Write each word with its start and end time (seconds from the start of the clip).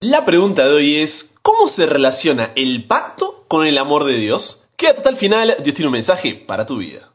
La 0.00 0.24
pregunta 0.24 0.64
de 0.64 0.74
hoy 0.74 1.00
es, 1.00 1.28
¿cómo 1.42 1.66
se 1.66 1.84
relaciona 1.84 2.52
el 2.54 2.86
pacto 2.86 3.44
con 3.48 3.66
el 3.66 3.78
amor 3.78 4.04
de 4.04 4.16
Dios? 4.16 4.64
Quédate 4.76 4.98
hasta 4.98 5.10
el 5.10 5.16
final, 5.16 5.56
Dios 5.64 5.74
tiene 5.74 5.88
un 5.88 5.94
mensaje 5.94 6.34
para 6.46 6.66
tu 6.66 6.76
vida. 6.76 7.14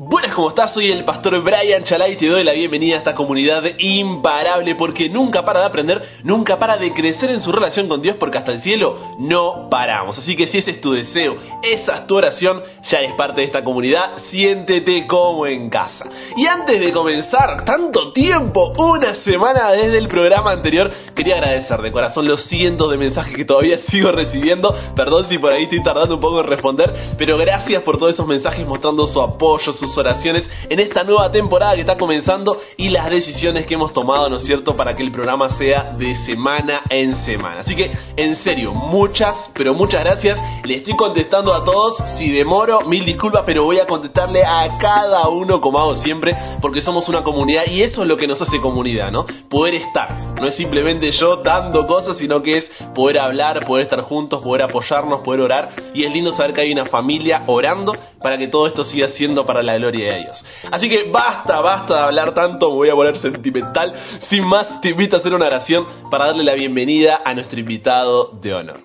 Buenas, 0.00 0.32
¿cómo 0.32 0.50
estás? 0.50 0.74
Soy 0.74 0.92
el 0.92 1.04
pastor 1.04 1.42
Brian 1.42 1.82
Chalai 1.82 2.12
y 2.12 2.16
te 2.16 2.28
doy 2.28 2.44
la 2.44 2.52
bienvenida 2.52 2.94
a 2.94 2.98
esta 2.98 3.16
comunidad 3.16 3.64
imparable 3.78 4.76
porque 4.76 5.08
nunca 5.08 5.44
para 5.44 5.58
de 5.58 5.66
aprender, 5.66 6.20
nunca 6.22 6.56
para 6.56 6.76
de 6.76 6.94
crecer 6.94 7.30
en 7.30 7.40
su 7.40 7.50
relación 7.50 7.88
con 7.88 8.00
Dios 8.00 8.14
porque 8.14 8.38
hasta 8.38 8.52
el 8.52 8.60
cielo 8.60 8.96
no 9.18 9.68
paramos. 9.68 10.16
Así 10.16 10.36
que 10.36 10.46
si 10.46 10.58
ese 10.58 10.70
es 10.70 10.80
tu 10.80 10.92
deseo, 10.92 11.34
esa 11.64 11.96
es 11.96 12.06
tu 12.06 12.16
oración, 12.16 12.62
ya 12.88 12.98
eres 12.98 13.16
parte 13.16 13.40
de 13.40 13.48
esta 13.48 13.64
comunidad, 13.64 14.18
siéntete 14.18 15.04
como 15.08 15.48
en 15.48 15.68
casa. 15.68 16.06
Y 16.36 16.46
antes 16.46 16.78
de 16.78 16.92
comenzar, 16.92 17.64
tanto 17.64 18.12
tiempo, 18.12 18.74
una 18.78 19.14
semana 19.14 19.72
desde 19.72 19.98
el 19.98 20.06
programa 20.06 20.52
anterior, 20.52 20.92
quería 21.16 21.38
agradecer 21.38 21.82
de 21.82 21.90
corazón 21.90 22.28
los 22.28 22.44
cientos 22.44 22.88
de 22.88 22.98
mensajes 22.98 23.34
que 23.34 23.44
todavía 23.44 23.78
sigo 23.88 24.12
recibiendo. 24.12 24.72
Perdón 24.94 25.28
si 25.28 25.38
por 25.38 25.50
ahí 25.50 25.64
estoy 25.64 25.82
tardando 25.82 26.14
un 26.14 26.20
poco 26.20 26.38
en 26.38 26.46
responder, 26.46 26.94
pero 27.18 27.36
gracias 27.36 27.82
por 27.82 27.98
todos 27.98 28.12
esos 28.12 28.28
mensajes 28.28 28.64
mostrando 28.64 29.04
su 29.04 29.20
apoyo, 29.20 29.72
su 29.72 29.87
oraciones 29.96 30.48
en 30.68 30.80
esta 30.80 31.04
nueva 31.04 31.30
temporada 31.30 31.74
que 31.74 31.80
está 31.80 31.96
comenzando 31.96 32.60
y 32.76 32.90
las 32.90 33.08
decisiones 33.08 33.66
que 33.66 33.74
hemos 33.74 33.92
tomado, 33.92 34.28
¿no 34.28 34.36
es 34.36 34.44
cierto?, 34.44 34.76
para 34.76 34.94
que 34.94 35.02
el 35.02 35.12
programa 35.12 35.50
sea 35.56 35.94
de 35.96 36.14
semana 36.14 36.82
en 36.90 37.14
semana. 37.14 37.60
Así 37.60 37.74
que, 37.74 37.90
en 38.16 38.36
serio, 38.36 38.74
muchas, 38.74 39.50
pero 39.54 39.74
muchas 39.74 40.02
gracias. 40.02 40.42
Le 40.64 40.76
estoy 40.76 40.96
contestando 40.96 41.54
a 41.54 41.64
todos. 41.64 41.96
Si 42.16 42.30
demoro, 42.30 42.82
mil 42.82 43.04
disculpas, 43.04 43.44
pero 43.46 43.64
voy 43.64 43.78
a 43.78 43.86
contestarle 43.86 44.44
a 44.44 44.78
cada 44.78 45.28
uno 45.28 45.60
como 45.60 45.78
hago 45.78 45.96
siempre, 45.96 46.36
porque 46.60 46.82
somos 46.82 47.08
una 47.08 47.22
comunidad 47.22 47.64
y 47.66 47.82
eso 47.82 48.02
es 48.02 48.08
lo 48.08 48.16
que 48.16 48.26
nos 48.26 48.40
hace 48.42 48.60
comunidad, 48.60 49.10
¿no? 49.10 49.26
Poder 49.48 49.74
estar. 49.74 50.34
No 50.40 50.46
es 50.46 50.54
simplemente 50.54 51.10
yo 51.12 51.36
dando 51.36 51.86
cosas, 51.86 52.18
sino 52.18 52.42
que 52.42 52.58
es 52.58 52.70
poder 52.94 53.18
hablar, 53.18 53.64
poder 53.66 53.84
estar 53.84 54.00
juntos, 54.02 54.42
poder 54.42 54.62
apoyarnos, 54.62 55.20
poder 55.20 55.40
orar. 55.40 55.70
Y 55.94 56.04
es 56.04 56.12
lindo 56.12 56.32
saber 56.32 56.54
que 56.54 56.60
hay 56.62 56.72
una 56.72 56.86
familia 56.86 57.44
orando 57.46 57.96
para 58.20 58.38
que 58.38 58.48
todo 58.48 58.66
esto 58.66 58.84
siga 58.84 59.08
siendo 59.08 59.44
para 59.44 59.62
la 59.62 59.74
gloria 59.78 60.14
de 60.14 60.20
Dios. 60.20 60.44
Así 60.70 60.88
que 60.88 61.10
basta, 61.10 61.60
basta 61.60 61.94
de 61.94 62.00
hablar 62.00 62.34
tanto, 62.34 62.70
me 62.70 62.76
voy 62.76 62.90
a 62.90 62.94
poner 62.94 63.16
sentimental. 63.16 63.94
Sin 64.20 64.46
más, 64.46 64.80
te 64.80 64.90
invito 64.90 65.16
a 65.16 65.18
hacer 65.18 65.34
una 65.34 65.46
oración 65.46 65.86
para 66.10 66.26
darle 66.26 66.44
la 66.44 66.54
bienvenida 66.54 67.20
a 67.24 67.34
nuestro 67.34 67.58
invitado 67.58 68.32
de 68.40 68.54
honor. 68.54 68.80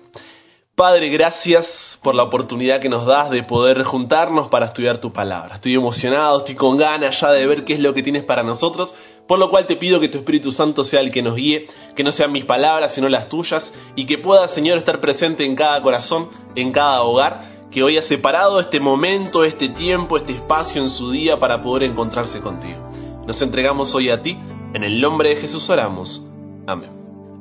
Padre, 0.76 1.08
gracias 1.08 2.00
por 2.02 2.16
la 2.16 2.24
oportunidad 2.24 2.80
que 2.80 2.88
nos 2.88 3.06
das 3.06 3.30
de 3.30 3.44
poder 3.44 3.84
juntarnos 3.84 4.48
para 4.48 4.66
estudiar 4.66 4.98
tu 4.98 5.12
palabra. 5.12 5.54
Estoy 5.54 5.76
emocionado, 5.76 6.38
estoy 6.38 6.56
con 6.56 6.76
ganas 6.76 7.20
ya 7.20 7.30
de 7.30 7.46
ver 7.46 7.64
qué 7.64 7.74
es 7.74 7.78
lo 7.78 7.94
que 7.94 8.02
tienes 8.02 8.24
para 8.24 8.42
nosotros, 8.42 8.92
por 9.28 9.38
lo 9.38 9.50
cual 9.50 9.66
te 9.66 9.76
pido 9.76 10.00
que 10.00 10.08
tu 10.08 10.18
Espíritu 10.18 10.50
Santo 10.50 10.82
sea 10.82 10.98
el 10.98 11.12
que 11.12 11.22
nos 11.22 11.36
guíe, 11.36 11.66
que 11.94 12.02
no 12.02 12.10
sean 12.10 12.32
mis 12.32 12.44
palabras 12.44 12.92
sino 12.92 13.08
las 13.08 13.28
tuyas, 13.28 13.72
y 13.94 14.04
que 14.04 14.18
pueda, 14.18 14.48
Señor, 14.48 14.78
estar 14.78 15.00
presente 15.00 15.44
en 15.44 15.54
cada 15.54 15.80
corazón, 15.80 16.30
en 16.56 16.72
cada 16.72 17.02
hogar, 17.02 17.53
que 17.74 17.82
hoy 17.82 17.98
ha 17.98 18.02
separado 18.02 18.60
este 18.60 18.78
momento, 18.78 19.42
este 19.42 19.68
tiempo, 19.68 20.16
este 20.16 20.34
espacio 20.34 20.80
en 20.80 20.88
su 20.88 21.10
día 21.10 21.40
para 21.40 21.60
poder 21.60 21.82
encontrarse 21.90 22.40
contigo. 22.40 22.78
Nos 23.26 23.42
entregamos 23.42 23.92
hoy 23.96 24.10
a 24.10 24.22
ti, 24.22 24.38
en 24.72 24.84
el 24.84 25.00
nombre 25.00 25.30
de 25.30 25.36
Jesús 25.40 25.68
oramos. 25.68 26.24
Amén. 26.68 26.90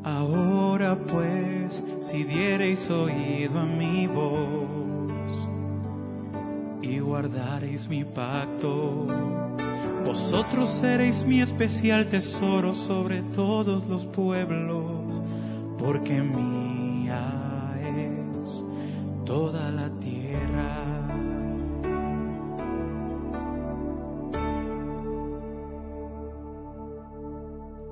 Ahora 0.04 0.98
pues, 0.98 1.84
si 2.09 2.23
diereis 2.23 2.89
oído 2.89 3.59
a 3.59 3.64
mi 3.64 4.08
voz 4.08 5.30
y 6.81 6.98
guardareis 6.98 7.88
mi 7.88 8.04
pacto, 8.04 9.06
vosotros 10.04 10.67
seréis 10.81 11.23
mi 11.28 11.42
especial 11.42 12.09
tesoro 12.09 12.73
sobre 12.73 13.22
todos 13.22 13.86
los 13.86 14.08
pueblos, 14.08 15.22
porque 15.78 16.14
mía 16.14 17.22
es 17.84 18.64
toda 19.26 19.70
la 19.70 19.89
tierra. 19.89 20.02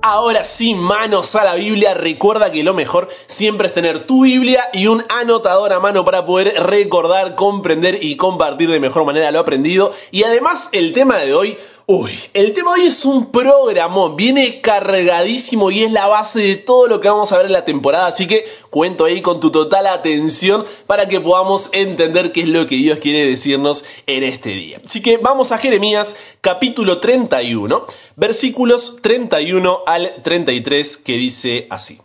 Ahora 0.04 0.42
sí, 0.42 0.74
manos 0.74 1.32
a 1.36 1.44
la 1.44 1.54
Biblia. 1.54 1.94
Recuerda 1.94 2.50
que 2.50 2.64
lo 2.64 2.74
mejor 2.74 3.08
siempre 3.28 3.68
es 3.68 3.74
tener 3.74 4.04
tu 4.04 4.24
Biblia 4.24 4.64
y 4.72 4.88
un 4.88 5.04
anotador 5.08 5.72
a 5.72 5.78
mano 5.78 6.04
para 6.04 6.26
poder 6.26 6.60
recordar, 6.64 7.36
comprender 7.36 8.02
y 8.02 8.16
compartir 8.16 8.68
de 8.68 8.80
mejor 8.80 9.04
manera 9.04 9.30
lo 9.30 9.38
aprendido. 9.38 9.92
Y 10.10 10.24
además, 10.24 10.68
el 10.72 10.92
tema 10.92 11.18
de 11.18 11.32
hoy 11.34 11.56
Uy, 11.86 12.12
el 12.32 12.52
tema 12.52 12.72
hoy 12.72 12.86
es 12.86 13.04
un 13.04 13.32
programa, 13.32 14.14
viene 14.14 14.60
cargadísimo 14.60 15.68
y 15.72 15.82
es 15.82 15.90
la 15.90 16.06
base 16.06 16.38
de 16.38 16.56
todo 16.56 16.86
lo 16.86 17.00
que 17.00 17.08
vamos 17.08 17.32
a 17.32 17.36
ver 17.36 17.46
en 17.46 17.52
la 17.52 17.64
temporada, 17.64 18.06
así 18.06 18.28
que 18.28 18.44
cuento 18.70 19.04
ahí 19.04 19.20
con 19.20 19.40
tu 19.40 19.50
total 19.50 19.88
atención 19.88 20.64
para 20.86 21.08
que 21.08 21.20
podamos 21.20 21.68
entender 21.72 22.30
qué 22.30 22.42
es 22.42 22.48
lo 22.48 22.66
que 22.66 22.76
Dios 22.76 23.00
quiere 23.00 23.26
decirnos 23.26 23.84
en 24.06 24.22
este 24.22 24.50
día. 24.50 24.80
Así 24.84 25.02
que 25.02 25.16
vamos 25.16 25.50
a 25.50 25.58
Jeremías 25.58 26.14
capítulo 26.40 27.00
31, 27.00 27.84
versículos 28.14 28.98
31 29.02 29.80
al 29.84 30.22
33 30.22 30.98
que 30.98 31.14
dice 31.14 31.66
así. 31.68 31.98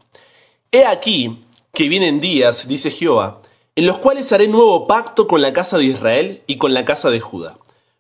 He 0.72 0.86
aquí 0.86 1.44
que 1.72 1.88
vienen 1.88 2.20
días, 2.20 2.68
dice 2.68 2.90
Jehová, 2.90 3.44
en 3.76 3.86
los 3.86 4.00
cuales 4.00 4.32
haré 4.32 4.48
nuevo 4.48 4.88
pacto 4.88 5.28
con 5.28 5.40
la 5.40 5.54
casa 5.54 5.78
de 5.78 5.86
Israel 5.86 6.42
y 6.48 6.58
con 6.58 6.74
la 6.74 6.84
casa 6.84 7.12
de 7.12 7.20
Judá 7.20 7.58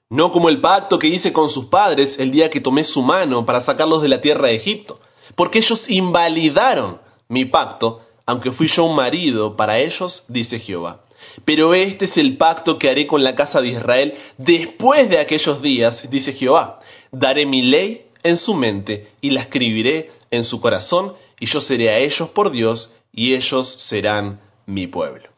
no 0.09 0.31
como 0.31 0.49
el 0.49 0.61
pacto 0.61 0.97
que 0.97 1.07
hice 1.07 1.33
con 1.33 1.49
sus 1.49 1.65
padres 1.65 2.17
el 2.19 2.31
día 2.31 2.49
que 2.49 2.61
tomé 2.61 2.83
su 2.83 3.01
mano 3.01 3.45
para 3.45 3.61
sacarlos 3.61 4.01
de 4.01 4.09
la 4.09 4.21
tierra 4.21 4.47
de 4.47 4.55
Egipto, 4.55 4.99
porque 5.35 5.59
ellos 5.59 5.89
invalidaron 5.89 6.99
mi 7.27 7.45
pacto, 7.45 8.01
aunque 8.25 8.51
fui 8.51 8.67
yo 8.67 8.85
un 8.85 8.95
marido 8.95 9.55
para 9.55 9.79
ellos, 9.79 10.25
dice 10.27 10.59
Jehová. 10.59 11.01
Pero 11.45 11.73
este 11.73 12.05
es 12.05 12.17
el 12.17 12.37
pacto 12.37 12.77
que 12.77 12.89
haré 12.89 13.07
con 13.07 13.23
la 13.23 13.35
casa 13.35 13.61
de 13.61 13.69
Israel 13.69 14.13
después 14.37 15.09
de 15.09 15.19
aquellos 15.19 15.61
días, 15.61 16.09
dice 16.09 16.33
Jehová. 16.33 16.79
Daré 17.11 17.45
mi 17.45 17.63
ley 17.63 18.07
en 18.23 18.37
su 18.37 18.53
mente 18.53 19.11
y 19.21 19.31
la 19.31 19.41
escribiré 19.41 20.11
en 20.31 20.43
su 20.43 20.59
corazón, 20.59 21.13
y 21.39 21.45
yo 21.45 21.61
seré 21.61 21.89
a 21.89 21.99
ellos 21.99 22.29
por 22.29 22.51
Dios, 22.51 22.95
y 23.13 23.33
ellos 23.33 23.73
serán 23.73 24.41
mi 24.65 24.87
pueblo. 24.87 25.36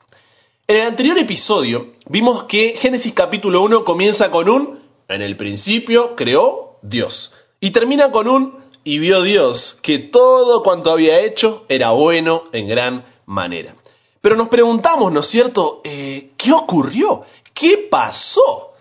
En 0.69 0.75
el 0.75 0.85
anterior 0.85 1.17
episodio 1.17 1.93
vimos 2.09 2.43
que 2.43 2.75
Génesis 2.77 3.15
capítulo 3.15 3.63
1 3.63 3.83
comienza 3.83 4.29
con 4.29 4.47
un 4.47 4.79
en 5.07 5.23
el 5.23 5.35
principio 5.35 6.15
creó 6.15 6.77
Dios 6.83 7.33
y 7.59 7.71
termina 7.71 8.11
con 8.11 8.27
un 8.27 8.59
y 8.83 8.99
vio 8.99 9.23
Dios 9.23 9.79
que 9.81 9.97
todo 9.97 10.61
cuanto 10.61 10.91
había 10.91 11.21
hecho 11.21 11.65
era 11.69 11.89
bueno 11.89 12.43
en 12.51 12.67
gran 12.67 13.03
manera. 13.25 13.77
Pero 14.21 14.35
nos 14.35 14.49
preguntamos, 14.49 15.11
¿no 15.11 15.21
es 15.21 15.25
cierto? 15.25 15.81
Eh, 15.83 16.33
¿Qué 16.37 16.51
ocurrió? 16.53 17.21
¿Qué 17.51 17.87
pasó? 17.89 18.75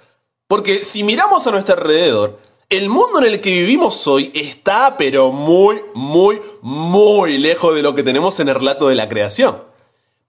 Porque 0.47 0.84
si 0.84 1.03
miramos 1.03 1.47
a 1.47 1.53
nuestro 1.53 1.75
alrededor, 1.75 2.38
el 2.69 2.91
mundo 2.91 3.21
en 3.21 3.32
el 3.32 3.41
que 3.41 3.54
vivimos 3.54 4.06
hoy 4.06 4.31
está 4.34 4.94
pero 4.98 5.32
muy, 5.32 5.81
muy, 5.94 6.38
muy 6.60 7.38
lejos 7.38 7.75
de 7.75 7.81
lo 7.81 7.94
que 7.94 8.03
tenemos 8.03 8.38
en 8.41 8.50
el 8.50 8.56
relato 8.56 8.88
de 8.88 8.94
la 8.94 9.09
creación. 9.09 9.68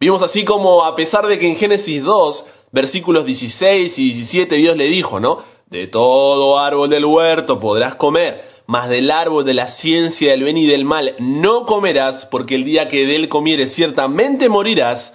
Vimos 0.02 0.22
así 0.22 0.46
como 0.46 0.86
a 0.86 0.96
pesar 0.96 1.28
de 1.28 1.38
que 1.38 1.50
en 1.50 1.58
Génesis 1.58 2.02
2, 2.02 2.46
versículos 2.72 3.26
16 3.26 4.00
y 4.00 4.04
17 4.14 4.56
Dios 4.56 4.78
le 4.78 4.88
dijo, 4.88 5.20
¿no? 5.20 5.44
De 5.66 5.88
todo 5.88 6.58
árbol 6.58 6.90
del 6.90 7.04
huerto 7.04 7.60
podrás 7.60 7.96
comer, 7.96 8.46
mas 8.66 8.88
del 8.88 9.12
árbol 9.12 9.44
de 9.44 9.54
la 9.54 9.68
ciencia 9.68 10.32
del 10.32 10.46
bien 10.46 10.56
y 10.56 10.68
del 10.68 10.86
mal 10.86 11.16
no 11.20 11.66
comerás, 11.66 12.26
porque 12.28 12.56
el 12.56 12.64
día 12.64 12.88
que 12.88 13.06
de 13.06 13.18
él 13.18 13.28
comieres 13.28 13.76
ciertamente 13.76 14.48
morirás. 14.48 15.14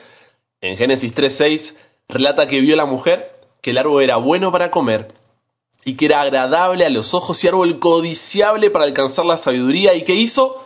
En 0.61 0.77
Génesis 0.77 1.15
3.6 1.15 1.75
relata 2.07 2.47
que 2.47 2.61
vio 2.61 2.77
la 2.77 2.85
mujer 2.85 3.31
que 3.63 3.71
el 3.71 3.79
árbol 3.79 4.05
era 4.05 4.19
bueno 4.19 4.53
para 4.53 4.71
comer 4.71 5.15
y 5.87 5.97
que 5.97 6.05
era 6.05 6.21
agradable 6.21 6.85
a 6.85 6.91
los 6.91 7.15
ojos 7.15 7.43
y 7.43 7.49
árbol 7.49 7.79
codiciable 7.79 8.71
para 8.71 8.85
alcanzar 8.85 9.25
la 9.25 9.39
sabiduría 9.39 9.95
y 9.95 10.05
que 10.05 10.15
hizo, 10.15 10.63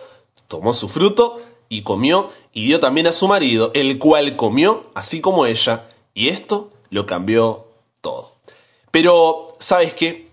tomó 0.48 0.74
su 0.74 0.88
fruto 0.88 1.40
y 1.68 1.82
comió 1.82 2.30
y 2.58 2.64
dio 2.64 2.80
también 2.80 3.06
a 3.06 3.12
su 3.12 3.28
marido, 3.28 3.70
el 3.72 4.00
cual 4.00 4.34
comió 4.34 4.90
así 4.92 5.20
como 5.20 5.46
ella, 5.46 5.90
y 6.12 6.28
esto 6.28 6.72
lo 6.90 7.06
cambió 7.06 7.66
todo. 8.00 8.32
Pero, 8.90 9.54
¿sabes 9.60 9.94
qué? 9.94 10.26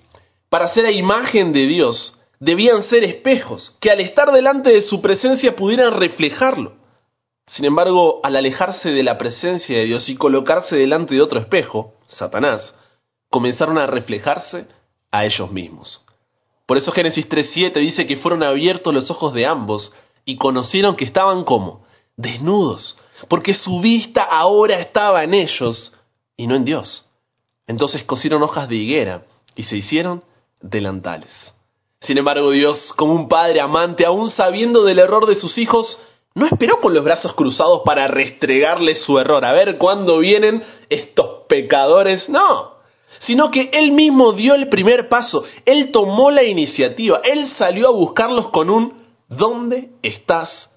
Para 0.49 0.67
ser 0.67 0.87
a 0.87 0.91
imagen 0.91 1.53
de 1.53 1.67
Dios, 1.67 2.19
debían 2.39 2.81
ser 2.81 3.03
espejos, 3.03 3.77
que 3.79 3.91
al 3.91 3.99
estar 3.99 4.31
delante 4.31 4.71
de 4.71 4.81
su 4.81 5.01
presencia 5.01 5.55
pudieran 5.55 5.93
reflejarlo. 5.93 6.73
Sin 7.45 7.63
embargo, 7.65 8.21
al 8.23 8.35
alejarse 8.35 8.89
de 8.89 9.03
la 9.03 9.19
presencia 9.19 9.77
de 9.77 9.85
Dios 9.85 10.09
y 10.09 10.15
colocarse 10.15 10.75
delante 10.75 11.13
de 11.13 11.21
otro 11.21 11.39
espejo, 11.39 11.93
Satanás, 12.07 12.73
comenzaron 13.29 13.77
a 13.77 13.85
reflejarse 13.85 14.65
a 15.11 15.25
ellos 15.25 15.51
mismos. 15.51 16.03
Por 16.65 16.77
eso 16.77 16.91
Génesis 16.91 17.29
3.7 17.29 17.73
dice 17.81 18.07
que 18.07 18.17
fueron 18.17 18.41
abiertos 18.41 18.91
los 18.95 19.11
ojos 19.11 19.31
de 19.35 19.45
ambos 19.45 19.93
y 20.25 20.37
conocieron 20.37 20.95
que 20.95 21.05
estaban 21.05 21.43
como 21.43 21.84
desnudos, 22.17 22.97
porque 23.27 23.53
su 23.53 23.79
vista 23.81 24.23
ahora 24.23 24.79
estaba 24.79 25.23
en 25.23 25.33
ellos 25.33 25.93
y 26.37 26.47
no 26.47 26.55
en 26.55 26.65
Dios. 26.65 27.09
Entonces 27.67 28.03
cosieron 28.03 28.43
hojas 28.43 28.69
de 28.69 28.75
higuera 28.75 29.25
y 29.55 29.63
se 29.63 29.77
hicieron 29.77 30.23
delantales. 30.61 31.53
Sin 31.99 32.17
embargo, 32.17 32.51
Dios, 32.51 32.93
como 32.93 33.13
un 33.13 33.27
padre 33.27 33.61
amante, 33.61 34.05
aún 34.05 34.29
sabiendo 34.29 34.83
del 34.83 34.99
error 34.99 35.25
de 35.25 35.35
sus 35.35 35.57
hijos, 35.57 36.01
no 36.35 36.45
esperó 36.45 36.79
con 36.79 36.93
los 36.93 37.03
brazos 37.03 37.33
cruzados 37.33 37.81
para 37.85 38.07
restregarles 38.07 38.99
su 38.99 39.17
error, 39.17 39.43
a 39.45 39.53
ver 39.53 39.77
cuándo 39.77 40.19
vienen 40.19 40.63
estos 40.89 41.45
pecadores, 41.47 42.29
no, 42.29 42.75
sino 43.19 43.49
que 43.49 43.69
él 43.73 43.93
mismo 43.93 44.33
dio 44.33 44.53
el 44.53 44.67
primer 44.67 45.07
paso, 45.07 45.45
él 45.65 45.91
tomó 45.91 46.31
la 46.31 46.43
iniciativa, 46.43 47.21
él 47.23 47.47
salió 47.47 47.87
a 47.87 47.91
buscarlos 47.91 48.49
con 48.49 48.69
un 48.69 49.05
¿dónde 49.29 49.91
estás? 50.03 50.74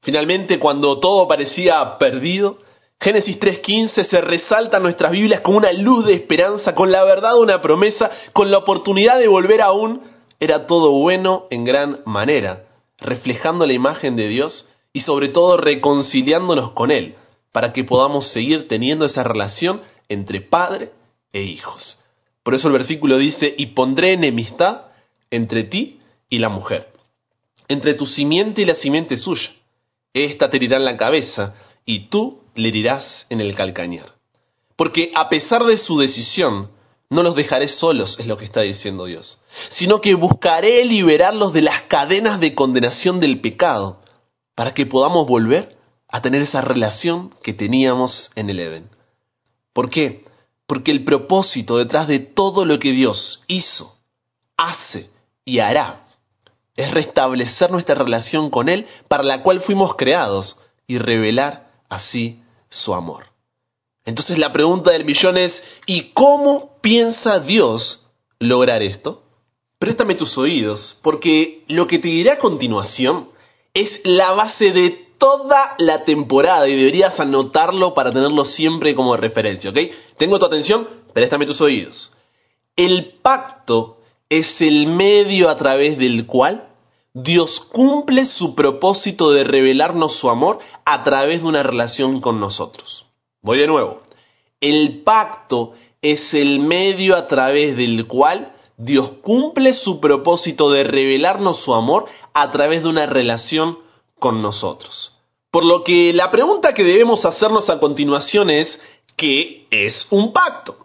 Finalmente, 0.00 0.58
cuando 0.58 1.00
todo 1.00 1.26
parecía 1.28 1.98
perdido, 1.98 2.58
Génesis 3.00 3.38
3.15 3.38 4.04
se 4.04 4.20
resalta 4.20 4.78
en 4.78 4.82
nuestras 4.82 5.12
Biblias 5.12 5.40
como 5.40 5.58
una 5.58 5.72
luz 5.72 6.06
de 6.06 6.14
esperanza, 6.14 6.74
con 6.74 6.90
la 6.90 7.04
verdad 7.04 7.34
de 7.34 7.40
una 7.40 7.60
promesa, 7.60 8.10
con 8.32 8.50
la 8.50 8.58
oportunidad 8.58 9.18
de 9.18 9.28
volver 9.28 9.62
aún, 9.62 10.02
era 10.40 10.66
todo 10.66 10.92
bueno 10.92 11.46
en 11.50 11.64
gran 11.64 12.00
manera 12.04 12.68
reflejando 12.98 13.64
la 13.64 13.72
imagen 13.72 14.16
de 14.16 14.28
Dios 14.28 14.68
y 14.92 15.00
sobre 15.00 15.28
todo 15.28 15.56
reconciliándonos 15.56 16.72
con 16.72 16.90
Él, 16.90 17.14
para 17.52 17.72
que 17.72 17.84
podamos 17.84 18.26
seguir 18.26 18.68
teniendo 18.68 19.04
esa 19.04 19.22
relación 19.22 19.82
entre 20.08 20.40
padre 20.40 20.90
e 21.32 21.42
hijos. 21.42 22.00
Por 22.42 22.54
eso 22.54 22.68
el 22.68 22.72
versículo 22.72 23.18
dice, 23.18 23.54
y 23.56 23.66
pondré 23.66 24.14
enemistad 24.14 24.86
entre 25.30 25.64
ti 25.64 26.00
y 26.28 26.38
la 26.38 26.48
mujer, 26.48 26.92
entre 27.68 27.94
tu 27.94 28.06
simiente 28.06 28.62
y 28.62 28.64
la 28.64 28.74
simiente 28.74 29.16
suya. 29.16 29.50
Esta 30.24 30.50
te 30.50 30.56
herirá 30.56 30.76
en 30.78 30.84
la 30.84 30.96
cabeza 30.96 31.54
y 31.84 32.08
tú 32.08 32.42
le 32.54 32.68
herirás 32.68 33.26
en 33.30 33.40
el 33.40 33.54
calcañar. 33.54 34.14
Porque 34.76 35.12
a 35.14 35.28
pesar 35.28 35.64
de 35.64 35.76
su 35.76 35.98
decisión, 35.98 36.70
no 37.10 37.22
los 37.22 37.34
dejaré 37.34 37.68
solos, 37.68 38.18
es 38.18 38.26
lo 38.26 38.36
que 38.36 38.44
está 38.44 38.62
diciendo 38.62 39.06
Dios, 39.06 39.40
sino 39.70 40.00
que 40.00 40.14
buscaré 40.14 40.84
liberarlos 40.84 41.52
de 41.52 41.62
las 41.62 41.82
cadenas 41.82 42.40
de 42.40 42.54
condenación 42.54 43.20
del 43.20 43.40
pecado, 43.40 44.02
para 44.54 44.74
que 44.74 44.86
podamos 44.86 45.26
volver 45.26 45.76
a 46.08 46.20
tener 46.20 46.42
esa 46.42 46.60
relación 46.60 47.32
que 47.42 47.54
teníamos 47.54 48.30
en 48.34 48.50
el 48.50 48.58
Edén. 48.58 48.90
¿Por 49.72 49.88
qué? 49.88 50.24
Porque 50.66 50.90
el 50.90 51.04
propósito 51.04 51.76
detrás 51.76 52.08
de 52.08 52.18
todo 52.18 52.64
lo 52.64 52.78
que 52.78 52.92
Dios 52.92 53.44
hizo, 53.46 53.96
hace 54.56 55.10
y 55.44 55.60
hará 55.60 56.07
es 56.78 56.92
restablecer 56.92 57.72
nuestra 57.72 57.96
relación 57.96 58.50
con 58.50 58.68
Él 58.68 58.86
para 59.08 59.24
la 59.24 59.42
cual 59.42 59.60
fuimos 59.60 59.96
creados 59.96 60.60
y 60.86 60.98
revelar 60.98 61.72
así 61.88 62.40
su 62.68 62.94
amor. 62.94 63.26
Entonces 64.04 64.38
la 64.38 64.52
pregunta 64.52 64.92
del 64.92 65.04
millón 65.04 65.38
es, 65.38 65.60
¿y 65.86 66.12
cómo 66.12 66.78
piensa 66.80 67.40
Dios 67.40 68.06
lograr 68.38 68.80
esto? 68.82 69.24
Préstame 69.80 70.14
tus 70.14 70.38
oídos, 70.38 71.00
porque 71.02 71.64
lo 71.66 71.88
que 71.88 71.98
te 71.98 72.06
diré 72.06 72.30
a 72.30 72.38
continuación 72.38 73.30
es 73.74 74.00
la 74.04 74.30
base 74.30 74.70
de 74.70 75.08
toda 75.18 75.74
la 75.78 76.04
temporada 76.04 76.68
y 76.68 76.76
deberías 76.76 77.18
anotarlo 77.18 77.92
para 77.92 78.12
tenerlo 78.12 78.44
siempre 78.44 78.94
como 78.94 79.16
referencia, 79.16 79.70
¿ok? 79.70 79.78
Tengo 80.16 80.38
tu 80.38 80.46
atención, 80.46 80.88
préstame 81.12 81.44
tus 81.44 81.60
oídos. 81.60 82.14
El 82.76 83.14
pacto 83.20 83.98
es 84.28 84.60
el 84.60 84.86
medio 84.86 85.50
a 85.50 85.56
través 85.56 85.98
del 85.98 86.24
cual 86.24 86.67
Dios 87.22 87.60
cumple 87.60 88.26
su 88.26 88.54
propósito 88.54 89.32
de 89.32 89.42
revelarnos 89.42 90.14
su 90.14 90.30
amor 90.30 90.60
a 90.84 91.02
través 91.02 91.42
de 91.42 91.48
una 91.48 91.62
relación 91.62 92.20
con 92.20 92.38
nosotros. 92.38 93.06
Voy 93.42 93.58
de 93.58 93.66
nuevo. 93.66 94.02
El 94.60 95.02
pacto 95.02 95.72
es 96.00 96.34
el 96.34 96.60
medio 96.60 97.16
a 97.16 97.26
través 97.26 97.76
del 97.76 98.06
cual 98.06 98.52
Dios 98.76 99.10
cumple 99.22 99.72
su 99.72 99.98
propósito 99.98 100.70
de 100.70 100.84
revelarnos 100.84 101.58
su 101.58 101.74
amor 101.74 102.06
a 102.34 102.50
través 102.52 102.84
de 102.84 102.88
una 102.88 103.06
relación 103.06 103.78
con 104.20 104.40
nosotros. 104.40 105.12
Por 105.50 105.64
lo 105.64 105.82
que 105.82 106.12
la 106.12 106.30
pregunta 106.30 106.74
que 106.74 106.84
debemos 106.84 107.24
hacernos 107.24 107.68
a 107.68 107.80
continuación 107.80 108.50
es, 108.50 108.80
¿qué 109.16 109.66
es 109.70 110.06
un 110.10 110.32
pacto? 110.32 110.76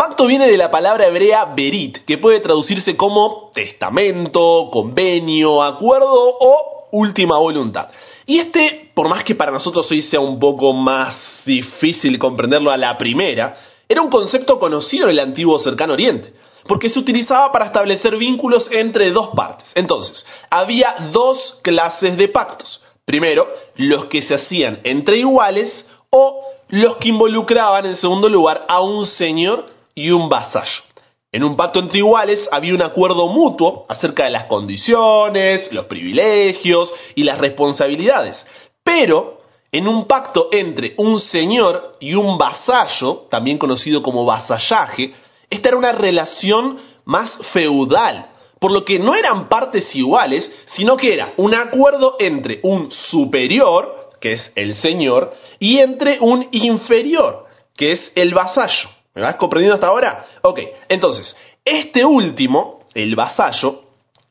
Pacto 0.00 0.24
viene 0.24 0.46
de 0.46 0.56
la 0.56 0.70
palabra 0.70 1.08
hebrea 1.08 1.44
berit, 1.54 2.06
que 2.06 2.16
puede 2.16 2.40
traducirse 2.40 2.96
como 2.96 3.50
testamento, 3.52 4.70
convenio, 4.72 5.62
acuerdo 5.62 6.38
o 6.40 6.88
última 6.92 7.36
voluntad. 7.36 7.90
Y 8.24 8.38
este, 8.38 8.92
por 8.94 9.10
más 9.10 9.24
que 9.24 9.34
para 9.34 9.52
nosotros 9.52 9.90
hoy 9.90 10.00
sea 10.00 10.20
un 10.20 10.38
poco 10.38 10.72
más 10.72 11.42
difícil 11.44 12.18
comprenderlo 12.18 12.70
a 12.70 12.78
la 12.78 12.96
primera, 12.96 13.58
era 13.86 14.00
un 14.00 14.08
concepto 14.08 14.58
conocido 14.58 15.04
en 15.04 15.10
el 15.10 15.18
antiguo 15.18 15.58
cercano 15.58 15.92
oriente, 15.92 16.32
porque 16.66 16.88
se 16.88 16.98
utilizaba 16.98 17.52
para 17.52 17.66
establecer 17.66 18.16
vínculos 18.16 18.70
entre 18.72 19.10
dos 19.10 19.28
partes. 19.36 19.70
Entonces, 19.74 20.24
había 20.48 20.94
dos 21.12 21.58
clases 21.60 22.16
de 22.16 22.28
pactos. 22.28 22.82
Primero, 23.04 23.46
los 23.76 24.06
que 24.06 24.22
se 24.22 24.36
hacían 24.36 24.80
entre 24.84 25.18
iguales 25.18 25.86
o 26.08 26.40
los 26.70 26.96
que 26.96 27.10
involucraban, 27.10 27.84
en 27.84 27.96
segundo 27.96 28.30
lugar, 28.30 28.64
a 28.66 28.80
un 28.80 29.04
señor 29.04 29.78
y 30.00 30.10
un 30.10 30.30
vasallo. 30.30 30.82
En 31.30 31.44
un 31.44 31.56
pacto 31.56 31.78
entre 31.78 31.98
iguales 31.98 32.48
había 32.50 32.74
un 32.74 32.82
acuerdo 32.82 33.28
mutuo 33.28 33.84
acerca 33.88 34.24
de 34.24 34.30
las 34.30 34.44
condiciones, 34.44 35.70
los 35.72 35.84
privilegios 35.84 36.92
y 37.14 37.22
las 37.22 37.38
responsabilidades. 37.38 38.46
Pero 38.82 39.38
en 39.70 39.86
un 39.86 40.06
pacto 40.06 40.48
entre 40.50 40.94
un 40.96 41.20
señor 41.20 41.96
y 42.00 42.14
un 42.14 42.38
vasallo, 42.38 43.26
también 43.30 43.58
conocido 43.58 44.02
como 44.02 44.24
vasallaje, 44.24 45.14
esta 45.50 45.68
era 45.68 45.76
una 45.76 45.92
relación 45.92 46.80
más 47.04 47.38
feudal, 47.52 48.30
por 48.58 48.72
lo 48.72 48.84
que 48.84 48.98
no 48.98 49.14
eran 49.14 49.48
partes 49.48 49.94
iguales, 49.94 50.50
sino 50.64 50.96
que 50.96 51.12
era 51.12 51.34
un 51.36 51.54
acuerdo 51.54 52.16
entre 52.18 52.60
un 52.62 52.90
superior, 52.90 54.10
que 54.20 54.32
es 54.32 54.52
el 54.56 54.74
señor, 54.74 55.34
y 55.58 55.78
entre 55.78 56.18
un 56.20 56.48
inferior, 56.52 57.46
que 57.76 57.92
es 57.92 58.12
el 58.16 58.34
vasallo. 58.34 58.88
¿Me 59.14 59.22
vas 59.22 59.36
comprendiendo 59.36 59.74
hasta 59.74 59.88
ahora? 59.88 60.26
Ok, 60.42 60.60
entonces, 60.88 61.36
este 61.64 62.04
último, 62.04 62.84
el 62.94 63.14
vasallo, 63.16 63.82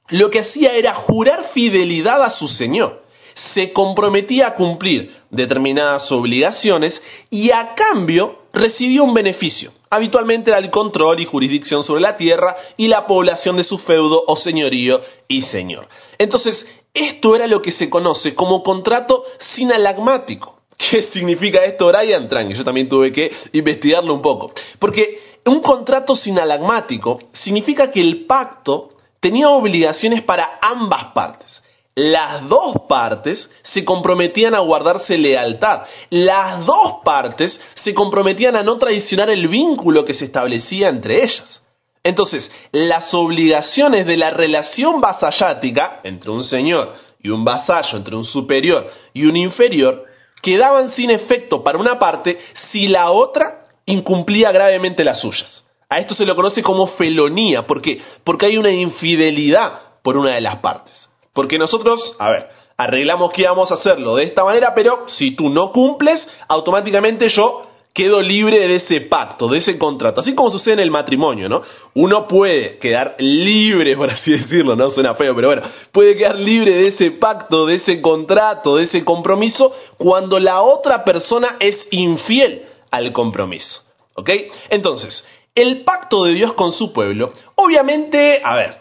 lo 0.09 0.29
que 0.29 0.39
hacía 0.39 0.73
era 0.73 0.93
jurar 0.93 1.51
fidelidad 1.53 2.23
a 2.23 2.29
su 2.29 2.47
señor. 2.47 3.03
Se 3.35 3.71
comprometía 3.71 4.47
a 4.47 4.55
cumplir 4.55 5.15
determinadas 5.29 6.11
obligaciones 6.11 7.01
y 7.29 7.51
a 7.51 7.75
cambio 7.75 8.39
recibía 8.51 9.03
un 9.03 9.13
beneficio. 9.13 9.71
Habitualmente 9.89 10.51
era 10.51 10.59
el 10.59 10.71
control 10.71 11.19
y 11.19 11.25
jurisdicción 11.25 11.83
sobre 11.83 12.01
la 12.01 12.17
tierra 12.17 12.55
y 12.77 12.87
la 12.87 13.05
población 13.05 13.57
de 13.57 13.63
su 13.63 13.77
feudo 13.77 14.23
o 14.27 14.35
señorío 14.35 15.01
y 15.27 15.41
señor. 15.41 15.87
Entonces, 16.17 16.67
esto 16.93 17.35
era 17.35 17.47
lo 17.47 17.61
que 17.61 17.71
se 17.71 17.89
conoce 17.89 18.35
como 18.35 18.63
contrato 18.63 19.23
sinalagmático. 19.39 20.58
¿Qué 20.79 21.01
significa 21.01 21.65
esto, 21.65 21.87
Brian? 21.87 22.29
Tranqui, 22.29 22.53
yo 22.53 22.63
también 22.63 22.87
tuve 22.87 23.11
que 23.11 23.29
investigarlo 23.51 24.13
un 24.13 24.21
poco. 24.21 24.53
Porque 24.79 25.37
un 25.45 25.59
contrato 25.59 26.15
sinalagmático 26.15 27.19
significa 27.33 27.91
que 27.91 27.99
el 27.99 28.25
pacto 28.25 28.91
tenía 29.19 29.49
obligaciones 29.49 30.23
para 30.23 30.57
ambas 30.61 31.11
partes. 31.13 31.61
Las 31.95 32.47
dos 32.47 32.75
partes 32.87 33.51
se 33.61 33.83
comprometían 33.83 34.55
a 34.55 34.59
guardarse 34.59 35.17
lealtad. 35.17 35.81
Las 36.11 36.65
dos 36.65 37.01
partes 37.03 37.59
se 37.75 37.93
comprometían 37.93 38.55
a 38.55 38.63
no 38.63 38.77
traicionar 38.77 39.29
el 39.29 39.49
vínculo 39.49 40.05
que 40.05 40.13
se 40.13 40.25
establecía 40.25 40.87
entre 40.87 41.21
ellas. 41.25 41.61
Entonces, 42.03 42.49
las 42.71 43.13
obligaciones 43.13 44.05
de 44.05 44.15
la 44.15 44.29
relación 44.29 45.01
vasallática 45.01 45.99
entre 46.05 46.31
un 46.31 46.45
señor 46.45 46.95
y 47.21 47.29
un 47.29 47.43
vasallo, 47.43 47.97
entre 47.97 48.15
un 48.15 48.23
superior 48.23 48.89
y 49.13 49.25
un 49.25 49.35
inferior, 49.35 50.05
quedaban 50.41 50.89
sin 50.89 51.11
efecto 51.11 51.63
para 51.63 51.77
una 51.77 51.99
parte 51.99 52.39
si 52.53 52.87
la 52.87 53.11
otra 53.11 53.63
incumplía 53.85 54.51
gravemente 54.51 55.03
las 55.03 55.21
suyas. 55.21 55.63
A 55.89 55.99
esto 55.99 56.13
se 56.13 56.25
lo 56.25 56.35
conoce 56.35 56.61
como 56.61 56.87
felonía. 56.87 57.65
¿Por 57.65 57.81
qué? 57.81 58.01
Porque 58.23 58.45
hay 58.45 58.57
una 58.57 58.71
infidelidad 58.71 59.81
por 60.03 60.17
una 60.17 60.35
de 60.35 60.41
las 60.41 60.57
partes. 60.57 61.09
Porque 61.33 61.57
nosotros, 61.57 62.15
a 62.19 62.29
ver, 62.29 62.49
arreglamos 62.77 63.31
que 63.31 63.41
íbamos 63.41 63.71
a 63.71 63.75
hacerlo 63.75 64.15
de 64.15 64.23
esta 64.23 64.43
manera, 64.43 64.73
pero 64.75 65.03
si 65.07 65.31
tú 65.31 65.49
no 65.49 65.71
cumples, 65.71 66.29
automáticamente 66.47 67.27
yo 67.29 67.63
quedo 67.93 68.21
libre 68.21 68.67
de 68.67 68.75
ese 68.75 69.01
pacto, 69.01 69.47
de 69.47 69.59
ese 69.59 69.77
contrato. 69.77 70.21
Así 70.21 70.35
como 70.35 70.51
sucede 70.51 70.75
en 70.75 70.79
el 70.81 70.91
matrimonio, 70.91 71.49
¿no? 71.49 71.63
Uno 71.95 72.27
puede 72.27 72.77
quedar 72.77 73.15
libre, 73.19 73.97
por 73.97 74.09
así 74.09 74.31
decirlo, 74.31 74.75
¿no? 74.75 74.89
Suena 74.89 75.15
feo, 75.15 75.35
pero 75.35 75.47
bueno, 75.49 75.63
puede 75.91 76.15
quedar 76.15 76.39
libre 76.39 76.75
de 76.75 76.87
ese 76.87 77.11
pacto, 77.11 77.65
de 77.65 77.75
ese 77.75 78.01
contrato, 78.01 78.77
de 78.77 78.83
ese 78.83 79.03
compromiso, 79.03 79.73
cuando 79.97 80.39
la 80.39 80.61
otra 80.61 81.03
persona 81.03 81.57
es 81.59 81.87
infiel 81.91 82.67
al 82.91 83.11
compromiso. 83.11 83.81
¿Ok? 84.15 84.29
Entonces, 84.69 85.25
el 85.55 85.83
pacto 85.83 86.23
de 86.23 86.33
Dios 86.33 86.53
con 86.53 86.73
su 86.73 86.93
pueblo, 86.93 87.31
obviamente, 87.55 88.41
a 88.43 88.55
ver, 88.55 88.77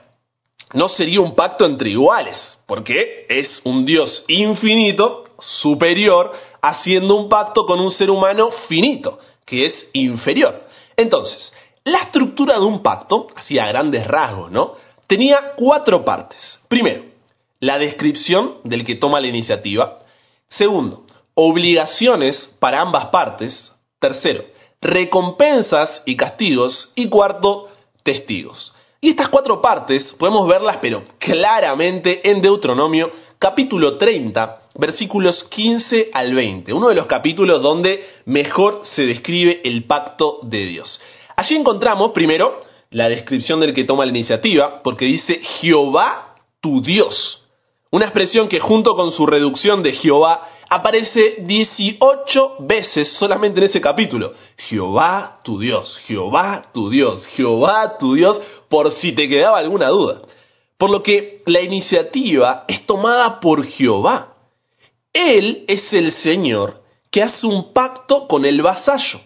no 0.75 0.89
sería 0.89 1.21
un 1.21 1.35
pacto 1.35 1.65
entre 1.65 1.91
iguales, 1.91 2.59
porque 2.67 3.27
es 3.29 3.61
un 3.65 3.85
Dios 3.85 4.25
infinito, 4.29 5.25
superior, 5.39 6.33
haciendo 6.61 7.15
un 7.15 7.29
pacto 7.29 7.67
con 7.67 7.81
un 7.81 7.91
ser 7.91 8.11
humano 8.11 8.51
finito, 8.51 9.19
que 9.45 9.67
es 9.67 9.89
inferior. 9.93 10.67
Entonces, 10.97 11.55
la 11.85 12.03
estructura 12.03 12.59
de 12.59 12.67
un 12.67 12.83
pacto, 12.83 13.29
así 13.35 13.59
a 13.59 13.69
grandes 13.69 14.07
rasgos, 14.07 14.51
¿no? 14.51 14.77
tenía 15.09 15.55
cuatro 15.57 16.05
partes. 16.05 16.61
Primero, 16.69 17.05
la 17.59 17.79
descripción 17.79 18.59
del 18.63 18.85
que 18.85 18.95
toma 18.95 19.21
la 19.21 19.27
iniciativa. 19.27 20.01
Segundo, 20.49 21.07
obligaciones 21.35 22.55
para 22.61 22.81
ambas 22.81 23.07
partes. 23.07 23.73
Tercero, 23.99 24.45
recompensas 24.81 26.03
y 26.07 26.17
castigos. 26.17 26.93
Y 26.95 27.09
cuarto, 27.09 27.69
testigos. 28.05 28.75
Y 29.01 29.11
estas 29.11 29.29
cuatro 29.29 29.61
partes 29.61 30.13
podemos 30.13 30.47
verlas, 30.47 30.79
pero 30.81 31.05
claramente 31.19 32.31
en 32.31 32.43
Deuteronomio 32.43 33.11
capítulo 33.39 33.97
30, 33.97 34.58
versículos 34.79 35.45
15 35.45 36.11
al 36.15 36.35
20, 36.35 36.73
uno 36.73 36.89
de 36.89 36.95
los 36.95 37.07
capítulos 37.07 37.61
donde 37.61 38.07
mejor 38.25 38.81
se 38.85 39.05
describe 39.05 39.61
el 39.65 39.85
pacto 39.85 40.39
de 40.43 40.65
Dios. 40.67 41.01
Allí 41.37 41.57
encontramos 41.57 42.13
primero 42.13 42.63
la 42.91 43.09
descripción 43.09 43.61
del 43.61 43.75
que 43.75 43.85
toma 43.85 44.07
la 44.07 44.11
iniciativa, 44.11 44.81
porque 44.83 45.05
dice 45.05 45.41
Jehová 45.43 46.37
tu 46.61 46.81
Dios, 46.81 47.45
una 47.91 48.05
expresión 48.05 48.49
que 48.49 48.61
junto 48.61 48.95
con 48.95 49.13
su 49.13 49.27
reducción 49.27 49.83
de 49.83 49.93
Jehová 49.93 50.49
aparece 50.69 51.37
18 51.41 52.57
veces 52.61 53.11
solamente 53.11 53.59
en 53.59 53.65
ese 53.65 53.81
capítulo. 53.81 54.35
Jehová 54.57 55.41
tu 55.43 55.59
Dios, 55.59 55.99
Jehová 56.07 56.71
tu 56.73 56.91
Dios, 56.91 57.27
Jehová 57.29 57.97
tu 57.99 58.15
Dios, 58.15 58.41
por 58.69 58.93
si 58.93 59.13
te 59.13 59.29
quedaba 59.29 59.59
alguna 59.59 59.89
duda. 59.89 60.23
Por 60.77 60.91
lo 60.91 61.03
que 61.03 61.39
la 61.47 61.61
iniciativa 61.63 62.65
es 62.69 62.87
tomada 62.87 63.41
por 63.41 63.65
Jehová. 63.67 64.28
Él 65.13 65.65
es 65.69 65.93
el 65.93 66.13
Señor 66.13 66.83
que 67.11 67.23
hace 67.23 67.47
un 67.47 67.73
pacto 67.73 68.29
con 68.29 68.45
el 68.45 68.63
vasallo. 68.63 69.21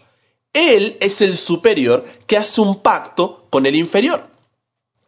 Él 0.53 0.97
es 1.01 1.21
el 1.21 1.37
superior 1.37 2.05
que 2.27 2.37
hace 2.37 2.61
un 2.61 2.83
pacto 2.83 3.47
con 3.51 3.67
el 3.67 3.75
inferior. 3.75 4.29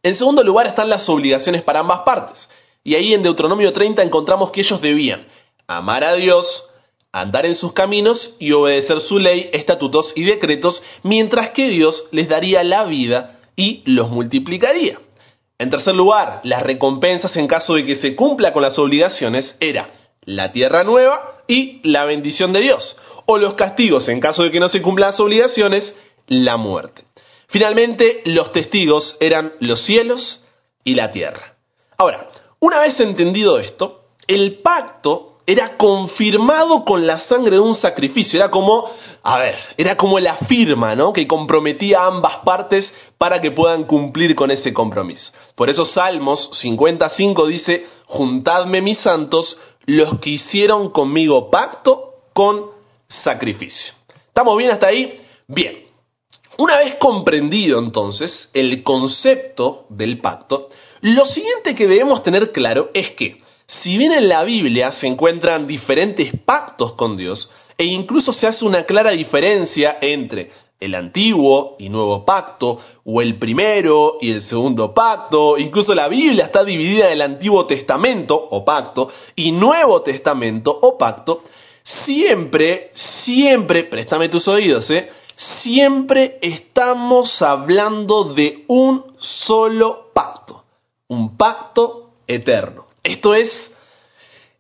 En 0.03 0.15
segundo 0.17 0.43
lugar 0.43 0.67
están 0.67 0.89
las 0.89 1.09
obligaciones 1.09 1.63
para 1.63 1.81
ambas 1.81 2.01
partes. 2.01 2.49
Y 2.83 2.97
ahí 2.97 3.15
en 3.15 3.23
Deuteronomio 3.23 3.73
30 3.73 4.03
encontramos 4.03 4.51
que 4.51 4.61
ellos 4.61 4.81
debían 4.81 5.27
amar 5.67 6.05
a 6.05 6.15
Dios, 6.15 6.65
andar 7.13 7.47
en 7.47 7.55
sus 7.55 7.73
caminos 7.73 8.37
y 8.39 8.53
obedecer 8.53 9.01
su 9.01 9.19
ley, 9.19 9.49
estatutos 9.53 10.13
y 10.15 10.25
decretos, 10.25 10.83
mientras 11.03 11.51
que 11.51 11.69
Dios 11.69 12.07
les 12.11 12.29
daría 12.29 12.63
la 12.65 12.85
vida 12.85 13.41
y 13.57 13.83
los 13.87 14.11
multiplicaría. 14.11 14.99
En 15.59 15.71
tercer 15.71 15.95
lugar, 15.95 16.41
las 16.45 16.63
recompensas 16.63 17.37
en 17.37 17.47
caso 17.47 17.75
de 17.75 17.87
que 17.87 17.97
se 17.97 18.17
cumpla 18.17 18.53
con 18.53 18.63
las 18.63 18.79
obligaciones 18.79 19.57
era 19.61 20.04
la 20.25 20.53
tierra 20.53 20.85
nueva 20.85 21.43
y 21.47 21.81
la 21.83 22.05
bendición 22.05 22.53
de 22.53 22.61
Dios, 22.61 22.97
o 23.27 23.39
los 23.39 23.55
castigos 23.55 24.09
en 24.09 24.21
caso 24.21 24.43
de 24.43 24.51
que 24.51 24.61
no 24.61 24.69
se 24.69 24.83
cumplan 24.83 25.11
las 25.11 25.21
obligaciones, 25.21 25.95
la 26.27 26.57
muerte. 26.57 27.05
Finalmente, 27.49 28.23
los 28.25 28.53
testigos 28.53 29.17
eran 29.21 29.53
los 29.61 29.81
cielos 29.85 30.43
y 30.83 30.95
la 30.95 31.11
tierra. 31.11 31.57
Ahora, 31.97 32.29
una 32.59 32.81
vez 32.81 32.99
entendido 33.01 33.59
esto, 33.59 34.07
el 34.27 34.59
pacto 34.61 35.35
era 35.47 35.77
confirmado 35.77 36.85
con 36.85 37.07
la 37.07 37.19
sangre 37.19 37.57
de 37.57 37.61
un 37.61 37.75
sacrificio. 37.75 38.39
Era 38.39 38.51
como, 38.51 38.91
a 39.23 39.39
ver, 39.39 39.57
era 39.77 39.97
como 39.97 40.19
la 40.19 40.37
firma, 40.37 40.95
¿no? 40.95 41.13
Que 41.13 41.27
comprometía 41.27 42.01
a 42.01 42.07
ambas 42.07 42.39
partes 42.45 42.95
para 43.19 43.41
que 43.41 43.51
puedan 43.51 43.85
cumplir 43.85 44.35
con 44.35 44.51
ese 44.51 44.73
compromiso. 44.73 45.33
Por 45.55 45.69
eso 45.69 45.85
Salmos 45.85 46.51
55 46.53 47.47
dice, 47.47 47.87
juntadme 48.07 48.81
mis 48.81 48.99
santos, 48.99 49.59
los 49.87 50.19
que 50.21 50.31
hicieron 50.31 50.91
conmigo 50.91 51.51
pacto 51.51 52.15
con 52.33 52.71
sacrificio. 53.09 53.95
¿Estamos 54.29 54.57
bien 54.57 54.71
hasta 54.71 54.89
ahí? 54.89 55.21
Bien. 55.47 55.85
Una 56.57 56.79
vez 56.79 56.97
comprendido 56.97 57.81
entonces 57.81 58.49
el 58.55 58.83
concepto 58.83 59.87
del 59.89 60.19
pacto, 60.21 60.69
lo 61.01 61.25
siguiente 61.25 61.75
que 61.75 61.89
debemos 61.89 62.23
tener 62.23 62.53
claro 62.53 62.91
es 62.95 63.11
que 63.13 63.43
si 63.67 63.97
bien 63.99 64.13
en 64.13 64.29
la 64.29 64.45
Biblia 64.45 64.93
se 64.93 65.07
encuentran 65.07 65.67
diferentes 65.67 66.33
pactos 66.45 66.93
con 66.93 67.17
Dios, 67.17 67.51
e 67.77 67.85
incluso 67.85 68.33
se 68.33 68.47
hace 68.47 68.65
una 68.65 68.85
clara 68.85 69.11
diferencia 69.11 69.99
entre 70.01 70.53
el 70.81 70.95
antiguo 70.95 71.77
y 71.79 71.89
nuevo 71.89 72.25
pacto, 72.25 72.79
o 73.05 73.23
el 73.23 73.39
primero 73.39 74.19
y 74.21 74.33
el 74.33 74.43
segundo 74.43 74.93
pacto, 74.93 75.57
incluso 75.57 75.95
la 75.95 76.09
Biblia 76.09 76.47
está 76.47 76.65
dividida 76.65 77.07
en 77.07 77.13
el 77.13 77.23
Antiguo 77.23 77.67
Testamento 77.67 78.37
o 78.51 78.65
pacto 78.65 79.11
y 79.37 79.53
Nuevo 79.53 80.03
Testamento 80.03 80.77
o 80.83 80.99
pacto, 80.99 81.43
siempre, 81.83 82.91
siempre, 82.93 83.85
préstame 83.85 84.29
tus 84.29 84.49
oídos, 84.49 84.91
¿eh? 84.91 85.11
siempre 85.37 86.39
estamos 86.41 87.43
hablando 87.43 88.35
de 88.35 88.65
un 88.69 89.15
solo 89.19 90.11
pacto, 90.13 90.65
un 91.09 91.37
pacto 91.37 92.11
eterno. 92.27 92.87
Esto 93.03 93.35
es, 93.35 93.77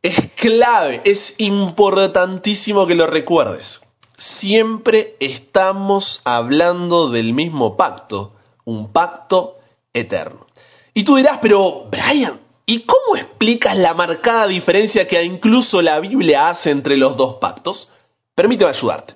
es 0.02 0.32
clave, 0.36 1.00
es 1.04 1.34
importantísimo 1.38 2.86
que 2.86 2.94
lo 2.94 3.06
recuerdes. 3.06 3.80
Siempre 4.16 5.16
estamos 5.20 6.20
hablando 6.24 7.10
del 7.10 7.32
mismo 7.32 7.76
pacto, 7.76 8.34
un 8.64 8.92
pacto 8.92 9.56
eterno. 9.92 10.46
Y 10.92 11.04
tú 11.04 11.16
dirás, 11.16 11.38
pero 11.42 11.86
Brian, 11.90 12.40
¿y 12.66 12.82
cómo 12.82 13.16
explicas 13.16 13.76
la 13.76 13.94
marcada 13.94 14.46
diferencia 14.46 15.08
que 15.08 15.22
incluso 15.24 15.82
la 15.82 15.98
Biblia 15.98 16.48
hace 16.48 16.70
entre 16.70 16.96
los 16.96 17.16
dos 17.16 17.36
pactos? 17.40 17.90
Permíteme 18.34 18.70
ayudarte. 18.70 19.14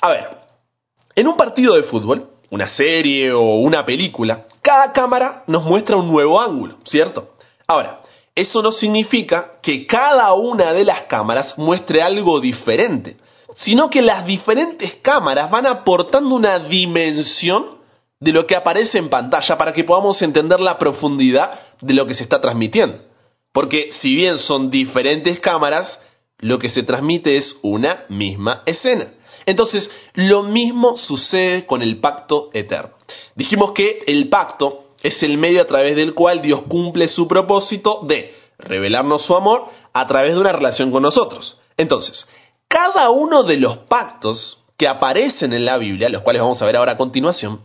A 0.00 0.08
ver, 0.08 0.28
en 1.14 1.28
un 1.28 1.36
partido 1.36 1.74
de 1.74 1.84
fútbol, 1.84 2.28
una 2.50 2.68
serie 2.68 3.32
o 3.32 3.56
una 3.56 3.84
película, 3.84 4.46
cada 4.62 4.92
cámara 4.92 5.44
nos 5.46 5.64
muestra 5.64 5.96
un 5.96 6.10
nuevo 6.10 6.40
ángulo, 6.40 6.76
¿cierto? 6.84 7.36
Ahora, 7.66 8.00
eso 8.34 8.62
no 8.62 8.70
significa 8.70 9.52
que 9.62 9.86
cada 9.86 10.34
una 10.34 10.72
de 10.72 10.84
las 10.84 11.02
cámaras 11.02 11.56
muestre 11.56 12.02
algo 12.02 12.40
diferente, 12.40 13.16
sino 13.54 13.90
que 13.90 14.02
las 14.02 14.26
diferentes 14.26 14.94
cámaras 14.96 15.50
van 15.50 15.66
aportando 15.66 16.34
una 16.34 16.58
dimensión 16.58 17.76
de 18.18 18.32
lo 18.32 18.46
que 18.46 18.56
aparece 18.56 18.98
en 18.98 19.08
pantalla 19.08 19.58
para 19.58 19.72
que 19.72 19.84
podamos 19.84 20.20
entender 20.22 20.60
la 20.60 20.78
profundidad 20.78 21.60
de 21.80 21.94
lo 21.94 22.06
que 22.06 22.14
se 22.14 22.22
está 22.22 22.40
transmitiendo. 22.40 22.98
Porque 23.52 23.90
si 23.92 24.14
bien 24.14 24.38
son 24.38 24.70
diferentes 24.70 25.40
cámaras, 25.40 26.00
lo 26.38 26.58
que 26.58 26.68
se 26.68 26.82
transmite 26.82 27.36
es 27.36 27.56
una 27.62 28.04
misma 28.08 28.62
escena. 28.66 29.08
Entonces, 29.46 29.90
lo 30.14 30.42
mismo 30.42 30.96
sucede 30.96 31.66
con 31.66 31.82
el 31.82 31.98
pacto 31.98 32.50
eterno. 32.52 32.96
Dijimos 33.34 33.72
que 33.72 34.02
el 34.06 34.28
pacto 34.28 34.86
es 35.02 35.22
el 35.22 35.38
medio 35.38 35.62
a 35.62 35.66
través 35.66 35.94
del 35.94 36.14
cual 36.14 36.42
Dios 36.42 36.62
cumple 36.68 37.08
su 37.08 37.28
propósito 37.28 38.00
de 38.02 38.34
revelarnos 38.58 39.22
su 39.22 39.36
amor 39.36 39.68
a 39.92 40.06
través 40.06 40.34
de 40.34 40.40
una 40.40 40.52
relación 40.52 40.90
con 40.90 41.02
nosotros. 41.02 41.58
Entonces, 41.76 42.28
cada 42.76 43.08
uno 43.08 43.42
de 43.42 43.56
los 43.56 43.78
pactos 43.78 44.62
que 44.76 44.86
aparecen 44.86 45.54
en 45.54 45.64
la 45.64 45.78
Biblia, 45.78 46.10
los 46.10 46.20
cuales 46.20 46.42
vamos 46.42 46.60
a 46.60 46.66
ver 46.66 46.76
ahora 46.76 46.92
a 46.92 46.96
continuación, 46.98 47.62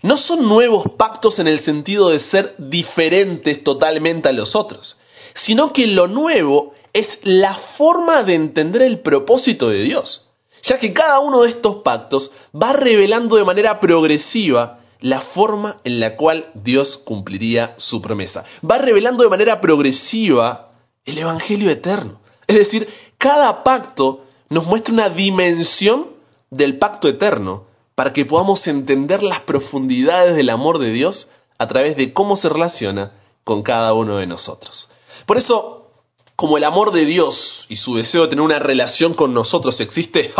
no 0.00 0.16
son 0.16 0.48
nuevos 0.48 0.86
pactos 0.96 1.38
en 1.38 1.46
el 1.46 1.58
sentido 1.58 2.08
de 2.08 2.20
ser 2.20 2.54
diferentes 2.56 3.62
totalmente 3.62 4.30
a 4.30 4.32
los 4.32 4.56
otros, 4.56 4.96
sino 5.34 5.74
que 5.74 5.86
lo 5.86 6.06
nuevo 6.06 6.72
es 6.94 7.18
la 7.22 7.52
forma 7.76 8.22
de 8.22 8.34
entender 8.34 8.80
el 8.80 9.00
propósito 9.00 9.68
de 9.68 9.82
Dios, 9.82 10.30
ya 10.62 10.78
que 10.78 10.94
cada 10.94 11.20
uno 11.20 11.42
de 11.42 11.50
estos 11.50 11.82
pactos 11.82 12.30
va 12.54 12.72
revelando 12.72 13.36
de 13.36 13.44
manera 13.44 13.78
progresiva 13.78 14.80
la 15.00 15.20
forma 15.20 15.82
en 15.84 16.00
la 16.00 16.16
cual 16.16 16.46
Dios 16.54 16.96
cumpliría 16.96 17.74
su 17.76 18.00
promesa. 18.00 18.46
Va 18.64 18.78
revelando 18.78 19.22
de 19.22 19.28
manera 19.28 19.60
progresiva 19.60 20.70
el 21.04 21.18
Evangelio 21.18 21.70
eterno. 21.70 22.22
Es 22.46 22.56
decir, 22.56 22.88
cada 23.18 23.62
pacto 23.62 24.22
nos 24.48 24.66
muestra 24.66 24.92
una 24.92 25.08
dimensión 25.10 26.08
del 26.50 26.78
pacto 26.78 27.08
eterno 27.08 27.64
para 27.94 28.12
que 28.12 28.24
podamos 28.24 28.66
entender 28.66 29.22
las 29.22 29.40
profundidades 29.40 30.36
del 30.36 30.50
amor 30.50 30.78
de 30.78 30.92
Dios 30.92 31.30
a 31.58 31.66
través 31.66 31.96
de 31.96 32.12
cómo 32.12 32.36
se 32.36 32.48
relaciona 32.48 33.12
con 33.44 33.62
cada 33.62 33.94
uno 33.94 34.18
de 34.18 34.26
nosotros. 34.26 34.90
Por 35.24 35.38
eso, 35.38 35.90
como 36.36 36.58
el 36.58 36.64
amor 36.64 36.92
de 36.92 37.04
Dios 37.04 37.66
y 37.68 37.76
su 37.76 37.96
deseo 37.96 38.22
de 38.22 38.28
tener 38.28 38.44
una 38.44 38.58
relación 38.58 39.14
con 39.14 39.32
nosotros 39.32 39.80
existe, 39.80 40.32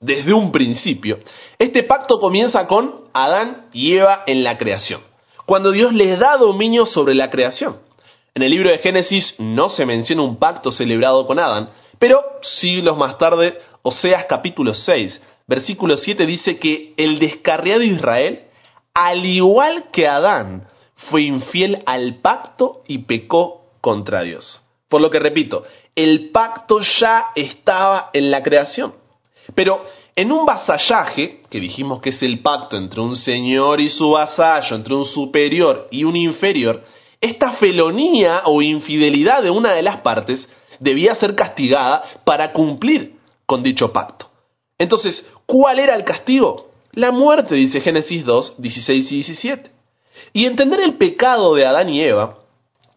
desde 0.00 0.32
un 0.32 0.52
principio. 0.52 1.20
Este 1.58 1.82
pacto 1.82 2.20
comienza 2.20 2.66
con 2.66 3.06
Adán 3.12 3.68
y 3.72 3.96
Eva 3.96 4.24
en 4.26 4.44
la 4.44 4.58
creación, 4.58 5.00
cuando 5.46 5.70
Dios 5.70 5.92
les 5.92 6.18
da 6.18 6.36
dominio 6.36 6.86
sobre 6.86 7.14
la 7.14 7.30
creación. 7.30 7.78
En 8.34 8.42
el 8.42 8.50
libro 8.50 8.68
de 8.68 8.78
Génesis 8.78 9.34
no 9.38 9.70
se 9.70 9.86
menciona 9.86 10.22
un 10.22 10.36
pacto 10.36 10.70
celebrado 10.70 11.26
con 11.26 11.38
Adán, 11.38 11.70
pero 11.98 12.22
siglos 12.42 12.96
más 12.96 13.18
tarde, 13.18 13.58
Oseas 13.82 14.26
capítulo 14.26 14.74
6, 14.74 15.22
versículo 15.46 15.96
7 15.96 16.26
dice 16.26 16.56
que 16.56 16.94
el 16.96 17.18
descarriado 17.18 17.82
Israel, 17.82 18.46
al 18.94 19.24
igual 19.24 19.90
que 19.90 20.08
Adán, 20.08 20.68
fue 20.96 21.22
infiel 21.22 21.82
al 21.86 22.16
pacto 22.16 22.82
y 22.86 22.98
pecó 22.98 23.66
contra 23.80 24.22
Dios. 24.22 24.62
Por 24.88 25.00
lo 25.00 25.10
que 25.10 25.18
repito, 25.18 25.64
el 25.94 26.30
pacto 26.30 26.80
ya 26.80 27.30
estaba 27.34 28.10
en 28.12 28.30
la 28.30 28.42
creación. 28.42 28.94
Pero 29.54 29.84
en 30.14 30.32
un 30.32 30.46
vasallaje, 30.46 31.42
que 31.50 31.60
dijimos 31.60 32.00
que 32.00 32.10
es 32.10 32.22
el 32.22 32.40
pacto 32.40 32.76
entre 32.76 33.00
un 33.00 33.16
señor 33.16 33.80
y 33.80 33.90
su 33.90 34.10
vasallo, 34.10 34.74
entre 34.74 34.94
un 34.94 35.04
superior 35.04 35.88
y 35.90 36.04
un 36.04 36.16
inferior, 36.16 36.84
esta 37.20 37.52
felonía 37.52 38.42
o 38.44 38.62
infidelidad 38.62 39.42
de 39.42 39.50
una 39.50 39.72
de 39.72 39.82
las 39.82 39.98
partes 39.98 40.48
debía 40.80 41.14
ser 41.14 41.34
castigada 41.34 42.04
para 42.24 42.52
cumplir 42.52 43.16
con 43.46 43.62
dicho 43.62 43.92
pacto. 43.92 44.30
Entonces, 44.78 45.28
¿cuál 45.46 45.78
era 45.78 45.94
el 45.94 46.04
castigo? 46.04 46.70
La 46.92 47.12
muerte, 47.12 47.54
dice 47.54 47.80
Génesis 47.80 48.24
2, 48.24 48.60
16 48.60 49.12
y 49.12 49.14
17. 49.16 49.70
Y 50.32 50.46
entender 50.46 50.80
el 50.80 50.94
pecado 50.94 51.54
de 51.54 51.66
Adán 51.66 51.90
y 51.90 52.02
Eva, 52.02 52.38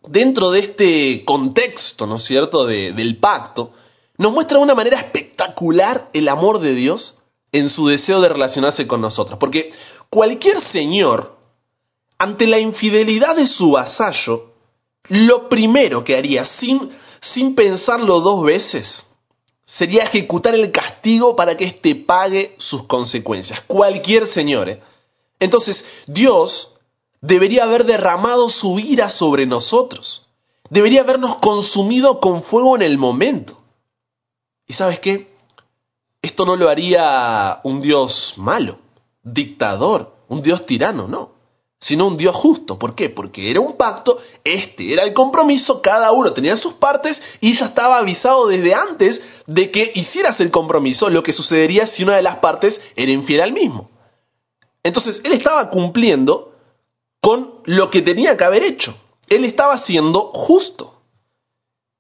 dentro 0.08 0.52
de 0.52 0.60
este 0.60 1.26
contexto, 1.26 2.08
¿no 2.08 2.18
es 2.18 2.24
cierto?, 2.24 2.66
del 2.66 3.18
pacto, 3.18 3.74
nos 4.18 4.34
muestra 4.34 4.58
de 4.58 4.64
una 4.64 4.76
manera 4.76 5.00
espectacular 5.00 6.10
el 6.14 6.28
amor 6.28 6.60
de 6.60 6.74
Dios 6.74 7.18
en 7.52 7.70
su 7.70 7.88
deseo 7.88 8.22
de 8.22 8.30
relacionarse 8.30 8.88
con 8.88 9.02
nosotros. 9.02 9.40
Porque 9.40 9.72
cualquier 10.10 10.62
señor, 10.62 11.38
ante 12.18 12.48
la 12.48 12.60
infidelidad 12.60 13.36
de 13.36 13.48
su 13.48 13.72
vasallo, 13.72 14.54
lo 15.08 15.50
primero 15.50 16.04
que 16.04 16.16
haría, 16.16 16.46
sin, 16.46 16.92
sin 17.22 17.56
pensarlo 17.56 18.20
dos 18.22 18.44
veces, 18.44 19.06
sería 19.66 20.04
ejecutar 20.04 20.56
el 20.56 20.72
castigo 20.72 21.36
para 21.36 21.56
que 21.56 21.66
éste 21.66 21.96
pague 21.96 22.56
sus 22.58 22.84
consecuencias. 22.84 23.62
Cualquier 23.68 24.28
señor. 24.28 24.70
¿eh? 24.70 24.82
Entonces, 25.40 25.86
Dios 26.08 26.76
debería 27.22 27.64
haber 27.64 27.86
derramado 27.86 28.50
su 28.50 28.80
ira 28.80 29.10
sobre 29.10 29.46
nosotros. 29.46 30.26
Debería 30.70 31.02
habernos 31.02 31.38
consumido 31.38 32.20
con 32.20 32.44
fuego 32.44 32.76
en 32.76 32.84
el 32.84 32.98
momento. 32.98 33.60
¿Y 34.68 34.74
sabes 34.74 35.00
qué? 35.00 35.36
Esto 36.22 36.46
no 36.46 36.56
lo 36.56 36.70
haría 36.70 37.60
un 37.64 37.82
Dios 37.82 38.34
malo, 38.38 38.80
dictador, 39.24 40.16
un 40.28 40.42
Dios 40.42 40.66
tirano, 40.66 41.08
no 41.08 41.39
sino 41.80 42.08
un 42.08 42.18
Dios 42.18 42.36
justo. 42.36 42.78
¿Por 42.78 42.94
qué? 42.96 43.10
Porque 43.10 43.50
era 43.50 43.62
un 43.62 43.78
pacto, 43.78 44.20
este 44.44 44.92
era 44.92 45.04
el 45.04 45.14
compromiso, 45.14 45.82
cada 45.82 46.12
uno 46.12 46.34
tenía 46.34 46.58
sus 46.58 46.74
partes 46.74 47.22
y 47.40 47.54
ya 47.54 47.68
estaba 47.68 47.98
avisado 47.98 48.48
desde 48.48 48.74
antes 48.74 49.22
de 49.48 49.72
que 49.72 49.92
hicieras 49.96 50.40
el 50.42 50.52
compromiso 50.52 51.10
lo 51.10 51.24
que 51.24 51.34
sucedería 51.34 51.88
si 51.88 52.04
una 52.04 52.18
de 52.18 52.22
las 52.22 52.38
partes 52.38 52.82
era 52.96 53.12
infiel 53.12 53.42
al 53.42 53.54
mismo. 53.54 53.90
Entonces, 54.84 55.22
él 55.24 55.34
estaba 55.34 55.70
cumpliendo 55.70 56.54
con 57.22 57.62
lo 57.66 57.90
que 57.90 58.02
tenía 58.02 58.38
que 58.38 58.44
haber 58.44 58.64
hecho. 58.64 58.96
Él 59.28 59.46
estaba 59.46 59.78
siendo 59.78 60.32
justo. 60.32 61.02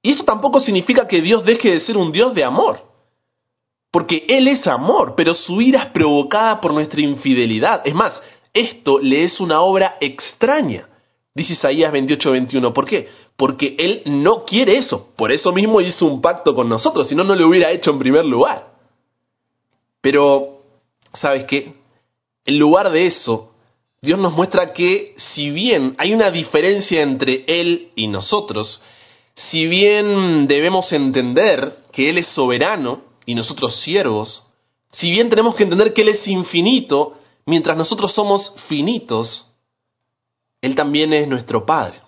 Y 0.01 0.11
esto 0.11 0.23
tampoco 0.23 0.59
significa 0.59 1.07
que 1.07 1.21
Dios 1.21 1.43
deje 1.43 1.71
de 1.71 1.79
ser 1.79 1.97
un 1.97 2.11
Dios 2.11 2.33
de 2.33 2.43
amor. 2.43 2.85
Porque 3.91 4.25
Él 4.29 4.47
es 4.47 4.67
amor, 4.67 5.15
pero 5.15 5.33
su 5.33 5.61
ira 5.61 5.83
es 5.83 5.89
provocada 5.91 6.61
por 6.61 6.73
nuestra 6.73 7.01
infidelidad. 7.01 7.81
Es 7.85 7.93
más, 7.93 8.21
esto 8.53 8.99
le 8.99 9.23
es 9.23 9.39
una 9.39 9.61
obra 9.61 9.97
extraña. 9.99 10.89
Dice 11.33 11.53
Isaías 11.53 11.93
28-21. 11.93 12.73
¿Por 12.73 12.85
qué? 12.85 13.09
Porque 13.35 13.75
Él 13.77 14.01
no 14.05 14.43
quiere 14.45 14.77
eso. 14.77 15.09
Por 15.15 15.31
eso 15.31 15.51
mismo 15.53 15.81
hizo 15.81 16.05
un 16.05 16.21
pacto 16.21 16.53
con 16.53 16.67
nosotros, 16.67 17.07
si 17.07 17.15
no, 17.15 17.23
no 17.23 17.35
lo 17.35 17.47
hubiera 17.47 17.71
hecho 17.71 17.91
en 17.91 17.99
primer 17.99 18.25
lugar. 18.25 18.73
Pero, 20.01 20.61
¿sabes 21.13 21.45
qué? 21.45 21.73
En 22.45 22.57
lugar 22.57 22.91
de 22.91 23.05
eso, 23.05 23.51
Dios 24.01 24.19
nos 24.19 24.33
muestra 24.33 24.73
que 24.73 25.13
si 25.17 25.51
bien 25.51 25.95
hay 25.97 26.13
una 26.13 26.31
diferencia 26.31 27.01
entre 27.01 27.43
Él 27.47 27.91
y 27.95 28.07
nosotros, 28.07 28.81
si 29.35 29.67
bien 29.67 30.47
debemos 30.47 30.91
entender 30.93 31.77
que 31.91 32.09
Él 32.09 32.17
es 32.17 32.27
soberano 32.27 33.01
y 33.25 33.35
nosotros 33.35 33.75
siervos, 33.75 34.47
si 34.91 35.11
bien 35.11 35.29
tenemos 35.29 35.55
que 35.55 35.63
entender 35.63 35.93
que 35.93 36.01
Él 36.01 36.09
es 36.09 36.27
infinito 36.27 37.18
mientras 37.49 37.75
nosotros 37.75 38.13
somos 38.13 38.53
finitos, 38.67 39.51
Él 40.61 40.75
también 40.75 41.11
es 41.13 41.27
nuestro 41.27 41.65
Padre. 41.65 41.99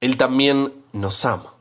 Él 0.00 0.16
también 0.16 0.72
nos 0.92 1.24
ama. 1.24 1.54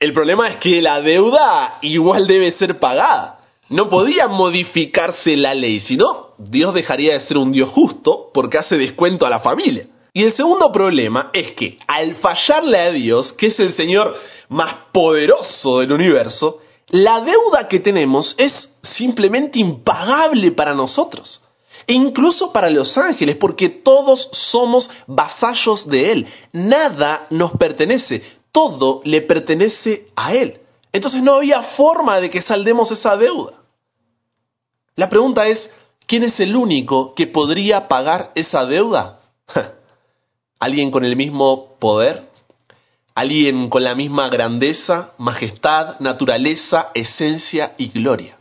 El 0.00 0.12
problema 0.14 0.48
es 0.48 0.56
que 0.56 0.80
la 0.80 1.02
deuda 1.02 1.78
igual 1.82 2.26
debe 2.26 2.50
ser 2.52 2.80
pagada. 2.80 3.40
No 3.68 3.90
podía 3.90 4.26
modificarse 4.26 5.36
la 5.36 5.54
ley, 5.54 5.80
sino 5.80 6.34
Dios 6.38 6.72
dejaría 6.72 7.12
de 7.12 7.20
ser 7.20 7.36
un 7.36 7.52
Dios 7.52 7.68
justo 7.68 8.30
porque 8.32 8.56
hace 8.56 8.78
descuento 8.78 9.26
a 9.26 9.30
la 9.30 9.40
familia. 9.40 9.86
Y 10.14 10.24
el 10.24 10.32
segundo 10.32 10.72
problema 10.72 11.30
es 11.34 11.52
que 11.52 11.78
al 11.86 12.16
fallarle 12.16 12.78
a 12.78 12.90
Dios, 12.90 13.34
que 13.34 13.48
es 13.48 13.60
el 13.60 13.72
Señor 13.72 14.16
más 14.48 14.74
poderoso 14.92 15.80
del 15.80 15.92
universo, 15.92 16.60
la 16.88 17.20
deuda 17.20 17.68
que 17.68 17.80
tenemos 17.80 18.34
es 18.38 18.78
simplemente 18.82 19.58
impagable 19.58 20.52
para 20.52 20.74
nosotros 20.74 21.42
e 21.88 21.94
incluso 21.94 22.52
para 22.52 22.68
los 22.68 22.98
ángeles, 22.98 23.36
porque 23.36 23.70
todos 23.70 24.28
somos 24.30 24.90
vasallos 25.06 25.88
de 25.88 26.12
Él. 26.12 26.26
Nada 26.52 27.26
nos 27.30 27.52
pertenece, 27.52 28.22
todo 28.52 29.00
le 29.04 29.22
pertenece 29.22 30.08
a 30.14 30.34
Él. 30.34 30.60
Entonces 30.92 31.22
no 31.22 31.36
había 31.36 31.62
forma 31.62 32.20
de 32.20 32.28
que 32.28 32.42
saldemos 32.42 32.90
esa 32.90 33.16
deuda. 33.16 33.62
La 34.96 35.08
pregunta 35.08 35.48
es, 35.48 35.70
¿quién 36.06 36.24
es 36.24 36.38
el 36.40 36.56
único 36.56 37.14
que 37.14 37.26
podría 37.26 37.88
pagar 37.88 38.32
esa 38.34 38.66
deuda? 38.66 39.20
¿Alguien 40.58 40.90
con 40.90 41.06
el 41.06 41.16
mismo 41.16 41.76
poder? 41.78 42.28
¿Alguien 43.14 43.70
con 43.70 43.82
la 43.82 43.94
misma 43.94 44.28
grandeza, 44.28 45.14
majestad, 45.16 45.98
naturaleza, 46.00 46.90
esencia 46.94 47.74
y 47.78 47.88
gloria? 47.88 48.36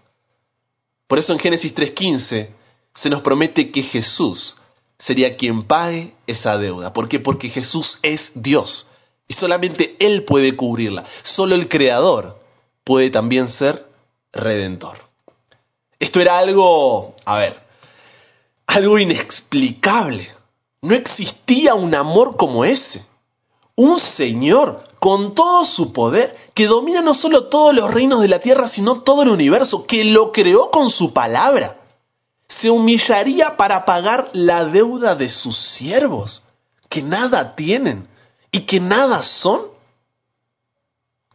Por 1.08 1.18
eso 1.18 1.32
en 1.32 1.40
Génesis 1.40 1.74
3.15 1.74 2.57
se 2.98 3.12
nos 3.12 3.22
promete 3.22 3.72
que 3.72 3.84
Jesús 3.84 4.58
sería 4.98 5.38
quien 5.38 5.64
pague 5.64 6.16
esa 6.26 6.58
deuda. 6.58 6.94
¿Por 6.94 7.08
qué? 7.08 7.20
Porque 7.20 7.50
Jesús 7.50 8.00
es 8.02 8.32
Dios 8.34 8.88
y 9.28 9.36
solamente 9.36 9.96
Él 10.00 10.24
puede 10.24 10.56
cubrirla. 10.56 11.06
Solo 11.22 11.54
el 11.54 11.70
Creador 11.70 12.40
puede 12.84 13.12
también 13.12 13.50
ser 13.50 13.86
redentor. 14.34 14.98
Esto 16.00 16.20
era 16.20 16.40
algo, 16.40 17.16
a 17.24 17.38
ver, 17.38 17.60
algo 18.66 18.98
inexplicable. 18.98 20.32
No 20.82 20.96
existía 20.96 21.76
un 21.76 21.94
amor 21.94 22.36
como 22.36 22.66
ese. 22.66 23.06
Un 23.76 24.00
Señor 24.00 24.84
con 24.98 25.36
todo 25.36 25.66
su 25.66 25.94
poder, 25.94 26.36
que 26.56 26.66
domina 26.66 27.04
no 27.04 27.14
solo 27.14 27.46
todos 27.46 27.76
los 27.76 27.94
reinos 27.94 28.22
de 28.22 28.28
la 28.28 28.40
tierra, 28.40 28.68
sino 28.68 29.04
todo 29.04 29.22
el 29.22 29.30
universo, 29.30 29.86
que 29.86 30.04
lo 30.04 30.32
creó 30.32 30.72
con 30.72 30.90
su 30.90 31.14
palabra 31.14 31.82
se 32.48 32.70
humillaría 32.70 33.58
para 33.58 33.86
pagar 33.86 34.30
la 34.34 34.66
deuda 34.66 35.16
de 35.16 35.30
sus 35.30 35.58
siervos, 35.58 36.44
que 36.90 37.02
nada 37.02 37.56
tienen 37.56 38.08
y 38.52 38.62
que 38.62 38.80
nada 38.80 39.22
son. 39.24 39.68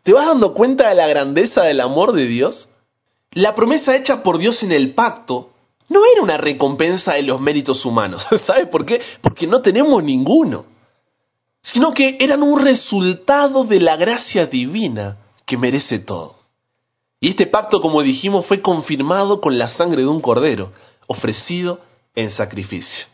¿Te 0.03 0.13
vas 0.13 0.27
dando 0.27 0.55
cuenta 0.55 0.89
de 0.89 0.95
la 0.95 1.07
grandeza 1.07 1.63
del 1.63 1.81
amor 1.81 2.13
de 2.13 2.27
Dios? 2.27 2.69
La 3.33 3.55
promesa 3.55 3.95
hecha 3.95 4.23
por 4.23 4.39
Dios 4.39 4.63
en 4.63 4.73
el 4.73 4.95
pacto 4.95 5.51
no 5.89 6.01
era 6.11 6.23
una 6.23 6.39
recompensa 6.39 7.15
de 7.15 7.23
los 7.23 7.41
méritos 7.41 7.85
humanos. 7.85 8.27
¿Sabes 8.47 8.69
por 8.69 8.85
qué? 8.85 9.01
Porque 9.21 9.47
no 9.47 9.61
tenemos 9.63 10.03
ninguno. 10.03 10.65
Sino 11.61 11.93
que 11.93 12.17
eran 12.19 12.43
un 12.43 12.61
resultado 12.61 13.65
de 13.65 13.81
la 13.81 13.97
gracia 13.97 14.47
divina 14.47 15.19
que 15.47 15.57
merece 15.57 15.99
todo. 15.99 16.37
Y 17.21 17.29
este 17.29 17.47
pacto, 17.47 17.81
como 17.81 18.03
dijimos, 18.03 18.47
fue 18.47 18.61
confirmado 18.61 19.41
con 19.41 19.57
la 19.57 19.69
sangre 19.69 20.03
de 20.03 20.09
un 20.09 20.21
cordero, 20.21 20.73
ofrecido 21.07 21.81
en 22.15 22.31
sacrificio. 22.31 23.07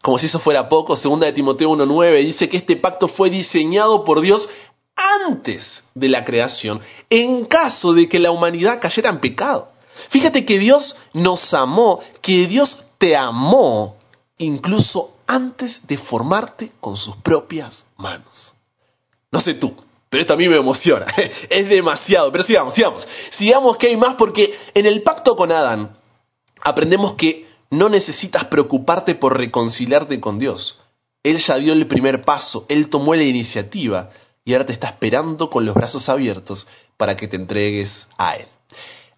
Como 0.00 0.18
si 0.18 0.26
eso 0.26 0.40
fuera 0.40 0.68
poco, 0.68 0.96
segunda 0.96 1.26
de 1.26 1.32
Timoteo 1.32 1.70
1.9 1.70 2.24
dice 2.24 2.48
que 2.48 2.56
este 2.56 2.76
pacto 2.76 3.08
fue 3.08 3.30
diseñado 3.30 4.04
por 4.04 4.20
Dios 4.20 4.48
antes 4.96 5.84
de 5.94 6.08
la 6.08 6.24
creación, 6.24 6.80
en 7.08 7.44
caso 7.44 7.92
de 7.92 8.08
que 8.08 8.18
la 8.18 8.30
humanidad 8.30 8.80
cayera 8.80 9.10
en 9.10 9.20
pecado. 9.20 9.70
Fíjate 10.10 10.44
que 10.44 10.58
Dios 10.58 10.96
nos 11.12 11.54
amó, 11.54 12.00
que 12.20 12.46
Dios 12.46 12.84
te 12.98 13.16
amó 13.16 13.96
incluso 14.38 15.16
antes 15.26 15.86
de 15.86 15.98
formarte 15.98 16.72
con 16.80 16.96
sus 16.96 17.16
propias 17.16 17.86
manos. 17.96 18.52
No 19.30 19.40
sé 19.40 19.54
tú, 19.54 19.74
pero 20.12 20.20
esto 20.20 20.34
a 20.34 20.36
mí 20.36 20.48
me 20.48 20.56
emociona. 20.56 21.06
Es 21.48 21.68
demasiado. 21.68 22.30
Pero 22.30 22.44
sigamos, 22.44 22.74
sigamos. 22.74 23.08
Sigamos 23.30 23.78
que 23.78 23.86
hay 23.86 23.96
más 23.96 24.16
porque 24.16 24.58
en 24.74 24.84
el 24.84 25.02
pacto 25.02 25.34
con 25.34 25.50
Adán, 25.50 25.96
aprendemos 26.62 27.14
que 27.14 27.48
no 27.70 27.88
necesitas 27.88 28.46
preocuparte 28.46 29.14
por 29.14 29.36
reconciliarte 29.36 30.20
con 30.20 30.38
Dios. 30.38 30.78
Él 31.22 31.38
ya 31.38 31.56
dio 31.56 31.72
el 31.72 31.86
primer 31.86 32.24
paso, 32.24 32.66
Él 32.68 32.88
tomó 32.88 33.14
la 33.14 33.22
iniciativa 33.22 34.10
y 34.44 34.52
ahora 34.52 34.66
te 34.66 34.72
está 34.72 34.88
esperando 34.88 35.50
con 35.50 35.64
los 35.64 35.74
brazos 35.74 36.08
abiertos 36.08 36.66
para 36.96 37.16
que 37.16 37.28
te 37.28 37.36
entregues 37.36 38.08
a 38.18 38.36
Él. 38.36 38.46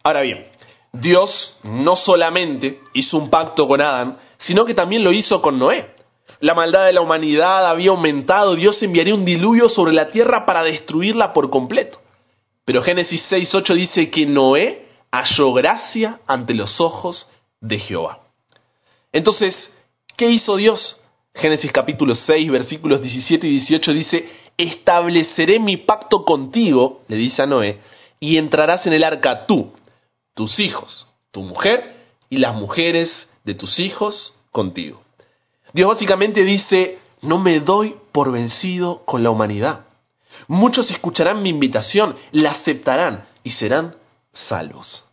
Ahora 0.03 0.21
bien, 0.21 0.45
Dios 0.93 1.59
no 1.63 1.97
solamente 1.97 2.81
hizo 2.93 3.19
un 3.19 3.31
pacto 3.31 3.67
con 3.67 3.81
Adán, 3.81 4.19
sino 4.39 4.65
que 4.65 4.75
también 4.75 5.03
lo 5.03 5.13
hizo 5.13 5.41
con 5.43 5.59
Noé. 5.59 5.95
La 6.41 6.55
maldad 6.55 6.87
de 6.87 6.93
la 6.93 7.01
humanidad 7.01 7.67
había 7.67 7.91
aumentado, 7.91 8.55
Dios 8.55 8.83
enviaría 8.83 9.15
un 9.15 9.25
diluvio 9.25 9.69
sobre 9.69 9.95
la 9.95 10.09
tierra 10.09 10.47
para 10.47 10.63
destruirla 10.63 11.33
por 11.33 11.51
completo. 11.51 12.01
Pero 12.65 12.83
Génesis 12.83 13.31
6.8 13.31 13.75
dice 13.75 14.11
que 14.11 14.27
Noé 14.27 14.89
halló 15.11 15.53
gracia 15.53 16.21
ante 16.27 16.55
los 16.55 16.81
ojos 16.81 17.31
de 17.65 17.79
Jehová. 17.79 18.21
Entonces, 19.13 19.75
¿qué 20.17 20.29
hizo 20.29 20.57
Dios? 20.57 21.01
Génesis 21.35 21.73
capítulo 21.73 22.15
6, 22.15 22.51
versículos 22.51 23.01
17 23.01 23.47
y 23.47 23.51
18 23.51 23.93
dice, 23.93 24.31
estableceré 24.57 25.59
mi 25.59 25.79
pacto 25.79 26.25
contigo, 26.25 27.03
le 27.09 27.17
dice 27.17 27.43
a 27.43 27.47
Noé, 27.47 27.81
y 28.21 28.37
entrarás 28.37 28.87
en 28.87 28.93
el 28.93 29.03
arca 29.03 29.47
tú, 29.47 29.73
tus 30.35 30.61
hijos, 30.61 31.09
tu 31.33 31.43
mujer 31.43 31.97
y 32.31 32.37
las 32.37 32.55
mujeres 32.55 33.29
de 33.45 33.55
tus 33.55 33.81
hijos 33.81 34.35
contigo. 34.53 35.03
Dios 35.73 35.89
básicamente 35.89 36.45
dice, 36.45 36.99
no 37.21 37.39
me 37.39 37.61
doy 37.61 37.97
por 38.13 38.31
vencido 38.31 39.05
con 39.05 39.23
la 39.23 39.31
humanidad. 39.31 39.87
Muchos 40.47 40.91
escucharán 40.91 41.43
mi 41.43 41.49
invitación, 41.49 42.17
la 42.31 42.53
aceptarán 42.53 43.27
y 43.43 43.51
serán 43.51 43.97
salvos. 44.33 45.05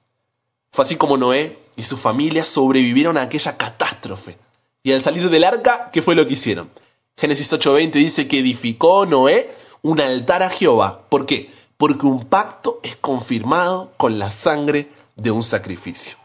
Fue 0.72 0.86
así 0.86 0.96
como 0.98 1.18
Noé 1.18 1.60
y 1.76 1.84
su 1.84 1.98
familia 1.98 2.44
sobrevivieron 2.44 3.18
a 3.18 3.24
aquella 3.24 3.58
catástrofe. 3.58 4.38
Y 4.84 4.94
al 4.94 5.02
salir 5.02 5.30
del 5.30 5.44
arca, 5.44 5.90
¿qué 5.92 6.02
fue 6.02 6.16
lo 6.16 6.26
que 6.26 6.34
hicieron? 6.34 6.72
Génesis 7.18 7.52
8:20 7.52 7.92
dice 7.94 8.28
que 8.28 8.40
edificó 8.40 9.06
Noé 9.06 9.52
un 9.82 10.02
altar 10.02 10.44
a 10.44 10.50
Jehová. 10.50 11.02
¿Por 11.10 11.26
qué? 11.26 11.52
Porque 11.78 12.06
un 12.06 12.28
pacto 12.30 12.80
es 12.84 12.96
confirmado 12.98 13.92
con 13.98 14.18
la 14.18 14.32
sangre 14.32 14.90
de 15.16 15.32
un 15.32 15.44
sacrificio. 15.44 16.18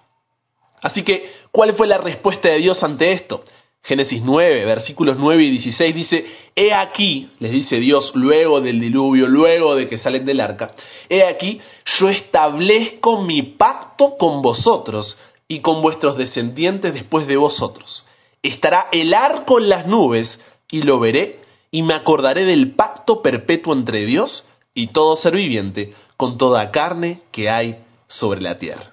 Así 0.82 1.02
que, 1.02 1.30
¿cuál 1.50 1.72
fue 1.74 1.86
la 1.86 1.98
respuesta 1.98 2.48
de 2.48 2.58
Dios 2.58 2.82
ante 2.82 3.12
esto? 3.12 3.42
Génesis 3.82 4.20
9, 4.22 4.64
versículos 4.64 5.16
9 5.16 5.44
y 5.44 5.50
16 5.50 5.94
dice, 5.94 6.26
He 6.56 6.72
aquí, 6.72 7.30
les 7.38 7.52
dice 7.52 7.78
Dios 7.78 8.12
luego 8.14 8.60
del 8.60 8.80
diluvio, 8.80 9.28
luego 9.28 9.76
de 9.76 9.88
que 9.88 9.98
salen 9.98 10.24
del 10.24 10.40
arca, 10.40 10.74
He 11.08 11.24
aquí, 11.24 11.60
yo 11.84 12.08
establezco 12.08 13.22
mi 13.22 13.42
pacto 13.42 14.16
con 14.18 14.42
vosotros 14.42 15.18
y 15.48 15.60
con 15.60 15.82
vuestros 15.82 16.16
descendientes 16.16 16.94
después 16.94 17.26
de 17.26 17.36
vosotros. 17.36 18.04
Estará 18.42 18.88
el 18.92 19.14
arco 19.14 19.58
en 19.58 19.68
las 19.68 19.86
nubes 19.86 20.40
y 20.70 20.82
lo 20.82 20.98
veré 21.00 21.40
y 21.70 21.82
me 21.82 21.94
acordaré 21.94 22.44
del 22.44 22.74
pacto 22.74 23.22
perpetuo 23.22 23.72
entre 23.72 24.06
Dios 24.06 24.48
y 24.74 24.88
todo 24.88 25.16
ser 25.16 25.34
viviente 25.34 25.94
con 26.16 26.38
toda 26.38 26.70
carne 26.70 27.22
que 27.32 27.50
hay 27.50 27.84
sobre 28.08 28.40
la 28.40 28.58
tierra. 28.58 28.92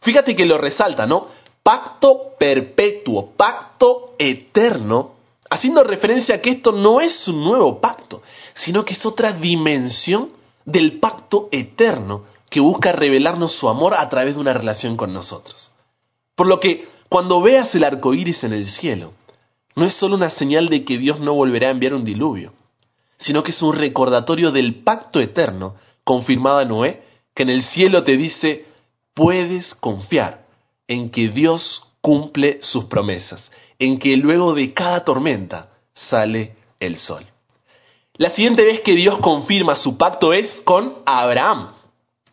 Fíjate 0.00 0.36
que 0.36 0.46
lo 0.46 0.58
resalta, 0.58 1.06
¿no? 1.06 1.28
pacto 1.66 2.36
perpetuo, 2.38 3.32
pacto 3.36 4.14
eterno, 4.20 5.14
haciendo 5.50 5.82
referencia 5.82 6.36
a 6.36 6.40
que 6.40 6.50
esto 6.50 6.70
no 6.70 7.00
es 7.00 7.26
un 7.26 7.42
nuevo 7.42 7.80
pacto, 7.80 8.22
sino 8.54 8.84
que 8.84 8.94
es 8.94 9.04
otra 9.04 9.32
dimensión 9.32 10.30
del 10.64 11.00
pacto 11.00 11.48
eterno 11.50 12.22
que 12.48 12.60
busca 12.60 12.92
revelarnos 12.92 13.50
su 13.50 13.68
amor 13.68 13.94
a 13.94 14.08
través 14.08 14.36
de 14.36 14.40
una 14.42 14.52
relación 14.52 14.96
con 14.96 15.12
nosotros. 15.12 15.72
Por 16.36 16.46
lo 16.46 16.60
que 16.60 16.86
cuando 17.08 17.40
veas 17.40 17.74
el 17.74 17.82
arco 17.82 18.14
iris 18.14 18.44
en 18.44 18.52
el 18.52 18.66
cielo, 18.66 19.14
no 19.74 19.84
es 19.84 19.94
solo 19.94 20.14
una 20.14 20.30
señal 20.30 20.68
de 20.68 20.84
que 20.84 20.98
Dios 20.98 21.18
no 21.18 21.34
volverá 21.34 21.68
a 21.68 21.72
enviar 21.72 21.94
un 21.94 22.04
diluvio, 22.04 22.52
sino 23.18 23.42
que 23.42 23.50
es 23.50 23.62
un 23.62 23.74
recordatorio 23.74 24.52
del 24.52 24.82
pacto 24.84 25.20
eterno 25.20 25.76
confirmado 26.04 26.58
a 26.58 26.64
Noé, 26.64 27.02
que 27.34 27.42
en 27.42 27.50
el 27.50 27.62
cielo 27.62 28.04
te 28.04 28.16
dice, 28.16 28.66
puedes 29.14 29.74
confiar 29.74 30.46
en 30.86 31.10
que 31.10 31.28
Dios 31.28 31.82
cumple 32.00 32.58
sus 32.60 32.84
promesas, 32.84 33.50
en 33.78 33.98
que 33.98 34.16
luego 34.16 34.54
de 34.54 34.72
cada 34.72 35.04
tormenta 35.04 35.70
sale 35.92 36.56
el 36.80 36.98
sol. 36.98 37.26
La 38.14 38.30
siguiente 38.30 38.62
vez 38.62 38.80
que 38.80 38.94
Dios 38.94 39.18
confirma 39.18 39.76
su 39.76 39.96
pacto 39.96 40.32
es 40.32 40.60
con 40.64 40.98
Abraham. 41.04 41.72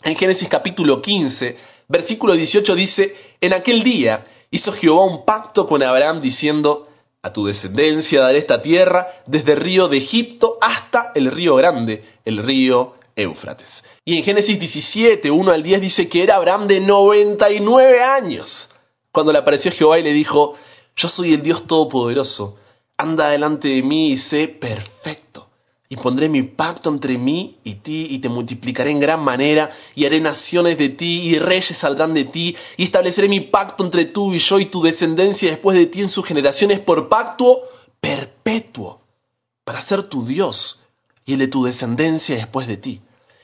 En 0.01 0.15
Génesis 0.15 0.47
capítulo 0.47 1.01
15, 1.01 1.57
versículo 1.87 2.33
18 2.33 2.75
dice, 2.75 3.15
en 3.41 3.53
aquel 3.53 3.83
día 3.83 4.25
hizo 4.51 4.71
Jehová 4.71 5.05
un 5.05 5.25
pacto 5.25 5.67
con 5.67 5.81
Abraham 5.83 6.21
diciendo, 6.21 6.87
a 7.21 7.31
tu 7.31 7.45
descendencia 7.45 8.21
daré 8.21 8.39
esta 8.39 8.61
tierra 8.61 9.07
desde 9.25 9.53
el 9.53 9.61
río 9.61 9.87
de 9.87 9.97
Egipto 9.97 10.57
hasta 10.61 11.11
el 11.15 11.31
río 11.31 11.55
grande, 11.55 12.03
el 12.25 12.43
río 12.43 12.95
Éufrates. 13.15 13.83
Y 14.03 14.17
en 14.17 14.23
Génesis 14.23 14.59
17, 14.59 15.31
1 15.31 15.51
al 15.51 15.63
10 15.63 15.81
dice 15.81 16.09
que 16.09 16.23
era 16.23 16.35
Abraham 16.35 16.67
de 16.67 16.79
99 16.79 18.01
años, 18.01 18.69
cuando 19.11 19.31
le 19.31 19.39
apareció 19.39 19.71
Jehová 19.71 19.99
y 19.99 20.03
le 20.03 20.13
dijo, 20.13 20.55
yo 20.95 21.07
soy 21.07 21.33
el 21.33 21.41
Dios 21.41 21.65
Todopoderoso, 21.65 22.57
anda 22.97 23.29
delante 23.29 23.69
de 23.69 23.83
mí 23.83 24.11
y 24.11 24.17
sé 24.17 24.47
perfecto. 24.47 25.42
Y 25.93 25.95
pondré 25.95 26.27
mi 26.27 26.41
pacto 26.41 26.89
entre 26.89 27.19
mí 27.19 27.59
y 27.63 27.75
ti, 27.75 28.07
y 28.09 28.17
te 28.17 28.27
multiplicaré 28.27 28.89
en 28.89 28.99
gran 28.99 29.23
manera, 29.23 29.69
y 29.93 30.05
haré 30.05 30.19
naciones 30.19 30.75
de 30.75 30.89
ti, 30.89 31.19
y 31.29 31.37
reyes 31.37 31.77
saldrán 31.77 32.15
de 32.15 32.25
ti, 32.25 32.55
y 32.77 32.85
estableceré 32.85 33.29
mi 33.29 33.41
pacto 33.41 33.83
entre 33.83 34.05
tú 34.05 34.33
y 34.33 34.39
yo 34.39 34.57
y 34.57 34.65
tu 34.65 34.81
descendencia 34.81 35.51
después 35.51 35.77
de 35.77 35.85
ti 35.85 36.01
en 36.01 36.09
sus 36.09 36.25
generaciones 36.25 36.79
por 36.79 37.09
pacto 37.09 37.59
perpetuo, 38.01 39.01
para 39.63 39.83
ser 39.83 40.01
tu 40.09 40.25
Dios 40.25 40.81
y 41.25 41.33
el 41.33 41.39
de 41.39 41.47
tu 41.47 41.63
descendencia 41.63 42.37
después 42.37 42.65
de 42.65 42.77
ti. 42.77 42.99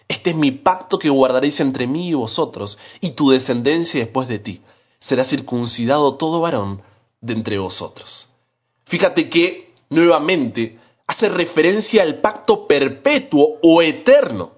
Este 0.07 0.31
es 0.31 0.35
mi 0.35 0.49
pacto 0.49 0.97
que 0.97 1.09
guardaréis 1.09 1.59
entre 1.59 1.85
mí 1.85 2.09
y 2.09 2.15
vosotros, 2.15 2.79
y 2.99 3.11
tu 3.11 3.29
descendencia 3.29 3.99
después 3.99 4.27
de 4.27 4.39
ti. 4.39 4.61
Será 4.97 5.23
circuncidado 5.23 6.15
todo 6.15 6.41
varón 6.41 6.81
de 7.21 7.33
entre 7.33 7.59
vosotros. 7.59 8.27
Fíjate 8.85 9.29
que, 9.29 9.71
nuevamente, 9.91 10.79
hace 11.09 11.27
referencia 11.27 12.03
al 12.03 12.21
pacto 12.21 12.67
perpetuo 12.67 13.57
o 13.63 13.81
eterno, 13.81 14.51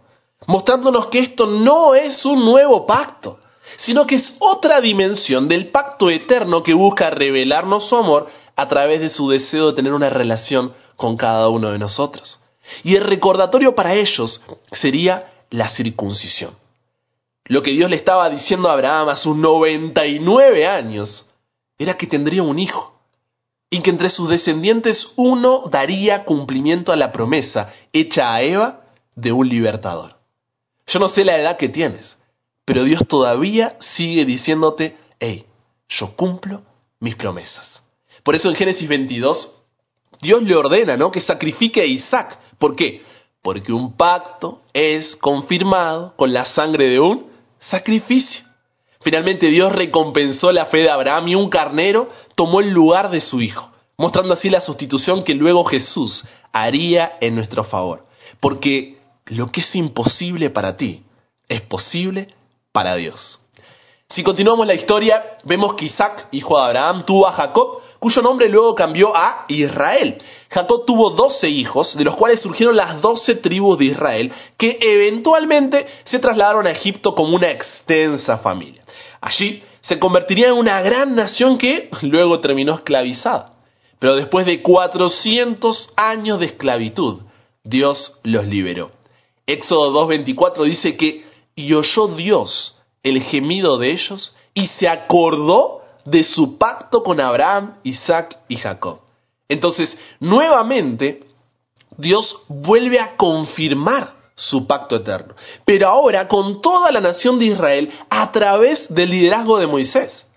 mostrándonos 0.47 1.07
que 1.07 1.19
esto 1.19 1.47
no 1.47 1.95
es 1.95 2.25
un 2.25 2.43
nuevo 2.43 2.85
pacto, 2.85 3.39
sino 3.77 4.05
que 4.05 4.15
es 4.15 4.35
otra 4.39 4.81
dimensión 4.81 5.47
del 5.47 5.69
pacto 5.69 6.09
eterno 6.09 6.61
que 6.61 6.73
busca 6.73 7.09
revelarnos 7.09 7.85
su 7.85 7.95
amor 7.95 8.27
a 8.57 8.67
través 8.67 8.99
de 8.99 9.07
su 9.07 9.29
deseo 9.29 9.67
de 9.67 9.77
tener 9.77 9.93
una 9.93 10.09
relación 10.09 10.73
con 10.97 11.15
cada 11.15 11.47
uno 11.47 11.71
de 11.71 11.79
nosotros. 11.79 12.41
Y 12.83 12.97
el 12.97 13.05
recordatorio 13.05 13.73
para 13.73 13.93
ellos 13.93 14.43
sería 14.73 15.31
la 15.51 15.69
circuncisión. 15.69 16.57
Lo 17.45 17.61
que 17.63 17.71
Dios 17.71 17.89
le 17.89 17.95
estaba 17.95 18.29
diciendo 18.29 18.69
a 18.69 18.73
Abraham 18.73 19.07
a 19.07 19.15
sus 19.15 19.37
99 19.37 20.67
años 20.67 21.25
era 21.79 21.95
que 21.95 22.07
tendría 22.07 22.43
un 22.43 22.59
hijo 22.59 22.90
y 23.71 23.81
que 23.81 23.89
entre 23.89 24.11
sus 24.11 24.29
descendientes 24.29 25.07
uno 25.15 25.63
daría 25.71 26.25
cumplimiento 26.25 26.91
a 26.91 26.95
la 26.95 27.11
promesa 27.11 27.73
hecha 27.93 28.31
a 28.31 28.41
Eva 28.41 28.81
de 29.15 29.31
un 29.31 29.49
libertador. 29.49 30.17
Yo 30.85 30.99
no 30.99 31.09
sé 31.09 31.25
la 31.25 31.39
edad 31.39 31.57
que 31.57 31.69
tienes, 31.69 32.17
pero 32.65 32.83
Dios 32.83 33.07
todavía 33.07 33.77
sigue 33.79 34.25
diciéndote, 34.25 34.97
hey, 35.19 35.45
yo 35.89 36.15
cumplo 36.15 36.61
mis 36.99 37.15
promesas. 37.15 37.81
Por 38.21 38.35
eso 38.35 38.49
en 38.49 38.55
Génesis 38.55 38.87
22, 38.87 39.51
Dios 40.21 40.43
le 40.43 40.55
ordena, 40.55 40.97
¿no? 40.97 41.09
Que 41.09 41.21
sacrifique 41.21 41.81
a 41.81 41.85
Isaac 41.85 42.37
¿Por 42.61 42.75
qué? 42.75 43.01
Porque 43.41 43.73
un 43.73 43.97
pacto 43.97 44.61
es 44.71 45.15
confirmado 45.15 46.15
con 46.15 46.31
la 46.31 46.45
sangre 46.45 46.91
de 46.91 46.99
un 46.99 47.25
sacrificio. 47.59 48.45
Finalmente 49.01 49.47
Dios 49.47 49.73
recompensó 49.73 50.51
la 50.51 50.65
fe 50.67 50.79
de 50.79 50.89
Abraham 50.89 51.29
y 51.29 51.35
un 51.35 51.49
carnero 51.49 52.09
tomó 52.35 52.59
el 52.59 52.69
lugar 52.69 53.09
de 53.09 53.21
su 53.21 53.41
hijo, 53.41 53.71
mostrando 53.97 54.33
así 54.33 54.49
la 54.49 54.61
sustitución 54.61 55.23
que 55.23 55.33
luego 55.33 55.63
Jesús 55.63 56.25
haría 56.51 57.17
en 57.19 57.35
nuestro 57.35 57.63
favor. 57.63 58.05
Porque 58.39 58.99
lo 59.25 59.51
que 59.51 59.61
es 59.61 59.75
imposible 59.75 60.49
para 60.49 60.77
ti 60.77 61.03
es 61.47 61.61
posible 61.61 62.33
para 62.71 62.95
Dios. 62.95 63.39
Si 64.09 64.23
continuamos 64.23 64.67
la 64.67 64.73
historia, 64.73 65.37
vemos 65.45 65.73
que 65.75 65.85
Isaac, 65.85 66.27
hijo 66.31 66.57
de 66.57 66.65
Abraham, 66.65 67.05
tuvo 67.05 67.27
a 67.27 67.31
Jacob, 67.31 67.79
cuyo 67.97 68.21
nombre 68.21 68.49
luego 68.49 68.75
cambió 68.75 69.15
a 69.15 69.45
Israel. 69.47 70.21
Jacob 70.49 70.85
tuvo 70.85 71.11
doce 71.11 71.47
hijos, 71.47 71.95
de 71.95 72.03
los 72.03 72.15
cuales 72.17 72.41
surgieron 72.41 72.75
las 72.75 73.01
doce 73.01 73.35
tribus 73.35 73.77
de 73.77 73.85
Israel, 73.85 74.33
que 74.57 74.77
eventualmente 74.81 75.87
se 76.03 76.19
trasladaron 76.19 76.67
a 76.67 76.71
Egipto 76.71 77.15
como 77.15 77.35
una 77.35 77.51
extensa 77.51 78.39
familia. 78.39 78.80
Allí 79.21 79.63
se 79.81 79.99
convertiría 79.99 80.47
en 80.47 80.53
una 80.53 80.81
gran 80.81 81.15
nación 81.15 81.57
que 81.57 81.89
luego 82.01 82.39
terminó 82.39 82.73
esclavizada. 82.73 83.53
Pero 83.99 84.15
después 84.15 84.47
de 84.47 84.63
400 84.63 85.93
años 85.95 86.39
de 86.39 86.47
esclavitud, 86.47 87.21
Dios 87.63 88.19
los 88.23 88.47
liberó. 88.47 88.91
Éxodo 89.45 90.07
2.24 90.07 90.63
dice 90.63 90.97
que, 90.97 91.23
y 91.55 91.73
oyó 91.73 92.07
Dios 92.07 92.81
el 93.03 93.21
gemido 93.21 93.77
de 93.77 93.91
ellos, 93.91 94.35
y 94.55 94.67
se 94.67 94.89
acordó 94.89 95.83
de 96.05 96.23
su 96.23 96.57
pacto 96.57 97.03
con 97.03 97.19
Abraham, 97.19 97.77
Isaac 97.83 98.39
y 98.47 98.55
Jacob. 98.55 99.01
Entonces, 99.47 99.99
nuevamente, 100.19 101.27
Dios 101.97 102.43
vuelve 102.47 102.99
a 102.99 103.15
confirmar 103.17 104.15
su 104.41 104.65
pacto 104.65 104.95
eterno, 104.95 105.35
pero 105.65 105.87
ahora 105.87 106.27
con 106.27 106.61
toda 106.61 106.91
la 106.91 106.99
nación 106.99 107.37
de 107.37 107.45
Israel 107.45 107.91
a 108.09 108.31
través 108.31 108.91
del 108.93 109.11
liderazgo 109.11 109.59
de 109.59 109.67
Moisés. 109.67 110.27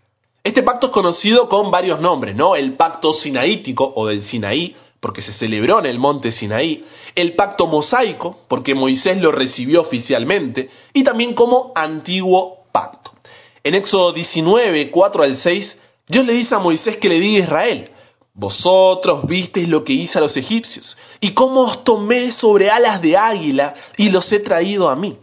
Este 0.42 0.62
pacto 0.62 0.88
es 0.88 0.92
conocido 0.92 1.48
con 1.48 1.70
varios 1.70 2.00
nombres, 2.00 2.36
¿no? 2.36 2.54
El 2.54 2.74
pacto 2.74 3.14
sinaítico 3.14 3.94
o 3.96 4.06
del 4.06 4.22
Sinaí, 4.22 4.76
porque 5.00 5.22
se 5.22 5.32
celebró 5.32 5.78
en 5.78 5.86
el 5.86 5.98
monte 5.98 6.32
Sinaí, 6.32 6.84
el 7.14 7.34
pacto 7.34 7.66
mosaico, 7.66 8.40
porque 8.46 8.74
Moisés 8.74 9.16
lo 9.16 9.32
recibió 9.32 9.80
oficialmente, 9.80 10.68
y 10.92 11.02
también 11.02 11.32
como 11.32 11.72
antiguo 11.74 12.66
pacto. 12.72 13.12
En 13.62 13.74
Éxodo 13.74 14.12
19, 14.12 14.90
4 14.90 15.22
al 15.22 15.34
6, 15.34 15.80
Dios 16.08 16.26
le 16.26 16.34
dice 16.34 16.54
a 16.54 16.58
Moisés 16.58 16.98
que 16.98 17.08
le 17.08 17.20
diga 17.20 17.42
a 17.42 17.44
Israel, 17.44 17.90
Vosotros 18.34 19.26
visteis 19.28 19.68
lo 19.68 19.84
que 19.84 19.92
hice 19.92 20.18
a 20.18 20.20
los 20.20 20.36
egipcios, 20.36 20.98
y 21.20 21.34
cómo 21.34 21.62
os 21.62 21.84
tomé 21.84 22.32
sobre 22.32 22.68
alas 22.68 23.00
de 23.00 23.16
águila 23.16 23.74
y 23.96 24.10
los 24.10 24.30
he 24.32 24.40
traído 24.40 24.88
a 24.88 24.96
mí. 24.96 25.16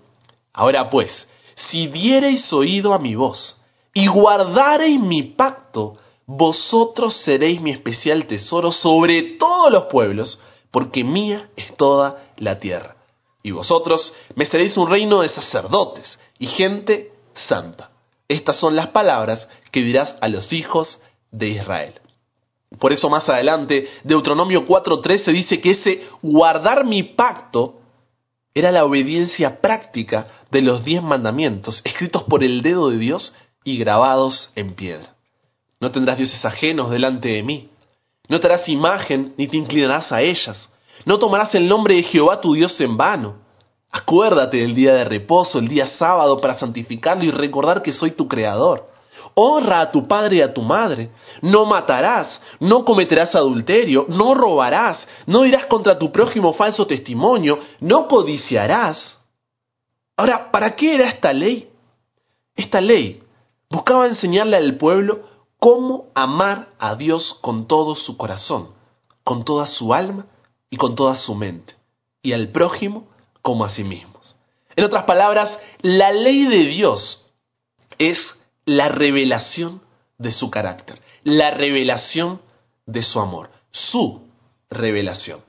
Ahora 0.53 0.89
pues, 0.89 1.27
si 1.53 1.87
diereis 1.87 2.51
oído 2.53 2.93
a 2.93 2.99
mi 2.99 3.15
voz, 3.15 3.61
y 3.93 4.07
guardareis 4.07 4.99
mi 4.99 5.23
pacto, 5.23 5.97
vosotros 6.25 7.17
seréis 7.17 7.59
mi 7.59 7.71
especial 7.71 8.25
tesoro 8.25 8.71
sobre 8.71 9.21
todos 9.37 9.69
los 9.69 9.83
pueblos, 9.83 10.39
porque 10.71 11.03
mía 11.03 11.49
es 11.57 11.75
toda 11.75 12.31
la 12.37 12.61
tierra. 12.61 12.95
Y 13.43 13.51
vosotros 13.51 14.15
me 14.35 14.45
seréis 14.45 14.77
un 14.77 14.89
reino 14.89 15.21
de 15.21 15.27
sacerdotes 15.27 16.17
y 16.39 16.47
gente 16.47 17.11
santa. 17.33 17.91
Estas 18.29 18.55
son 18.55 18.77
las 18.77 18.87
palabras 18.87 19.49
que 19.69 19.81
dirás 19.81 20.15
a 20.21 20.29
los 20.29 20.53
hijos 20.53 21.01
de 21.31 21.49
Israel. 21.49 21.99
Por 22.79 22.93
eso 22.93 23.09
más 23.09 23.27
adelante, 23.29 23.89
Deuteronomio 24.03 24.65
4.13 24.65 25.33
dice 25.33 25.59
que 25.59 25.71
ese 25.71 26.07
guardar 26.21 26.85
mi 26.85 27.03
pacto 27.03 27.81
era 28.53 28.71
la 28.71 28.85
obediencia 28.85 29.61
práctica 29.61 30.27
de 30.51 30.61
los 30.61 30.83
diez 30.83 31.01
mandamientos, 31.01 31.81
escritos 31.83 32.23
por 32.23 32.43
el 32.43 32.61
dedo 32.61 32.89
de 32.89 32.97
Dios 32.97 33.35
y 33.63 33.77
grabados 33.77 34.51
en 34.55 34.73
piedra. 34.73 35.15
No 35.79 35.91
tendrás 35.91 36.17
dioses 36.17 36.43
ajenos 36.45 36.91
delante 36.91 37.29
de 37.29 37.43
mí. 37.43 37.69
No 38.27 38.39
te 38.39 38.47
harás 38.47 38.69
imagen 38.69 39.33
ni 39.37 39.47
te 39.47 39.57
inclinarás 39.57 40.11
a 40.11 40.21
ellas. 40.21 40.69
No 41.05 41.19
tomarás 41.19 41.55
el 41.55 41.67
nombre 41.67 41.95
de 41.95 42.03
Jehová 42.03 42.39
tu 42.39 42.53
Dios 42.53 42.79
en 42.81 42.97
vano. 42.97 43.35
Acuérdate 43.89 44.57
del 44.57 44.75
día 44.75 44.93
de 44.93 45.03
reposo, 45.03 45.59
el 45.59 45.67
día 45.67 45.87
sábado, 45.87 46.39
para 46.39 46.57
santificarlo 46.57 47.23
y 47.25 47.31
recordar 47.31 47.81
que 47.81 47.91
soy 47.91 48.11
tu 48.11 48.27
creador. 48.27 48.90
Honra 49.33 49.81
a 49.81 49.91
tu 49.91 50.07
padre 50.07 50.37
y 50.37 50.41
a 50.41 50.53
tu 50.53 50.61
madre. 50.61 51.11
No 51.41 51.65
matarás, 51.65 52.41
no 52.59 52.85
cometerás 52.85 53.35
adulterio, 53.35 54.05
no 54.09 54.33
robarás, 54.33 55.07
no 55.25 55.43
dirás 55.43 55.65
contra 55.67 55.97
tu 55.97 56.11
prójimo 56.11 56.53
falso 56.53 56.85
testimonio, 56.87 57.59
no 57.79 58.07
codiciarás. 58.07 59.19
Ahora, 60.17 60.51
¿para 60.51 60.75
qué 60.75 60.95
era 60.95 61.07
esta 61.07 61.33
ley? 61.33 61.71
Esta 62.55 62.81
ley 62.81 63.23
buscaba 63.69 64.05
enseñarle 64.07 64.57
al 64.57 64.75
pueblo 64.77 65.23
cómo 65.57 66.07
amar 66.15 66.69
a 66.79 66.95
Dios 66.95 67.33
con 67.33 67.67
todo 67.67 67.95
su 67.95 68.17
corazón, 68.17 68.69
con 69.23 69.43
toda 69.43 69.67
su 69.67 69.93
alma 69.93 70.25
y 70.69 70.77
con 70.77 70.95
toda 70.95 71.15
su 71.15 71.35
mente, 71.35 71.75
y 72.21 72.33
al 72.33 72.49
prójimo 72.49 73.07
como 73.41 73.65
a 73.65 73.69
sí 73.69 73.83
mismos. 73.83 74.37
En 74.75 74.85
otras 74.85 75.03
palabras, 75.03 75.59
la 75.81 76.11
ley 76.11 76.45
de 76.45 76.65
Dios 76.65 77.31
es 77.97 78.40
la 78.65 78.89
revelación 78.89 79.81
de 80.17 80.31
su 80.31 80.49
carácter, 80.49 80.99
la 81.23 81.51
revelación 81.51 82.41
de 82.85 83.03
su 83.03 83.19
amor, 83.19 83.49
su 83.71 84.27
revelación. 84.69 85.41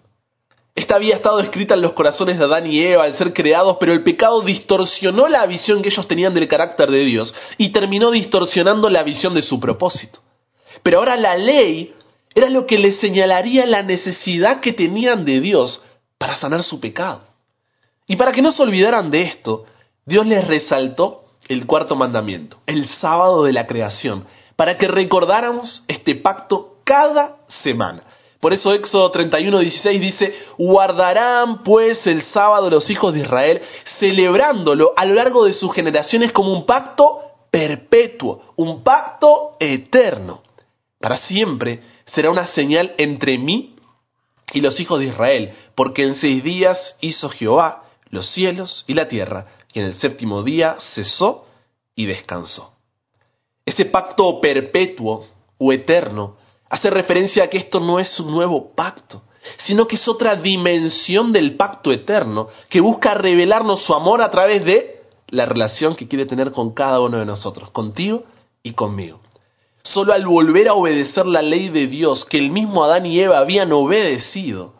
Esta 0.74 0.94
había 0.94 1.16
estado 1.16 1.40
escrita 1.40 1.74
en 1.74 1.82
los 1.82 1.92
corazones 1.92 2.38
de 2.38 2.44
Adán 2.44 2.66
y 2.66 2.82
Eva 2.82 3.04
al 3.04 3.14
ser 3.14 3.34
creados, 3.34 3.76
pero 3.78 3.92
el 3.92 4.02
pecado 4.02 4.40
distorsionó 4.40 5.28
la 5.28 5.44
visión 5.46 5.82
que 5.82 5.90
ellos 5.90 6.08
tenían 6.08 6.32
del 6.32 6.48
carácter 6.48 6.90
de 6.90 7.04
Dios 7.04 7.34
y 7.58 7.70
terminó 7.70 8.10
distorsionando 8.10 8.88
la 8.88 9.02
visión 9.02 9.34
de 9.34 9.42
su 9.42 9.60
propósito. 9.60 10.20
Pero 10.82 10.98
ahora 10.98 11.16
la 11.16 11.36
ley 11.36 11.94
era 12.34 12.48
lo 12.48 12.66
que 12.66 12.78
les 12.78 12.96
señalaría 12.96 13.66
la 13.66 13.82
necesidad 13.82 14.60
que 14.60 14.72
tenían 14.72 15.26
de 15.26 15.40
Dios 15.40 15.82
para 16.16 16.36
sanar 16.36 16.62
su 16.62 16.80
pecado. 16.80 17.24
Y 18.06 18.16
para 18.16 18.32
que 18.32 18.42
no 18.42 18.50
se 18.50 18.62
olvidaran 18.62 19.10
de 19.10 19.22
esto, 19.22 19.66
Dios 20.06 20.26
les 20.26 20.46
resaltó 20.46 21.21
el 21.52 21.66
cuarto 21.66 21.96
mandamiento, 21.96 22.58
el 22.66 22.86
sábado 22.86 23.44
de 23.44 23.52
la 23.52 23.66
creación, 23.66 24.26
para 24.56 24.78
que 24.78 24.88
recordáramos 24.88 25.84
este 25.88 26.14
pacto 26.14 26.78
cada 26.84 27.38
semana. 27.48 28.02
Por 28.40 28.52
eso 28.52 28.74
Éxodo 28.74 29.10
31, 29.12 29.60
16 29.60 30.00
dice, 30.00 30.34
guardarán 30.58 31.62
pues 31.62 32.08
el 32.08 32.22
sábado 32.22 32.70
los 32.70 32.90
hijos 32.90 33.14
de 33.14 33.20
Israel, 33.20 33.62
celebrándolo 33.84 34.92
a 34.96 35.04
lo 35.04 35.14
largo 35.14 35.44
de 35.44 35.52
sus 35.52 35.72
generaciones 35.72 36.32
como 36.32 36.52
un 36.52 36.66
pacto 36.66 37.20
perpetuo, 37.52 38.42
un 38.56 38.82
pacto 38.82 39.56
eterno. 39.60 40.42
Para 40.98 41.18
siempre 41.18 41.82
será 42.04 42.30
una 42.30 42.46
señal 42.46 42.94
entre 42.98 43.38
mí 43.38 43.76
y 44.52 44.60
los 44.60 44.80
hijos 44.80 44.98
de 44.98 45.06
Israel, 45.06 45.54
porque 45.76 46.02
en 46.02 46.16
seis 46.16 46.42
días 46.42 46.96
hizo 47.00 47.28
Jehová 47.28 47.84
los 48.10 48.26
cielos 48.26 48.84
y 48.88 48.94
la 48.94 49.08
tierra, 49.08 49.46
y 49.72 49.80
en 49.80 49.86
el 49.86 49.94
séptimo 49.94 50.42
día 50.42 50.76
cesó 50.80 51.46
y 51.94 52.06
descansó. 52.06 52.72
Ese 53.64 53.84
pacto 53.84 54.40
perpetuo 54.40 55.26
o 55.58 55.72
eterno 55.72 56.36
hace 56.68 56.90
referencia 56.90 57.44
a 57.44 57.48
que 57.48 57.58
esto 57.58 57.80
no 57.80 58.00
es 58.00 58.18
un 58.18 58.32
nuevo 58.32 58.74
pacto, 58.74 59.22
sino 59.58 59.86
que 59.86 59.96
es 59.96 60.08
otra 60.08 60.36
dimensión 60.36 61.32
del 61.32 61.56
pacto 61.56 61.92
eterno 61.92 62.48
que 62.68 62.80
busca 62.80 63.14
revelarnos 63.14 63.82
su 63.82 63.94
amor 63.94 64.22
a 64.22 64.30
través 64.30 64.64
de 64.64 65.02
la 65.28 65.46
relación 65.46 65.96
que 65.96 66.08
quiere 66.08 66.26
tener 66.26 66.52
con 66.52 66.72
cada 66.72 67.00
uno 67.00 67.18
de 67.18 67.26
nosotros, 67.26 67.70
contigo 67.70 68.24
y 68.62 68.72
conmigo. 68.72 69.20
Solo 69.82 70.12
al 70.12 70.26
volver 70.26 70.68
a 70.68 70.74
obedecer 70.74 71.26
la 71.26 71.42
ley 71.42 71.68
de 71.68 71.86
Dios 71.88 72.24
que 72.24 72.38
el 72.38 72.50
mismo 72.50 72.84
Adán 72.84 73.06
y 73.06 73.20
Eva 73.20 73.38
habían 73.38 73.72
obedecido, 73.72 74.74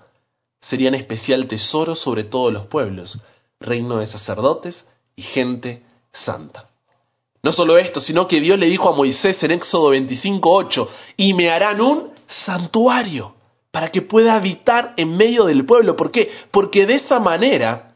serían 0.61 0.95
especial 0.95 1.49
tesoro 1.49 1.97
sobre 1.97 2.23
todos 2.23 2.53
los 2.53 2.67
pueblos, 2.67 3.21
reino 3.63 3.99
de 3.99 4.07
sacerdotes 4.07 4.87
y 5.17 5.23
gente 5.23 5.83
santa. 6.13 6.69
No 7.43 7.53
solo 7.53 7.77
esto, 7.77 8.01
sino 8.01 8.29
que 8.29 8.41
Dios 8.41 8.59
le 8.59 8.67
dijo 8.67 8.89
a 8.89 8.95
Moisés 8.95 9.43
en 9.43 9.51
Éxodo 9.51 9.91
25:8, 9.91 10.89
y 11.17 11.35
me 11.35 11.51
harán 11.51 11.81
un 11.81 12.13
santuario 12.27 13.35
para 13.73 13.91
que 13.91 14.03
pueda 14.03 14.35
habitar 14.35 14.95
en 14.97 15.17
medio 15.17 15.45
del 15.45 15.67
pueblo. 15.67 15.97
¿Por 15.97 16.13
qué? 16.13 16.31
Porque 16.53 16.87
de 16.87 16.95
esa 16.95 17.19
manera 17.19 17.95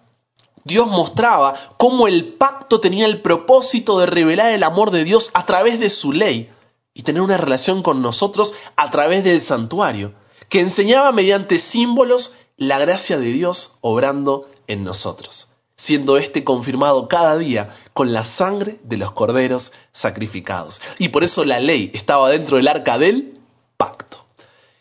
Dios 0.65 0.89
mostraba 0.89 1.75
cómo 1.77 2.09
el 2.09 2.35
pacto 2.35 2.81
tenía 2.81 3.07
el 3.07 3.23
propósito 3.23 4.01
de 4.01 4.07
revelar 4.07 4.53
el 4.53 4.65
amor 4.65 4.91
de 4.91 5.05
Dios 5.05 5.31
a 5.33 5.47
través 5.47 5.79
de 5.79 5.91
su 5.91 6.13
ley 6.13 6.51
y 6.93 7.03
tener 7.03 7.23
una 7.23 7.37
relación 7.37 7.83
con 7.83 8.03
nosotros 8.03 8.53
a 8.75 8.91
través 8.91 9.23
del 9.23 9.43
santuario, 9.43 10.15
que 10.49 10.61
enseñaba 10.61 11.13
mediante 11.13 11.59
símbolos 11.59 12.33
la 12.57 12.79
gracia 12.79 13.19
de 13.19 13.27
Dios 13.27 13.77
obrando 13.81 14.49
en 14.67 14.83
nosotros 14.83 15.56
siendo 15.77 16.17
éste 16.17 16.43
confirmado 16.43 17.07
cada 17.09 17.37
día 17.37 17.77
con 17.93 18.13
la 18.13 18.25
sangre 18.25 18.79
de 18.83 18.97
los 18.97 19.13
corderos 19.13 19.73
sacrificados. 19.93 20.81
Y 20.99 21.09
por 21.09 21.23
eso 21.25 21.45
la 21.45 21.61
ley 21.61 21.91
estaba 21.95 22.31
dentro 22.31 22.57
del 22.57 22.69
arca 22.69 22.99
del 22.99 23.39
pacto. 23.77 24.25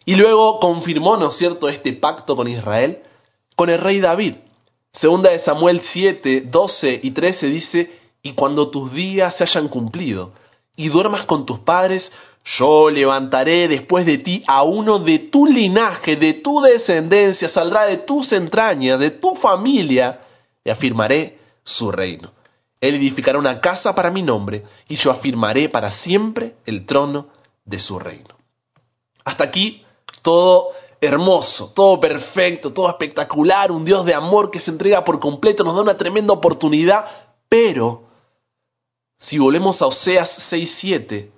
Y 0.06 0.16
luego 0.16 0.60
confirmó, 0.60 1.18
¿no 1.18 1.30
es 1.30 1.36
cierto?, 1.36 1.68
este 1.68 1.94
pacto 1.94 2.36
con 2.36 2.48
Israel 2.48 3.02
con 3.56 3.70
el 3.70 3.80
rey 3.80 4.00
David. 4.00 4.36
Segunda 4.92 5.32
de 5.32 5.40
Samuel 5.40 5.82
7, 5.82 6.42
12 6.42 7.00
y 7.04 7.12
13 7.12 7.48
dice, 7.48 8.00
y 8.22 8.34
cuando 8.34 8.70
tus 8.70 8.94
días 8.94 9.36
se 9.36 9.44
hayan 9.44 9.68
cumplido 9.68 10.34
y 10.76 10.90
duermas 10.90 11.26
con 11.26 11.46
tus 11.46 11.60
padres, 11.60 12.12
yo 12.46 12.90
levantaré 12.90 13.68
después 13.68 14.06
de 14.06 14.20
ti 14.20 14.44
a 14.48 14.64
uno 14.64 15.00
de 15.00 15.20
tu 15.20 15.46
linaje, 15.48 16.16
de 16.16 16.34
tu 16.36 16.62
descendencia, 16.62 17.50
saldrá 17.50 17.86
de 17.86 17.98
tus 17.98 18.32
entrañas, 18.32 19.00
de 19.00 19.12
tu 19.12 19.36
familia, 19.36 20.22
y 20.66 20.72
afirmaré 20.72 21.40
su 21.64 21.92
reino. 21.92 22.34
Él 22.82 22.96
edificará 22.96 23.40
una 23.40 23.62
casa 23.62 23.96
para 23.96 24.12
mi 24.12 24.22
nombre, 24.22 24.66
y 24.90 24.96
yo 24.96 25.12
afirmaré 25.12 25.70
para 25.70 25.92
siempre 25.92 26.56
el 26.66 26.86
trono 26.86 27.30
de 27.64 27.80
su 27.80 27.98
reino. 27.98 28.36
Hasta 29.24 29.46
aquí 29.46 29.86
todo 30.22 30.72
hermoso, 31.00 31.72
todo 31.74 32.00
perfecto, 32.00 32.74
todo 32.74 32.90
espectacular, 32.90 33.72
un 33.72 33.86
Dios 33.86 34.06
de 34.06 34.14
amor 34.14 34.52
que 34.52 34.60
se 34.60 34.72
entrega 34.72 35.04
por 35.04 35.20
completo, 35.20 35.64
nos 35.64 35.76
da 35.76 35.82
una 35.82 35.98
tremenda 35.98 36.34
oportunidad, 36.34 37.06
pero 37.48 38.10
si 39.20 39.38
volvemos 39.38 39.82
a 39.82 39.88
Oseas 39.88 40.52
6.7, 40.52 41.30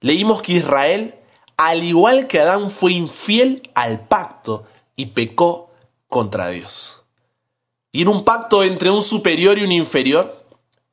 leímos 0.00 0.40
que 0.42 0.54
Israel, 0.54 1.16
al 1.56 1.82
igual 1.82 2.26
que 2.26 2.40
Adán, 2.40 2.70
fue 2.70 2.92
infiel 2.92 3.70
al 3.74 4.06
pacto 4.06 4.66
y 4.96 5.06
pecó 5.06 5.70
contra 6.08 6.48
Dios. 6.48 6.98
Y 7.98 8.02
en 8.02 8.08
un 8.08 8.22
pacto 8.22 8.62
entre 8.62 8.92
un 8.92 9.02
superior 9.02 9.58
y 9.58 9.64
un 9.64 9.72
inferior, 9.72 10.44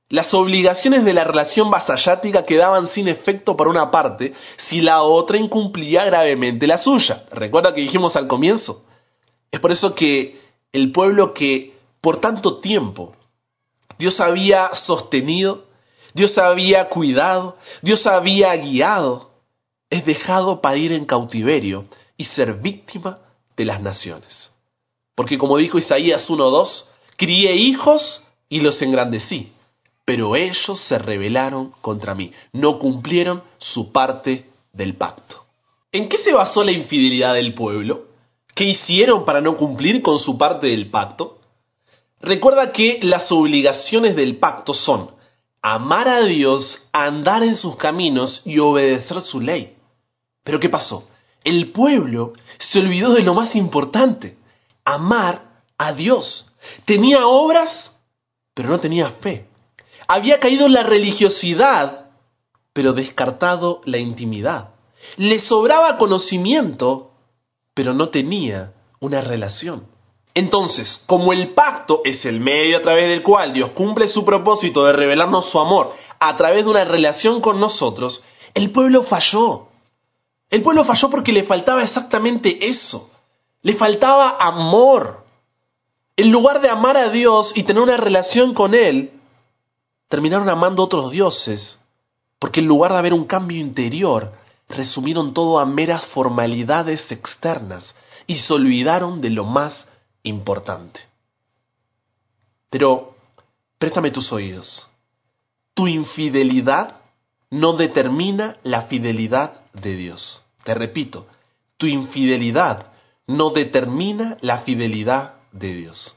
las 0.10 0.34
obligaciones 0.34 1.06
de 1.06 1.13
la 1.13 1.24
relación 1.24 1.70
vasallática 1.70 2.48
quedaban 2.48 2.88
sin 2.88 3.08
efecto 3.08 3.56
por 3.56 3.68
una 3.68 3.91
parte 3.91 4.34
si 4.58 4.82
la 4.82 5.04
otra 5.04 5.38
incumplía 5.38 6.04
gravemente 6.04 6.65
la 6.65 6.80
suya. 6.80 7.26
Recuerda 7.32 7.76
que 7.76 7.82
dijimos 7.82 8.15
al 8.15 8.26
comienzo. 8.26 8.86
Es 9.52 9.60
por 9.60 9.72
eso 9.72 9.94
que 9.94 10.41
el 10.74 10.91
pueblo 10.91 11.36
que 11.36 11.78
por 12.02 12.20
tanto 12.20 12.58
tiempo 12.60 13.15
Dios 14.00 14.20
había 14.20 14.74
sostenido, 14.74 15.65
Dios 16.15 16.39
había 16.39 16.89
cuidado, 16.89 17.56
Dios 17.84 18.08
había 18.08 18.56
guiado, 18.56 19.30
es 19.91 20.08
dejado 20.08 20.60
para 20.60 20.78
ir 20.78 20.91
en 20.91 21.06
cautiverio 21.06 21.86
y 22.18 22.24
ser 22.24 22.56
víctima 22.56 23.20
de 23.56 23.65
las 23.65 23.80
naciones. 23.80 24.52
Porque 25.13 25.38
como 25.38 25.58
dijo 25.58 25.78
Isaías 25.78 26.28
1.2, 26.28 26.94
crié 27.17 27.56
hijos 27.56 28.23
y 28.49 28.62
los 28.62 28.82
engrandecí, 28.82 29.54
pero 30.06 30.36
ellos 30.36 30.80
se 30.80 30.97
rebelaron 30.97 31.73
contra 31.82 32.15
mí, 32.15 32.32
no 32.54 32.80
cumplieron 32.80 33.43
su 33.58 33.91
parte 33.91 34.49
del 34.73 34.95
pacto. 34.95 35.45
¿En 35.91 36.10
qué 36.10 36.17
se 36.17 36.34
basó 36.34 36.63
la 36.63 36.71
infidelidad 36.71 37.34
del 37.34 37.54
pueblo? 37.54 38.06
¿Qué 38.54 38.65
hicieron 38.65 39.25
para 39.25 39.41
no 39.41 39.56
cumplir 39.56 40.01
con 40.01 40.19
su 40.19 40.38
parte 40.38 40.67
del 40.67 40.89
pacto? 40.89 41.39
Recuerda 42.21 42.71
que 42.71 42.99
las 43.01 43.32
obligaciones 43.32 44.15
del 44.15 44.38
pacto 44.38 44.73
son 44.73 45.12
amar 45.62 46.08
a 46.08 46.21
Dios, 46.21 46.88
andar 46.91 47.43
en 47.43 47.56
sus 47.56 47.75
caminos 47.75 48.41
y 48.45 48.60
obedecer 48.60 49.21
su 49.21 49.41
ley. 49.41 49.75
Pero 50.43 50.60
¿qué 50.60 50.69
pasó? 50.69 51.08
El 51.43 51.71
pueblo 51.71 52.34
se 52.60 52.80
olvidó 52.80 53.13
de 53.13 53.23
lo 53.23 53.34
más 53.34 53.56
importante, 53.56 54.38
amar 54.84 55.62
a 55.78 55.93
Dios. 55.93 56.55
Tenía 56.86 57.28
obras, 57.28 57.95
pero 58.54 58.69
no 58.69 58.80
tenía 58.80 59.10
fe. 59.10 59.47
Había 60.08 60.39
caído 60.39 60.65
en 60.65 60.73
la 60.73 60.84
religiosidad, 60.84 62.10
pero 62.73 62.93
descartado 62.93 63.82
la 63.86 63.97
intimidad. 63.97 64.71
Le 65.17 65.39
sobraba 65.39 65.97
conocimiento, 65.97 67.12
pero 67.73 67.93
no 67.93 68.10
tenía 68.10 68.73
una 68.99 69.21
relación. 69.21 69.88
Entonces, 70.34 71.01
como 71.08 71.32
el 71.32 71.54
pacto 71.54 72.01
es 72.04 72.25
el 72.25 72.41
medio 72.41 72.78
a 72.78 72.82
través 72.82 73.10
del 73.10 73.23
cual 73.23 73.54
Dios 73.54 73.71
cumple 73.71 74.10
su 74.10 74.25
propósito 74.25 74.86
de 74.86 74.91
revelarnos 74.91 75.49
su 75.49 75.60
amor 75.60 75.93
a 76.19 76.36
través 76.36 76.65
de 76.65 76.71
una 76.71 76.84
relación 76.84 77.39
con 77.39 77.60
nosotros, 77.60 78.23
el 78.54 78.71
pueblo 78.71 79.04
falló. 79.04 79.67
El 80.49 80.62
pueblo 80.62 80.84
falló 80.84 81.10
porque 81.10 81.32
le 81.32 81.43
faltaba 81.43 81.84
exactamente 81.84 82.67
eso. 82.67 83.10
Le 83.62 83.73
faltaba 83.73 84.38
amor. 84.39 85.25
En 86.17 86.32
lugar 86.32 86.62
de 86.62 86.69
amar 86.69 86.95
a 86.97 87.10
Dios 87.10 87.51
y 87.56 87.63
tener 87.63 87.84
una 87.84 87.97
relación 87.97 88.54
con 88.54 88.73
Él, 88.73 89.12
terminaron 90.08 90.47
amando 90.49 90.82
a 90.82 90.86
otros 90.86 91.12
dioses, 91.12 91.78
porque 92.39 92.62
en 92.62 92.67
lugar 92.67 92.93
de 92.93 92.99
haber 92.99 93.13
un 93.13 93.25
cambio 93.25 93.60
interior, 93.60 94.34
resumieron 94.69 95.34
todo 95.34 95.60
a 95.60 95.65
meras 95.65 96.06
formalidades 96.06 97.12
externas 97.12 97.95
y 98.28 98.36
se 98.36 98.54
olvidaron 98.54 99.21
de 99.21 99.30
lo 99.30 99.43
más 99.43 99.88
importante. 100.23 101.01
Pero 102.69 103.15
préstame 103.78 104.12
tus 104.12 104.32
oídos. 104.32 104.88
Tu 105.73 105.88
infidelidad 105.88 107.01
no 107.49 107.73
determina 107.73 108.58
la 108.63 108.84
fidelidad 108.84 109.65
de 109.73 109.95
Dios. 109.95 110.41
Te 110.63 110.73
repito, 110.73 111.28
tu 111.78 111.88
infidelidad 111.88 112.88
no 113.28 113.49
determina 113.51 114.38
la 114.41 114.60
fidelidad 114.60 115.35
de 115.56 115.74
Dios. 115.74 116.15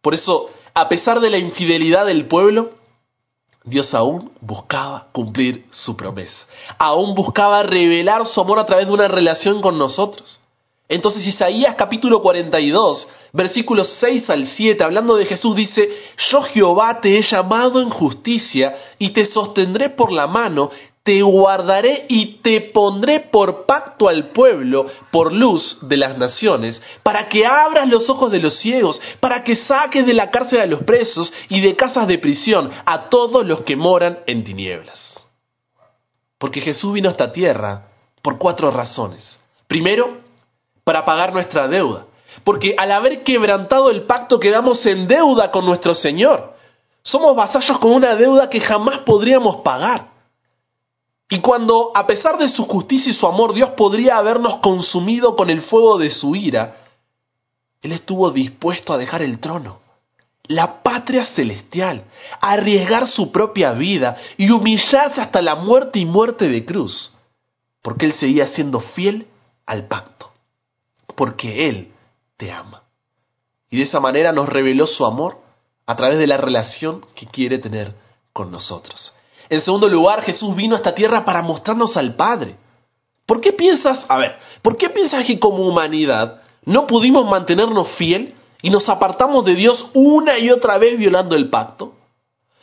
Por 0.00 0.14
eso, 0.14 0.50
a 0.74 0.88
pesar 0.88 1.20
de 1.20 1.30
la 1.30 1.38
infidelidad 1.38 2.06
del 2.06 2.26
pueblo, 2.26 2.72
Dios 3.64 3.94
aún 3.94 4.32
buscaba 4.40 5.08
cumplir 5.12 5.66
su 5.70 5.96
promesa. 5.96 6.46
Aún 6.78 7.14
buscaba 7.14 7.62
revelar 7.62 8.26
su 8.26 8.40
amor 8.40 8.58
a 8.58 8.66
través 8.66 8.86
de 8.86 8.92
una 8.92 9.08
relación 9.08 9.60
con 9.60 9.78
nosotros. 9.78 10.40
Entonces 10.88 11.26
Isaías 11.26 11.76
capítulo 11.76 12.20
42, 12.20 13.08
versículos 13.32 13.88
6 14.00 14.28
al 14.28 14.44
7, 14.44 14.82
hablando 14.82 15.16
de 15.16 15.24
Jesús, 15.24 15.56
dice, 15.56 15.88
Yo 16.18 16.42
Jehová 16.42 17.00
te 17.00 17.16
he 17.16 17.22
llamado 17.22 17.80
en 17.80 17.88
justicia 17.88 18.76
y 18.98 19.10
te 19.10 19.24
sostendré 19.24 19.90
por 19.90 20.12
la 20.12 20.26
mano, 20.26 20.70
te 21.02 21.20
guardaré 21.22 22.06
y 22.08 22.40
te 22.42 22.60
pondré 22.60 23.20
por 23.20 23.66
pacto 23.66 24.08
al 24.08 24.30
pueblo, 24.30 24.86
por 25.10 25.32
luz 25.32 25.78
de 25.82 25.96
las 25.96 26.16
naciones, 26.16 26.80
para 27.02 27.28
que 27.28 27.44
abras 27.44 27.88
los 27.88 28.08
ojos 28.08 28.30
de 28.30 28.38
los 28.38 28.54
ciegos, 28.54 29.00
para 29.18 29.42
que 29.42 29.56
saques 29.56 30.06
de 30.06 30.14
la 30.14 30.30
cárcel 30.30 30.60
a 30.60 30.66
los 30.66 30.84
presos 30.84 31.32
y 31.48 31.60
de 31.60 31.74
casas 31.74 32.06
de 32.06 32.18
prisión 32.18 32.70
a 32.84 33.08
todos 33.08 33.46
los 33.46 33.62
que 33.62 33.74
moran 33.74 34.20
en 34.26 34.44
tinieblas. 34.44 35.26
Porque 36.38 36.60
Jesús 36.60 36.92
vino 36.92 37.08
a 37.08 37.12
esta 37.12 37.32
tierra 37.32 37.88
por 38.20 38.38
cuatro 38.38 38.70
razones. 38.70 39.40
Primero, 39.66 40.20
para 40.84 41.04
pagar 41.04 41.32
nuestra 41.32 41.66
deuda. 41.66 42.06
Porque 42.44 42.74
al 42.78 42.92
haber 42.92 43.24
quebrantado 43.24 43.90
el 43.90 44.04
pacto 44.04 44.38
quedamos 44.38 44.84
en 44.86 45.08
deuda 45.08 45.50
con 45.50 45.66
nuestro 45.66 45.94
Señor. 45.94 46.54
Somos 47.02 47.34
vasallos 47.34 47.78
con 47.78 47.92
una 47.92 48.14
deuda 48.14 48.48
que 48.48 48.60
jamás 48.60 49.00
podríamos 49.00 49.56
pagar. 49.62 50.11
Y 51.32 51.40
cuando, 51.40 51.92
a 51.94 52.06
pesar 52.06 52.36
de 52.36 52.50
su 52.50 52.66
justicia 52.66 53.08
y 53.08 53.14
su 53.14 53.26
amor, 53.26 53.54
Dios 53.54 53.70
podría 53.70 54.18
habernos 54.18 54.58
consumido 54.58 55.34
con 55.34 55.48
el 55.48 55.62
fuego 55.62 55.96
de 55.96 56.10
su 56.10 56.36
ira, 56.36 56.84
Él 57.80 57.92
estuvo 57.92 58.30
dispuesto 58.30 58.92
a 58.92 58.98
dejar 58.98 59.22
el 59.22 59.38
trono, 59.38 59.80
la 60.44 60.82
patria 60.82 61.24
celestial, 61.24 62.04
a 62.38 62.52
arriesgar 62.52 63.08
su 63.08 63.32
propia 63.32 63.72
vida 63.72 64.18
y 64.36 64.50
humillarse 64.50 65.22
hasta 65.22 65.40
la 65.40 65.54
muerte 65.54 66.00
y 66.00 66.04
muerte 66.04 66.50
de 66.50 66.66
cruz, 66.66 67.16
porque 67.80 68.04
Él 68.04 68.12
seguía 68.12 68.46
siendo 68.46 68.80
fiel 68.80 69.26
al 69.64 69.86
pacto, 69.86 70.32
porque 71.14 71.66
Él 71.70 71.94
te 72.36 72.52
ama. 72.52 72.82
Y 73.70 73.78
de 73.78 73.84
esa 73.84 74.00
manera 74.00 74.32
nos 74.32 74.50
reveló 74.50 74.86
su 74.86 75.06
amor 75.06 75.38
a 75.86 75.96
través 75.96 76.18
de 76.18 76.26
la 76.26 76.36
relación 76.36 77.06
que 77.14 77.24
quiere 77.24 77.56
tener 77.56 77.94
con 78.34 78.50
nosotros. 78.50 79.14
En 79.48 79.60
segundo 79.60 79.88
lugar, 79.88 80.22
Jesús 80.22 80.54
vino 80.54 80.74
a 80.74 80.78
esta 80.78 80.94
tierra 80.94 81.24
para 81.24 81.42
mostrarnos 81.42 81.96
al 81.96 82.14
Padre. 82.14 82.56
¿Por 83.26 83.40
qué 83.40 83.52
piensas, 83.52 84.04
a 84.08 84.18
ver, 84.18 84.36
por 84.62 84.76
qué 84.76 84.90
piensas 84.90 85.24
que 85.24 85.38
como 85.38 85.66
humanidad 85.66 86.42
no 86.64 86.86
pudimos 86.86 87.26
mantenernos 87.26 87.88
fiel 87.92 88.34
y 88.62 88.70
nos 88.70 88.88
apartamos 88.88 89.44
de 89.44 89.54
Dios 89.54 89.86
una 89.94 90.38
y 90.38 90.50
otra 90.50 90.78
vez 90.78 90.98
violando 90.98 91.36
el 91.36 91.48
pacto? 91.50 91.94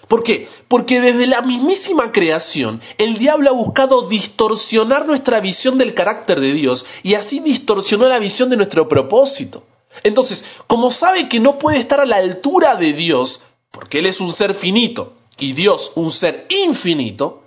¿Por 0.07 0.23
qué? 0.23 0.49
Porque 0.67 0.99
desde 0.99 1.27
la 1.27 1.41
mismísima 1.41 2.11
creación 2.11 2.81
el 2.97 3.19
diablo 3.19 3.51
ha 3.51 3.53
buscado 3.53 4.07
distorsionar 4.07 5.05
nuestra 5.05 5.39
visión 5.39 5.77
del 5.77 5.93
carácter 5.93 6.39
de 6.39 6.53
Dios 6.53 6.83
y 7.03 7.13
así 7.13 7.39
distorsionó 7.39 8.07
la 8.07 8.17
visión 8.17 8.49
de 8.49 8.57
nuestro 8.57 8.87
propósito. 8.87 9.63
Entonces, 10.03 10.43
como 10.65 10.89
sabe 10.89 11.29
que 11.29 11.39
no 11.39 11.59
puede 11.59 11.79
estar 11.79 11.99
a 11.99 12.05
la 12.05 12.17
altura 12.17 12.75
de 12.75 12.93
Dios, 12.93 13.39
porque 13.71 13.99
Él 13.99 14.07
es 14.07 14.19
un 14.19 14.33
ser 14.33 14.55
finito, 14.55 15.13
y 15.39 15.53
Dios, 15.53 15.91
un 15.95 16.11
ser 16.11 16.45
infinito, 16.49 17.43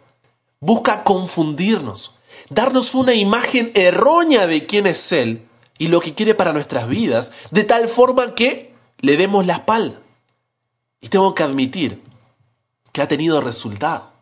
busca 0.61 1.03
confundirnos, 1.05 2.13
darnos 2.49 2.95
una 2.95 3.15
imagen 3.15 3.73
errónea 3.75 4.47
de 4.47 4.67
quién 4.67 4.87
es 4.87 5.11
Él 5.13 5.47
y 5.79 5.89
lo 5.89 6.01
que 6.01 6.15
quiere 6.15 6.35
para 6.35 6.53
nuestras 6.53 6.89
vidas, 6.89 7.33
de 7.51 7.65
tal 7.65 7.89
forma 7.89 8.35
que 8.35 8.75
le 8.99 9.17
demos 9.17 9.47
la 9.47 9.57
espalda. 9.57 10.01
Y 11.01 11.09
tengo 11.09 11.35
que 11.35 11.43
admitir 11.43 12.03
que 12.93 13.03
ha 13.03 13.09
tenido 13.09 13.41
resultado. 13.41 14.13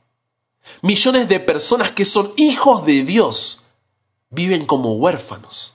Millones 0.82 1.28
de 1.28 1.40
personas 1.40 1.92
que 1.92 2.04
son 2.04 2.32
hijos 2.36 2.86
de 2.86 3.04
Dios 3.04 3.60
viven 4.30 4.64
como 4.64 4.94
huérfanos. 4.94 5.74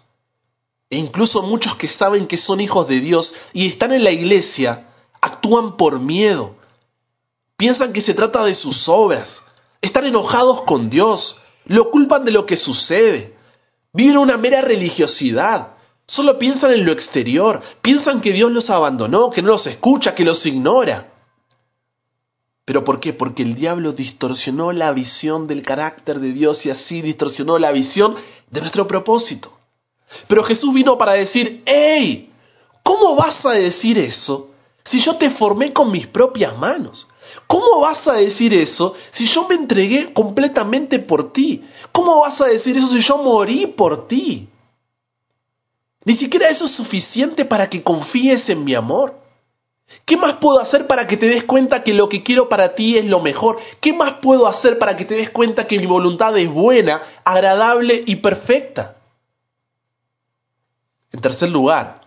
E 0.89 0.97
incluso 0.97 1.41
muchos 1.41 1.75
que 1.75 1.87
saben 1.87 2.27
que 2.27 2.37
son 2.37 2.61
hijos 2.61 2.87
de 2.87 2.99
Dios 2.99 3.33
y 3.53 3.67
están 3.67 3.91
en 3.91 4.03
la 4.03 4.11
iglesia 4.11 4.87
actúan 5.21 5.75
por 5.75 5.99
miedo, 5.99 6.55
Piensan 7.57 7.93
que 7.93 8.01
se 8.01 8.13
trata 8.13 8.43
de 8.43 8.53
sus 8.53 8.87
obras. 8.89 9.41
Están 9.81 10.05
enojados 10.05 10.61
con 10.61 10.89
Dios. 10.89 11.39
Lo 11.65 11.89
culpan 11.89 12.25
de 12.25 12.31
lo 12.31 12.45
que 12.45 12.57
sucede. 12.57 13.35
Viven 13.93 14.17
una 14.17 14.37
mera 14.37 14.61
religiosidad. 14.61 15.75
Solo 16.05 16.37
piensan 16.37 16.73
en 16.73 16.85
lo 16.85 16.91
exterior. 16.91 17.61
Piensan 17.81 18.21
que 18.21 18.33
Dios 18.33 18.51
los 18.51 18.69
abandonó, 18.69 19.29
que 19.29 19.41
no 19.41 19.49
los 19.49 19.65
escucha, 19.67 20.13
que 20.13 20.25
los 20.25 20.45
ignora. 20.45 21.13
¿Pero 22.65 22.83
por 22.83 22.99
qué? 22.99 23.13
Porque 23.13 23.43
el 23.43 23.55
diablo 23.55 23.93
distorsionó 23.93 24.71
la 24.71 24.91
visión 24.91 25.47
del 25.47 25.61
carácter 25.61 26.19
de 26.19 26.33
Dios 26.33 26.65
y 26.65 26.71
así 26.71 27.01
distorsionó 27.01 27.59
la 27.59 27.71
visión 27.71 28.15
de 28.49 28.59
nuestro 28.59 28.87
propósito. 28.87 29.53
Pero 30.27 30.43
Jesús 30.43 30.73
vino 30.73 30.97
para 30.97 31.13
decir, 31.13 31.61
¡Ey! 31.65 32.31
¿Cómo 32.83 33.15
vas 33.15 33.45
a 33.45 33.51
decir 33.51 33.97
eso 33.97 34.51
si 34.83 34.99
yo 34.99 35.15
te 35.15 35.31
formé 35.31 35.73
con 35.73 35.91
mis 35.91 36.07
propias 36.07 36.57
manos? 36.57 37.07
¿Cómo 37.47 37.79
vas 37.79 38.07
a 38.07 38.13
decir 38.13 38.53
eso 38.53 38.95
si 39.11 39.25
yo 39.27 39.47
me 39.47 39.55
entregué 39.55 40.13
completamente 40.13 40.99
por 40.99 41.31
ti? 41.31 41.63
¿Cómo 41.91 42.21
vas 42.21 42.39
a 42.41 42.45
decir 42.45 42.77
eso 42.77 42.87
si 42.89 43.01
yo 43.01 43.17
morí 43.17 43.67
por 43.67 44.07
ti? 44.07 44.49
Ni 46.03 46.13
siquiera 46.13 46.49
eso 46.49 46.65
es 46.65 46.71
suficiente 46.71 47.45
para 47.45 47.69
que 47.69 47.83
confíes 47.83 48.49
en 48.49 48.63
mi 48.63 48.75
amor. 48.75 49.15
¿Qué 50.05 50.17
más 50.17 50.37
puedo 50.37 50.59
hacer 50.59 50.87
para 50.87 51.07
que 51.07 51.17
te 51.17 51.27
des 51.27 51.43
cuenta 51.43 51.83
que 51.83 51.93
lo 51.93 52.09
que 52.09 52.23
quiero 52.23 52.49
para 52.49 52.75
ti 52.75 52.97
es 52.97 53.05
lo 53.05 53.19
mejor? 53.19 53.59
¿Qué 53.79 53.93
más 53.93 54.15
puedo 54.21 54.47
hacer 54.47 54.77
para 54.77 54.95
que 54.95 55.05
te 55.05 55.15
des 55.15 55.29
cuenta 55.29 55.67
que 55.67 55.79
mi 55.79 55.85
voluntad 55.85 56.37
es 56.37 56.49
buena, 56.49 57.01
agradable 57.23 58.03
y 58.05 58.17
perfecta? 58.17 58.97
En 61.11 61.21
tercer 61.21 61.49
lugar, 61.49 62.01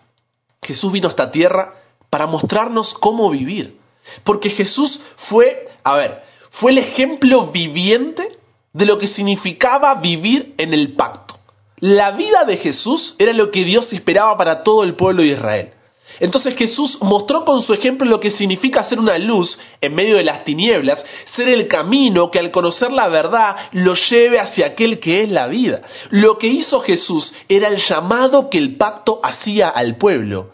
Jesús 0.62 0.92
vino 0.92 1.08
a 1.08 1.10
esta 1.10 1.30
tierra 1.30 1.74
para 2.10 2.26
mostrarnos 2.26 2.94
cómo 2.94 3.30
vivir. 3.30 3.77
Porque 4.24 4.50
Jesús 4.50 5.00
fue, 5.16 5.68
a 5.82 5.96
ver, 5.96 6.22
fue 6.50 6.72
el 6.72 6.78
ejemplo 6.78 7.48
viviente 7.48 8.38
de 8.72 8.86
lo 8.86 8.98
que 8.98 9.06
significaba 9.06 9.94
vivir 9.96 10.54
en 10.58 10.74
el 10.74 10.94
pacto. 10.94 11.38
La 11.80 12.10
vida 12.12 12.44
de 12.44 12.56
Jesús 12.56 13.14
era 13.18 13.32
lo 13.32 13.50
que 13.50 13.64
Dios 13.64 13.92
esperaba 13.92 14.36
para 14.36 14.62
todo 14.62 14.82
el 14.82 14.94
pueblo 14.94 15.22
de 15.22 15.28
Israel. 15.28 15.72
Entonces 16.20 16.56
Jesús 16.56 16.98
mostró 17.00 17.44
con 17.44 17.60
su 17.60 17.72
ejemplo 17.74 18.08
lo 18.08 18.18
que 18.18 18.30
significa 18.30 18.82
ser 18.82 18.98
una 18.98 19.18
luz 19.18 19.58
en 19.80 19.94
medio 19.94 20.16
de 20.16 20.24
las 20.24 20.44
tinieblas, 20.44 21.04
ser 21.24 21.48
el 21.48 21.68
camino 21.68 22.30
que 22.30 22.38
al 22.38 22.50
conocer 22.50 22.90
la 22.90 23.08
verdad 23.08 23.56
lo 23.72 23.94
lleve 23.94 24.40
hacia 24.40 24.66
aquel 24.66 24.98
que 24.98 25.22
es 25.22 25.30
la 25.30 25.46
vida. 25.46 25.82
Lo 26.10 26.38
que 26.38 26.48
hizo 26.48 26.80
Jesús 26.80 27.32
era 27.48 27.68
el 27.68 27.76
llamado 27.76 28.50
que 28.50 28.58
el 28.58 28.76
pacto 28.76 29.20
hacía 29.22 29.68
al 29.68 29.96
pueblo, 29.96 30.50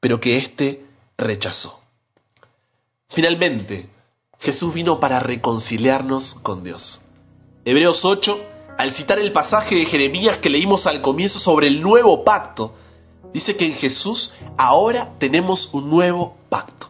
pero 0.00 0.20
que 0.20 0.38
éste 0.38 0.84
rechazó. 1.18 1.81
Finalmente, 3.14 3.88
Jesús 4.40 4.72
vino 4.72 4.98
para 4.98 5.20
reconciliarnos 5.20 6.34
con 6.42 6.64
Dios. 6.64 7.00
Hebreos 7.64 8.04
8, 8.04 8.38
al 8.78 8.92
citar 8.92 9.18
el 9.18 9.32
pasaje 9.32 9.74
de 9.74 9.84
Jeremías 9.84 10.38
que 10.38 10.48
leímos 10.48 10.86
al 10.86 11.02
comienzo 11.02 11.38
sobre 11.38 11.68
el 11.68 11.82
nuevo 11.82 12.24
pacto, 12.24 12.74
dice 13.32 13.54
que 13.54 13.66
en 13.66 13.74
Jesús 13.74 14.34
ahora 14.56 15.12
tenemos 15.18 15.68
un 15.72 15.90
nuevo 15.90 16.36
pacto. 16.48 16.88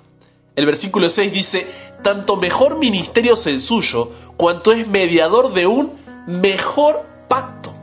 El 0.54 0.66
versículo 0.66 1.10
6 1.10 1.32
dice, 1.32 1.66
tanto 2.04 2.36
mejor 2.36 2.78
ministerio 2.78 3.34
es 3.34 3.46
el 3.46 3.60
suyo, 3.60 4.10
cuanto 4.36 4.72
es 4.72 4.86
mediador 4.86 5.52
de 5.52 5.66
un 5.66 5.92
mejor 6.26 7.04
pacto, 7.28 7.74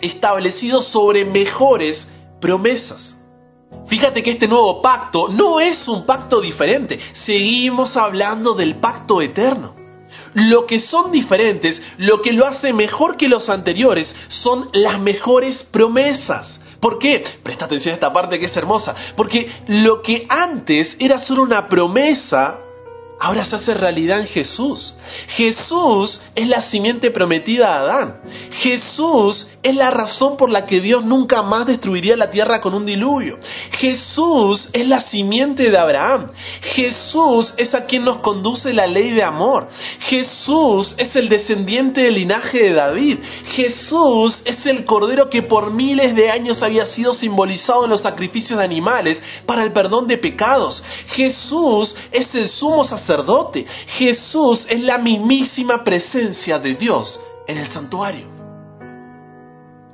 establecido 0.00 0.82
sobre 0.82 1.24
mejores 1.24 2.08
promesas. 2.40 3.16
Fíjate 3.86 4.22
que 4.22 4.32
este 4.32 4.48
nuevo 4.48 4.80
pacto 4.80 5.28
no 5.28 5.60
es 5.60 5.88
un 5.88 6.06
pacto 6.06 6.40
diferente, 6.40 7.00
seguimos 7.12 7.96
hablando 7.96 8.54
del 8.54 8.76
pacto 8.76 9.20
eterno. 9.20 9.74
Lo 10.34 10.66
que 10.66 10.78
son 10.78 11.10
diferentes, 11.10 11.82
lo 11.98 12.22
que 12.22 12.32
lo 12.32 12.46
hace 12.46 12.72
mejor 12.72 13.16
que 13.16 13.28
los 13.28 13.48
anteriores, 13.48 14.14
son 14.28 14.68
las 14.72 15.00
mejores 15.00 15.64
promesas. 15.64 16.60
¿Por 16.80 16.98
qué? 16.98 17.24
Presta 17.42 17.66
atención 17.66 17.92
a 17.92 17.94
esta 17.94 18.12
parte 18.12 18.38
que 18.38 18.46
es 18.46 18.56
hermosa. 18.56 18.94
Porque 19.16 19.50
lo 19.66 20.02
que 20.02 20.26
antes 20.28 20.96
era 20.98 21.18
solo 21.18 21.42
una 21.42 21.68
promesa, 21.68 22.58
ahora 23.20 23.44
se 23.44 23.56
hace 23.56 23.74
realidad 23.74 24.20
en 24.20 24.26
Jesús. 24.26 24.94
Jesús 25.28 26.20
es 26.34 26.48
la 26.48 26.62
simiente 26.62 27.10
prometida 27.10 27.74
a 27.74 27.80
Adán. 27.80 28.20
Jesús 28.52 29.46
es 29.62 29.74
la 29.76 29.90
razón 29.90 30.36
por 30.36 30.50
la 30.50 30.64
que 30.64 30.80
Dios 30.80 31.04
nunca 31.04 31.42
más 31.42 31.66
destruiría 31.66 32.16
la 32.16 32.30
tierra 32.30 32.60
con 32.62 32.72
un 32.72 32.86
diluvio. 32.86 33.38
Jesús 33.72 34.70
es 34.72 34.88
la 34.88 35.00
simiente 35.00 35.70
de 35.70 35.76
Abraham. 35.76 36.28
Jesús 36.62 37.52
es 37.58 37.74
a 37.74 37.84
quien 37.84 38.04
nos 38.04 38.18
conduce 38.18 38.72
la 38.72 38.86
ley 38.86 39.10
de 39.10 39.22
amor. 39.22 39.68
Jesús 40.00 40.94
es 40.96 41.14
el 41.14 41.28
descendiente 41.28 42.02
del 42.02 42.14
linaje 42.14 42.62
de 42.62 42.72
David. 42.72 43.18
Jesús 43.52 44.40
es 44.46 44.64
el 44.64 44.86
cordero 44.86 45.28
que 45.28 45.42
por 45.42 45.70
miles 45.70 46.14
de 46.14 46.30
años 46.30 46.62
había 46.62 46.86
sido 46.86 47.12
simbolizado 47.12 47.84
en 47.84 47.90
los 47.90 48.00
sacrificios 48.00 48.58
de 48.58 48.64
animales 48.64 49.22
para 49.44 49.62
el 49.62 49.72
perdón 49.72 50.06
de 50.06 50.16
pecados. 50.16 50.82
Jesús 51.08 51.94
es 52.10 52.34
el 52.34 52.48
sumo 52.48 52.82
sacerdote. 52.84 53.66
Jesús 53.88 54.66
es 54.70 54.80
la 54.80 54.96
mismísima 54.96 55.84
presencia 55.84 56.58
de 56.58 56.74
Dios 56.74 57.20
en 57.46 57.58
el 57.58 57.66
santuario 57.66 58.39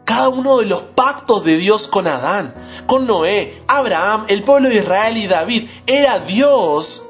cada 0.06 0.30
uno 0.30 0.58
de 0.58 0.66
los 0.66 0.82
pactos 0.94 1.44
de 1.44 1.58
Dios 1.58 1.88
con 1.88 2.06
Adán, 2.06 2.54
con 2.86 3.06
Noé, 3.06 3.62
Abraham, 3.66 4.24
el 4.28 4.44
pueblo 4.44 4.68
de 4.68 4.76
Israel 4.76 5.16
y 5.16 5.26
David, 5.26 5.68
era 5.84 6.20
Dios 6.20 7.02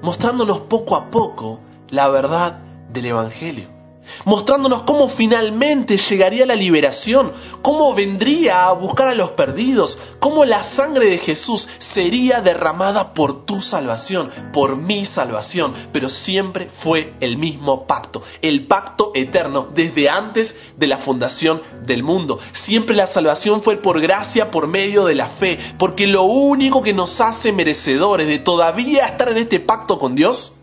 mostrándonos 0.00 0.60
poco 0.60 0.96
a 0.96 1.10
poco 1.10 1.60
la 1.90 2.08
verdad 2.08 2.60
del 2.88 3.06
Evangelio 3.06 3.79
mostrándonos 4.24 4.82
cómo 4.82 5.08
finalmente 5.08 5.96
llegaría 5.96 6.46
la 6.46 6.54
liberación, 6.54 7.32
cómo 7.62 7.94
vendría 7.94 8.66
a 8.66 8.72
buscar 8.72 9.08
a 9.08 9.14
los 9.14 9.30
perdidos, 9.30 9.98
cómo 10.18 10.44
la 10.44 10.62
sangre 10.62 11.10
de 11.10 11.18
Jesús 11.18 11.68
sería 11.78 12.40
derramada 12.40 13.14
por 13.14 13.44
tu 13.44 13.62
salvación, 13.62 14.30
por 14.52 14.76
mi 14.76 15.04
salvación, 15.04 15.74
pero 15.92 16.08
siempre 16.08 16.68
fue 16.82 17.14
el 17.20 17.36
mismo 17.36 17.86
pacto, 17.86 18.22
el 18.42 18.66
pacto 18.66 19.12
eterno, 19.14 19.68
desde 19.74 20.08
antes 20.08 20.56
de 20.76 20.86
la 20.86 20.98
fundación 20.98 21.62
del 21.84 22.02
mundo. 22.02 22.38
Siempre 22.52 22.96
la 22.96 23.06
salvación 23.06 23.62
fue 23.62 23.76
por 23.76 24.00
gracia, 24.00 24.50
por 24.50 24.66
medio 24.66 25.04
de 25.04 25.14
la 25.14 25.30
fe, 25.30 25.58
porque 25.78 26.06
lo 26.06 26.24
único 26.24 26.82
que 26.82 26.92
nos 26.92 27.20
hace 27.20 27.52
merecedores 27.52 28.26
de 28.26 28.38
todavía 28.38 29.06
estar 29.06 29.28
en 29.28 29.38
este 29.38 29.60
pacto 29.60 29.98
con 29.98 30.14
Dios 30.14 30.56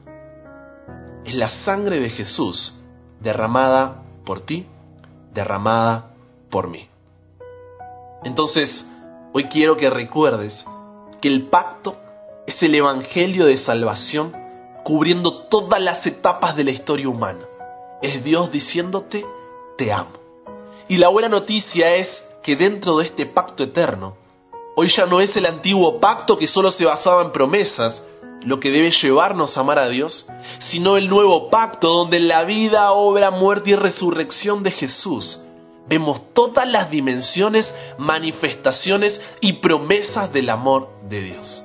es 1.25 1.35
la 1.35 1.49
sangre 1.49 1.99
de 1.99 2.09
Jesús 2.09 2.73
derramada 3.19 4.03
por 4.25 4.41
ti, 4.41 4.65
derramada 5.33 6.11
por 6.49 6.67
mí. 6.67 6.87
Entonces, 8.23 8.85
hoy 9.33 9.45
quiero 9.45 9.77
que 9.77 9.89
recuerdes 9.89 10.65
que 11.21 11.27
el 11.27 11.47
pacto 11.47 11.95
es 12.45 12.61
el 12.63 12.75
Evangelio 12.75 13.45
de 13.45 13.57
salvación 13.57 14.33
cubriendo 14.83 15.43
todas 15.43 15.81
las 15.81 16.05
etapas 16.07 16.55
de 16.55 16.63
la 16.63 16.71
historia 16.71 17.09
humana. 17.09 17.45
Es 18.01 18.23
Dios 18.23 18.51
diciéndote, 18.51 19.25
te 19.77 19.91
amo. 19.91 20.13
Y 20.87 20.97
la 20.97 21.09
buena 21.09 21.27
noticia 21.27 21.95
es 21.95 22.23
que 22.41 22.55
dentro 22.55 22.97
de 22.97 23.05
este 23.07 23.25
pacto 23.25 23.63
eterno, 23.63 24.15
hoy 24.75 24.87
ya 24.87 25.05
no 25.05 25.19
es 25.19 25.35
el 25.35 25.45
antiguo 25.45 25.99
pacto 25.99 26.37
que 26.37 26.47
solo 26.47 26.71
se 26.71 26.85
basaba 26.85 27.21
en 27.23 27.31
promesas, 27.31 28.01
lo 28.45 28.59
que 28.59 28.71
debe 28.71 28.91
llevarnos 28.91 29.57
a 29.57 29.61
amar 29.61 29.79
a 29.79 29.89
Dios, 29.89 30.27
sino 30.59 30.97
el 30.97 31.09
nuevo 31.09 31.49
pacto 31.49 31.89
donde 31.89 32.19
la 32.19 32.43
vida, 32.43 32.91
obra, 32.91 33.31
muerte 33.31 33.71
y 33.71 33.75
resurrección 33.75 34.63
de 34.63 34.71
Jesús 34.71 35.41
vemos 35.87 36.33
todas 36.33 36.67
las 36.67 36.89
dimensiones, 36.91 37.73
manifestaciones 37.97 39.21
y 39.41 39.53
promesas 39.53 40.31
del 40.31 40.49
amor 40.49 40.89
de 41.09 41.21
Dios. 41.21 41.63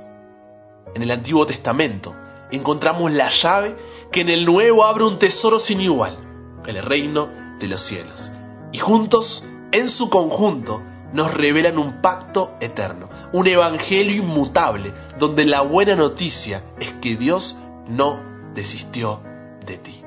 En 0.94 1.02
el 1.02 1.10
Antiguo 1.10 1.46
Testamento 1.46 2.14
encontramos 2.50 3.10
la 3.12 3.30
llave 3.30 3.76
que 4.10 4.20
en 4.20 4.28
el 4.28 4.44
Nuevo 4.44 4.84
abre 4.84 5.04
un 5.04 5.18
tesoro 5.18 5.58
sin 5.58 5.80
igual, 5.80 6.18
el 6.66 6.82
reino 6.82 7.28
de 7.58 7.66
los 7.66 7.82
cielos. 7.82 8.30
Y 8.72 8.78
juntos, 8.78 9.44
en 9.72 9.88
su 9.88 10.08
conjunto, 10.08 10.82
nos 11.12 11.32
revelan 11.34 11.78
un 11.78 12.00
pacto 12.00 12.56
eterno, 12.60 13.08
un 13.32 13.46
evangelio 13.46 14.22
inmutable, 14.22 14.92
donde 15.18 15.44
la 15.44 15.62
buena 15.62 15.94
noticia 15.94 16.62
es 16.80 16.94
que 16.94 17.16
Dios 17.16 17.56
no 17.88 18.20
desistió 18.54 19.20
de 19.66 19.78
ti. 19.78 20.02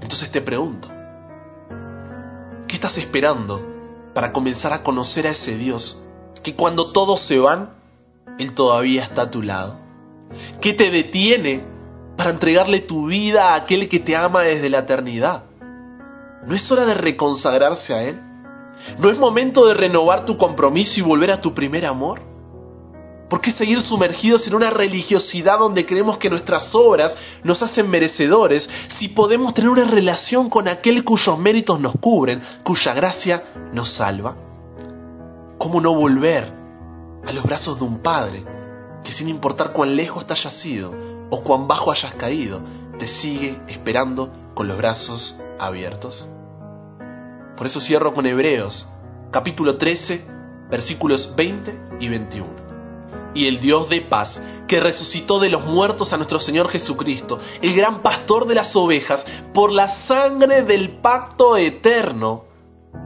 Entonces 0.00 0.30
te 0.30 0.40
pregunto, 0.40 0.88
¿qué 2.68 2.74
estás 2.74 2.98
esperando 2.98 3.62
para 4.12 4.32
comenzar 4.32 4.72
a 4.72 4.82
conocer 4.82 5.26
a 5.26 5.30
ese 5.30 5.56
Dios 5.56 6.04
que 6.42 6.54
cuando 6.54 6.92
todos 6.92 7.20
se 7.20 7.38
van, 7.38 7.70
Él 8.38 8.54
todavía 8.54 9.04
está 9.04 9.22
a 9.22 9.30
tu 9.30 9.42
lado? 9.42 9.78
¿Qué 10.60 10.74
te 10.74 10.90
detiene 10.90 11.64
para 12.16 12.30
entregarle 12.30 12.80
tu 12.80 13.06
vida 13.06 13.50
a 13.50 13.54
aquel 13.56 13.88
que 13.88 14.00
te 14.00 14.16
ama 14.16 14.42
desde 14.42 14.70
la 14.70 14.80
eternidad? 14.80 15.44
¿No 16.46 16.54
es 16.54 16.70
hora 16.70 16.84
de 16.84 16.94
reconsagrarse 16.94 17.94
a 17.94 18.02
Él? 18.02 18.20
¿No 18.98 19.10
es 19.10 19.18
momento 19.18 19.66
de 19.66 19.74
renovar 19.74 20.24
tu 20.24 20.36
compromiso 20.36 21.00
y 21.00 21.02
volver 21.02 21.30
a 21.30 21.40
tu 21.40 21.54
primer 21.54 21.86
amor? 21.86 22.34
¿Por 23.28 23.40
qué 23.40 23.50
seguir 23.50 23.80
sumergidos 23.80 24.46
en 24.46 24.54
una 24.54 24.70
religiosidad 24.70 25.58
donde 25.58 25.86
creemos 25.86 26.18
que 26.18 26.30
nuestras 26.30 26.74
obras 26.74 27.16
nos 27.42 27.62
hacen 27.62 27.88
merecedores 27.88 28.68
si 28.88 29.08
podemos 29.08 29.54
tener 29.54 29.70
una 29.70 29.86
relación 29.86 30.50
con 30.50 30.68
aquel 30.68 31.02
cuyos 31.04 31.38
méritos 31.38 31.80
nos 31.80 31.94
cubren, 31.98 32.42
cuya 32.62 32.92
gracia 32.92 33.42
nos 33.72 33.90
salva? 33.90 34.36
¿Cómo 35.58 35.80
no 35.80 35.94
volver 35.94 36.52
a 37.26 37.32
los 37.32 37.44
brazos 37.44 37.78
de 37.78 37.84
un 37.84 37.98
Padre 38.00 38.44
que 39.02 39.12
sin 39.12 39.28
importar 39.28 39.72
cuán 39.72 39.96
lejos 39.96 40.26
te 40.26 40.34
hayas 40.34 40.64
ido 40.64 40.94
o 41.30 41.42
cuán 41.42 41.66
bajo 41.66 41.90
hayas 41.90 42.14
caído, 42.14 42.60
te 42.98 43.08
sigue 43.08 43.58
esperando 43.66 44.30
con 44.54 44.68
los 44.68 44.76
brazos 44.76 45.36
abiertos? 45.58 46.28
Por 47.56 47.66
eso 47.66 47.80
cierro 47.80 48.14
con 48.14 48.26
Hebreos, 48.26 48.88
capítulo 49.30 49.76
13, 49.76 50.24
versículos 50.70 51.34
20 51.36 51.98
y 52.00 52.08
21. 52.08 52.64
Y 53.34 53.46
el 53.46 53.60
Dios 53.60 53.88
de 53.88 54.00
paz, 54.02 54.40
que 54.66 54.80
resucitó 54.80 55.38
de 55.38 55.50
los 55.50 55.64
muertos 55.64 56.12
a 56.12 56.16
nuestro 56.16 56.40
Señor 56.40 56.68
Jesucristo, 56.68 57.38
el 57.62 57.74
gran 57.74 58.02
pastor 58.02 58.46
de 58.46 58.54
las 58.54 58.74
ovejas, 58.76 59.24
por 59.52 59.72
la 59.72 59.88
sangre 59.88 60.62
del 60.62 60.98
pacto 61.00 61.56
eterno, 61.56 62.44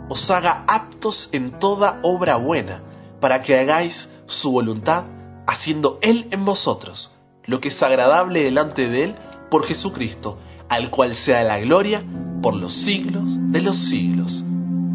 os 0.08 0.30
haga 0.30 0.64
aptos 0.66 1.28
en 1.32 1.58
toda 1.58 2.00
obra 2.02 2.36
buena, 2.36 2.82
para 3.20 3.42
que 3.42 3.58
hagáis 3.58 4.10
su 4.26 4.52
voluntad, 4.52 5.04
haciendo 5.46 5.98
Él 6.02 6.28
en 6.30 6.44
vosotros 6.44 7.14
lo 7.48 7.60
que 7.60 7.68
es 7.68 7.82
agradable 7.82 8.44
delante 8.44 8.88
de 8.88 9.04
Él 9.04 9.16
por 9.50 9.64
Jesucristo, 9.64 10.38
al 10.68 10.90
cual 10.90 11.14
sea 11.14 11.42
la 11.44 11.58
gloria 11.58 12.02
por 12.42 12.54
los 12.54 12.74
siglos 12.74 13.24
de 13.52 13.62
los 13.62 13.76
siglos. 13.76 14.44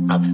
Amén. 0.09 0.33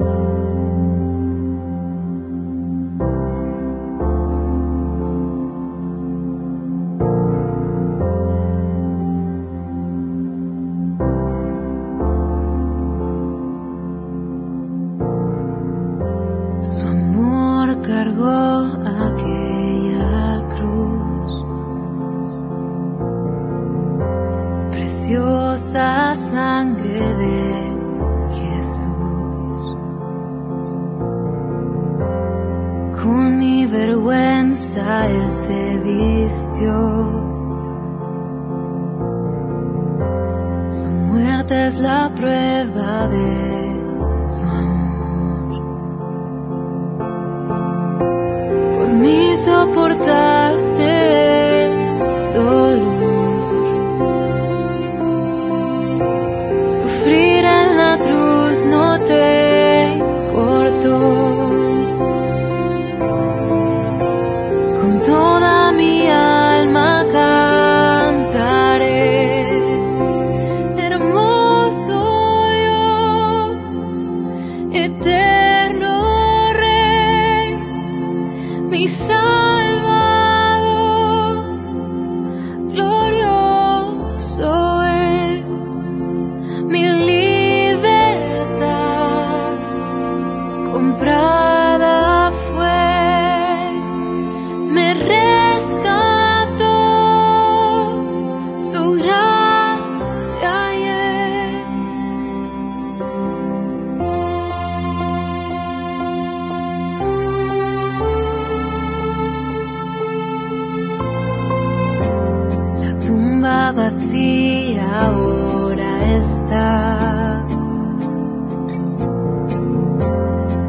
Vacía 113.71 115.01
ahora 115.01 115.91
está. 116.17 117.45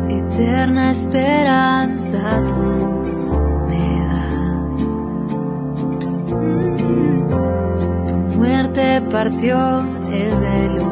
Eterna 0.08 0.90
esperanza 0.92 2.44
tú 2.46 2.62
me 3.68 3.84
das. 4.08 4.82
Mm. 6.34 7.18
Muerte 8.36 9.00
partió 9.10 9.58
el 10.12 10.30
velo 10.40 10.89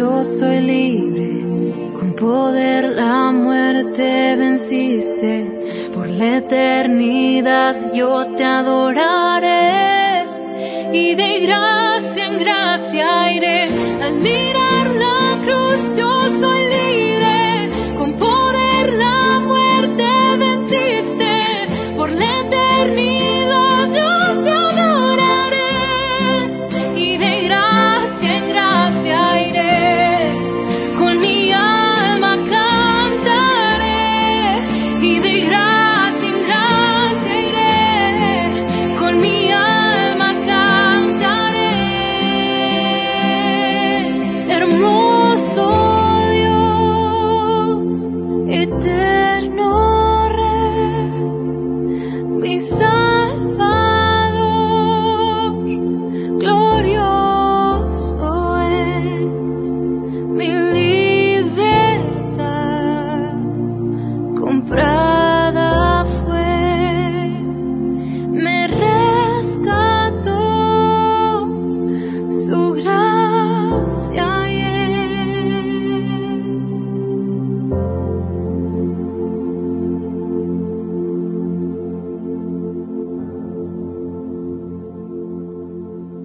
yo 0.00 0.24
soy 0.24 0.60
libre, 0.60 1.28
con 1.98 2.14
poder 2.14 2.84
la 2.96 3.30
muerte 3.32 4.34
venciste, 4.34 5.90
por 5.94 6.08
la 6.08 6.38
eternidad 6.38 7.92
yo 7.92 8.26
te 8.34 8.42
adoraré. 8.42 10.24
Y 10.92 11.14
de 11.14 11.40
gracia 11.40 12.26
en 12.30 12.38
gracia 12.40 13.32
iré. 13.32 13.60
Al 14.02 14.14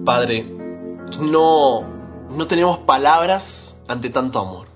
Padre, 0.06 0.46
no, 1.20 1.82
no 2.30 2.46
tenemos 2.46 2.78
palabras 2.78 3.76
ante 3.88 4.08
tanto 4.08 4.38
amor. 4.38 4.68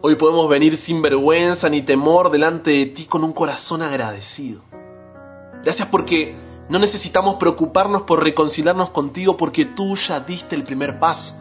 Hoy 0.00 0.16
podemos 0.16 0.48
venir 0.48 0.78
sin 0.78 1.02
vergüenza 1.02 1.68
ni 1.68 1.82
temor 1.82 2.30
delante 2.30 2.70
de 2.70 2.86
ti 2.86 3.04
con 3.04 3.22
un 3.22 3.34
corazón 3.34 3.82
agradecido. 3.82 4.62
Gracias 5.62 5.86
porque 5.88 6.34
no 6.70 6.78
necesitamos 6.78 7.34
preocuparnos 7.34 8.04
por 8.04 8.22
reconciliarnos 8.22 8.88
contigo 8.90 9.36
porque 9.36 9.66
tú 9.66 9.94
ya 9.94 10.20
diste 10.20 10.56
el 10.56 10.64
primer 10.64 10.98
paso. 10.98 11.34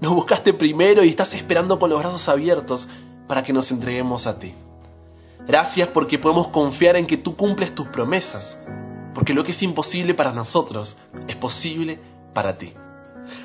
Nos 0.00 0.12
buscaste 0.12 0.52
primero 0.52 1.04
y 1.04 1.10
estás 1.10 1.32
esperando 1.34 1.78
con 1.78 1.90
los 1.90 2.00
brazos 2.00 2.28
abiertos 2.28 2.88
para 3.28 3.44
que 3.44 3.52
nos 3.52 3.70
entreguemos 3.70 4.26
a 4.26 4.40
ti. 4.40 4.52
Gracias 5.46 5.90
porque 5.90 6.18
podemos 6.18 6.48
confiar 6.48 6.96
en 6.96 7.06
que 7.06 7.18
tú 7.18 7.36
cumples 7.36 7.72
tus 7.72 7.86
promesas. 7.86 8.58
porque 9.14 9.34
lo 9.34 9.44
que 9.44 9.52
es 9.52 9.62
imposible 9.62 10.14
para 10.14 10.32
nosotros 10.32 10.96
es 11.28 11.36
posible 11.36 12.00
para 12.32 12.58
ti. 12.58 12.74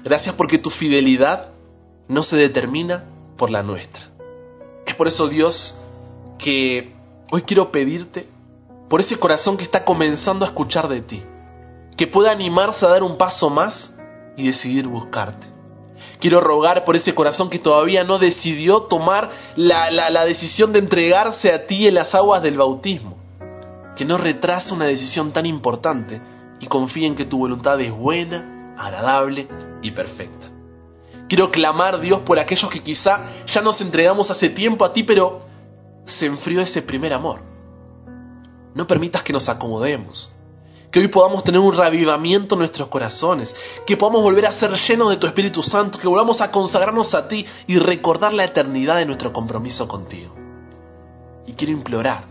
Gracias 0.04 0.36
porque 0.36 0.58
tu 0.58 0.70
fidelidad 0.70 1.50
no 2.08 2.24
se 2.24 2.38
determina 2.38 3.06
por 3.38 3.50
la 3.50 3.64
nuestra. 3.64 4.10
Es 4.86 4.96
por 4.96 5.08
eso, 5.08 5.28
Dios, 5.28 5.78
que 6.38 6.96
hoy 7.32 7.42
quiero 7.42 7.72
pedirte 7.72 8.28
por 8.90 9.02
ese 9.02 9.18
corazón 9.18 9.58
que 9.58 9.64
está 9.64 9.84
comenzando 9.84 10.46
a 10.46 10.50
escuchar 10.50 10.88
de 10.88 11.02
ti, 11.02 11.24
que 11.98 12.08
pueda 12.08 12.32
animarse 12.32 12.86
a 12.86 12.90
dar 12.90 13.04
un 13.04 13.18
paso 13.18 13.50
más 13.50 13.94
y 14.38 14.48
decidir 14.48 14.88
buscarte. 14.88 15.48
Quiero 16.20 16.42
rogar 16.42 16.84
por 16.84 16.96
ese 16.96 17.14
corazón 17.14 17.50
que 17.50 17.60
todavía 17.60 18.04
no 18.04 18.18
decidió 18.18 18.84
tomar 18.84 19.30
la, 19.56 19.92
la, 19.92 20.26
decisión 20.26 20.72
de 20.74 20.80
entregarse 20.80 21.52
a 21.52 21.68
ti 21.68 21.88
en 21.88 21.96
las 21.96 22.16
aguas 22.16 22.42
del 22.42 22.58
bautismo. 22.58 23.18
Que 23.96 24.06
no 24.06 24.18
retrase 24.18 24.74
una 24.74 24.86
decisión 24.86 25.32
tan 25.32 25.46
importante 25.46 26.22
y 26.60 26.68
confíe 26.68 27.06
en 27.06 27.16
que 27.16 27.26
tu 27.26 27.40
voluntad 27.40 27.80
es 27.82 27.92
buena, 27.92 28.57
agradable 28.78 29.48
y 29.82 29.92
perfecta. 29.92 30.48
Quiero 31.28 31.52
clamar, 31.52 32.00
Dios, 32.00 32.22
por 32.22 32.40
aquellos 32.40 32.70
que 32.72 32.82
quizá 32.82 33.46
ya 33.46 33.62
nos 33.62 33.82
entregamos 33.82 34.32
hace 34.32 34.50
tiempo 34.50 34.86
a 34.86 34.94
ti, 34.94 35.04
pero 35.04 35.42
se 36.06 36.26
enfrió 36.26 36.62
ese 36.62 36.82
primer 36.82 37.14
amor. 37.14 37.42
No 38.74 38.88
permitas 38.88 39.24
que 39.24 39.34
nos 39.34 39.50
acomodemos, 39.50 40.32
que 40.90 41.00
hoy 41.00 41.10
podamos 41.10 41.44
tener 41.44 41.60
un 41.60 41.76
reavivamiento 41.76 42.56
en 42.56 42.60
nuestros 42.60 42.88
corazones, 42.88 43.54
que 43.86 43.98
podamos 43.98 44.22
volver 44.22 44.46
a 44.46 44.54
ser 44.54 44.72
llenos 44.72 45.10
de 45.10 45.18
tu 45.18 45.28
Espíritu 45.28 45.62
Santo, 45.64 46.00
que 46.00 46.08
volvamos 46.08 46.40
a 46.40 46.50
consagrarnos 46.50 47.14
a 47.14 47.28
ti 47.28 47.46
y 47.66 47.78
recordar 47.78 48.34
la 48.34 48.46
eternidad 48.46 48.98
de 48.98 49.06
nuestro 49.06 49.34
compromiso 49.34 49.88
contigo. 49.88 50.34
Y 51.46 51.54
quiero 51.54 51.74
implorar 51.74 52.24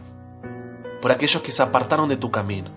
por 1.02 1.12
aquellos 1.12 1.42
que 1.42 1.52
se 1.52 1.62
apartaron 1.62 2.08
de 2.08 2.16
tu 2.16 2.30
camino, 2.30 2.70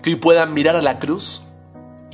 que 0.00 0.10
hoy 0.10 0.16
puedan 0.16 0.52
mirar 0.54 0.76
a 0.76 0.82
la 0.82 0.98
cruz 1.00 1.42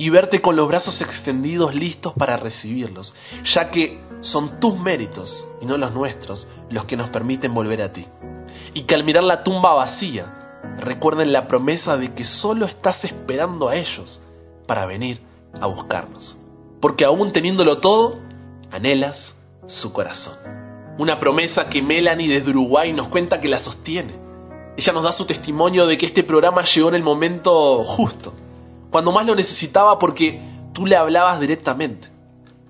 y 0.01 0.09
verte 0.09 0.41
con 0.41 0.55
los 0.55 0.67
brazos 0.67 0.99
extendidos 0.99 1.75
listos 1.75 2.13
para 2.13 2.35
recibirlos, 2.35 3.13
ya 3.43 3.69
que 3.69 4.03
son 4.21 4.59
tus 4.59 4.75
méritos 4.79 5.47
y 5.61 5.67
no 5.67 5.77
los 5.77 5.93
nuestros 5.93 6.47
los 6.71 6.85
que 6.85 6.97
nos 6.97 7.11
permiten 7.11 7.53
volver 7.53 7.83
a 7.83 7.93
ti. 7.93 8.07
Y 8.73 8.85
que 8.85 8.95
al 8.95 9.03
mirar 9.03 9.21
la 9.21 9.43
tumba 9.43 9.75
vacía, 9.75 10.57
recuerden 10.79 11.31
la 11.31 11.47
promesa 11.47 11.97
de 11.97 12.15
que 12.15 12.25
solo 12.25 12.65
estás 12.65 13.05
esperando 13.05 13.69
a 13.69 13.75
ellos 13.75 14.19
para 14.65 14.87
venir 14.87 15.21
a 15.61 15.67
buscarnos. 15.67 16.35
Porque 16.79 17.05
aún 17.05 17.31
teniéndolo 17.31 17.77
todo, 17.77 18.17
anhelas 18.71 19.35
su 19.67 19.93
corazón. 19.93 20.33
Una 20.97 21.19
promesa 21.19 21.69
que 21.69 21.83
Melanie 21.83 22.27
desde 22.27 22.49
Uruguay 22.49 22.91
nos 22.91 23.09
cuenta 23.09 23.39
que 23.39 23.49
la 23.49 23.59
sostiene. 23.59 24.15
Ella 24.75 24.93
nos 24.93 25.03
da 25.03 25.13
su 25.13 25.25
testimonio 25.25 25.85
de 25.85 25.95
que 25.95 26.07
este 26.07 26.23
programa 26.23 26.63
llegó 26.63 26.89
en 26.89 26.95
el 26.95 27.03
momento 27.03 27.83
justo, 27.83 28.33
cuando 28.91 29.11
más 29.11 29.25
lo 29.25 29.33
necesitaba 29.33 29.97
porque 29.97 30.39
tú 30.73 30.85
le 30.85 30.95
hablabas 30.95 31.39
directamente. 31.39 32.09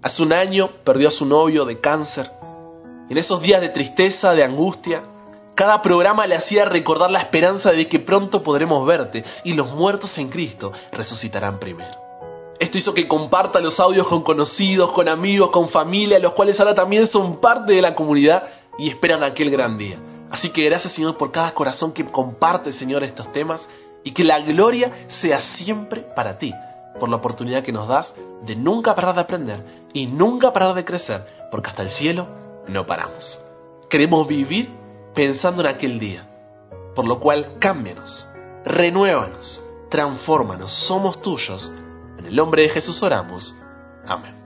Hace 0.01 0.23
un 0.23 0.31
año 0.33 0.69
perdió 0.83 1.09
a 1.09 1.11
su 1.11 1.25
novio 1.25 1.65
de 1.65 1.79
cáncer. 1.79 2.31
En 3.09 3.17
esos 3.17 3.41
días 3.41 3.59
de 3.59 3.69
tristeza, 3.69 4.33
de 4.33 4.43
angustia, 4.43 5.03
cada 5.55 5.81
programa 5.81 6.25
le 6.25 6.35
hacía 6.35 6.65
recordar 6.65 7.11
la 7.11 7.19
esperanza 7.19 7.71
de 7.71 7.87
que 7.87 7.99
pronto 7.99 8.41
podremos 8.41 8.85
verte 8.85 9.23
y 9.43 9.53
los 9.53 9.71
muertos 9.73 10.17
en 10.17 10.29
Cristo 10.29 10.71
resucitarán 10.91 11.59
primero. 11.59 11.99
Esto 12.59 12.77
hizo 12.77 12.93
que 12.93 13.07
comparta 13.07 13.59
los 13.59 13.79
audios 13.79 14.07
con 14.07 14.21
conocidos, 14.21 14.91
con 14.91 15.09
amigos, 15.09 15.49
con 15.49 15.69
familia, 15.69 16.19
los 16.19 16.33
cuales 16.33 16.59
ahora 16.59 16.75
también 16.75 17.07
son 17.07 17.41
parte 17.41 17.73
de 17.73 17.81
la 17.81 17.95
comunidad 17.95 18.47
y 18.77 18.89
esperan 18.89 19.23
aquel 19.23 19.49
gran 19.49 19.77
día. 19.77 19.97
Así 20.29 20.51
que 20.51 20.63
gracias 20.63 20.93
Señor 20.93 21.17
por 21.17 21.31
cada 21.31 21.53
corazón 21.53 21.91
que 21.91 22.05
comparte 22.05 22.71
Señor 22.71 23.03
estos 23.03 23.31
temas 23.31 23.67
y 24.03 24.11
que 24.11 24.23
la 24.23 24.39
gloria 24.39 25.05
sea 25.07 25.39
siempre 25.39 26.01
para 26.15 26.37
ti, 26.37 26.53
por 26.99 27.09
la 27.09 27.17
oportunidad 27.17 27.63
que 27.63 27.71
nos 27.71 27.87
das 27.87 28.13
de 28.43 28.55
nunca 28.55 28.95
parar 28.95 29.15
de 29.15 29.21
aprender 29.21 29.65
y 29.93 30.07
nunca 30.07 30.51
parar 30.53 30.75
de 30.75 30.85
crecer, 30.85 31.25
porque 31.51 31.69
hasta 31.69 31.83
el 31.83 31.89
cielo 31.89 32.27
no 32.67 32.85
paramos. 32.85 33.39
Queremos 33.89 34.27
vivir 34.27 34.69
pensando 35.13 35.61
en 35.61 35.67
aquel 35.67 35.99
día. 35.99 36.27
Por 36.95 37.05
lo 37.07 37.19
cual, 37.19 37.57
cámbianos, 37.59 38.27
renuévanos, 38.65 39.63
transfórmanos, 39.89 40.73
somos 40.73 41.21
tuyos. 41.21 41.71
En 42.17 42.25
el 42.25 42.35
nombre 42.35 42.63
de 42.63 42.69
Jesús 42.69 43.01
oramos. 43.01 43.55
Amén. 44.05 44.40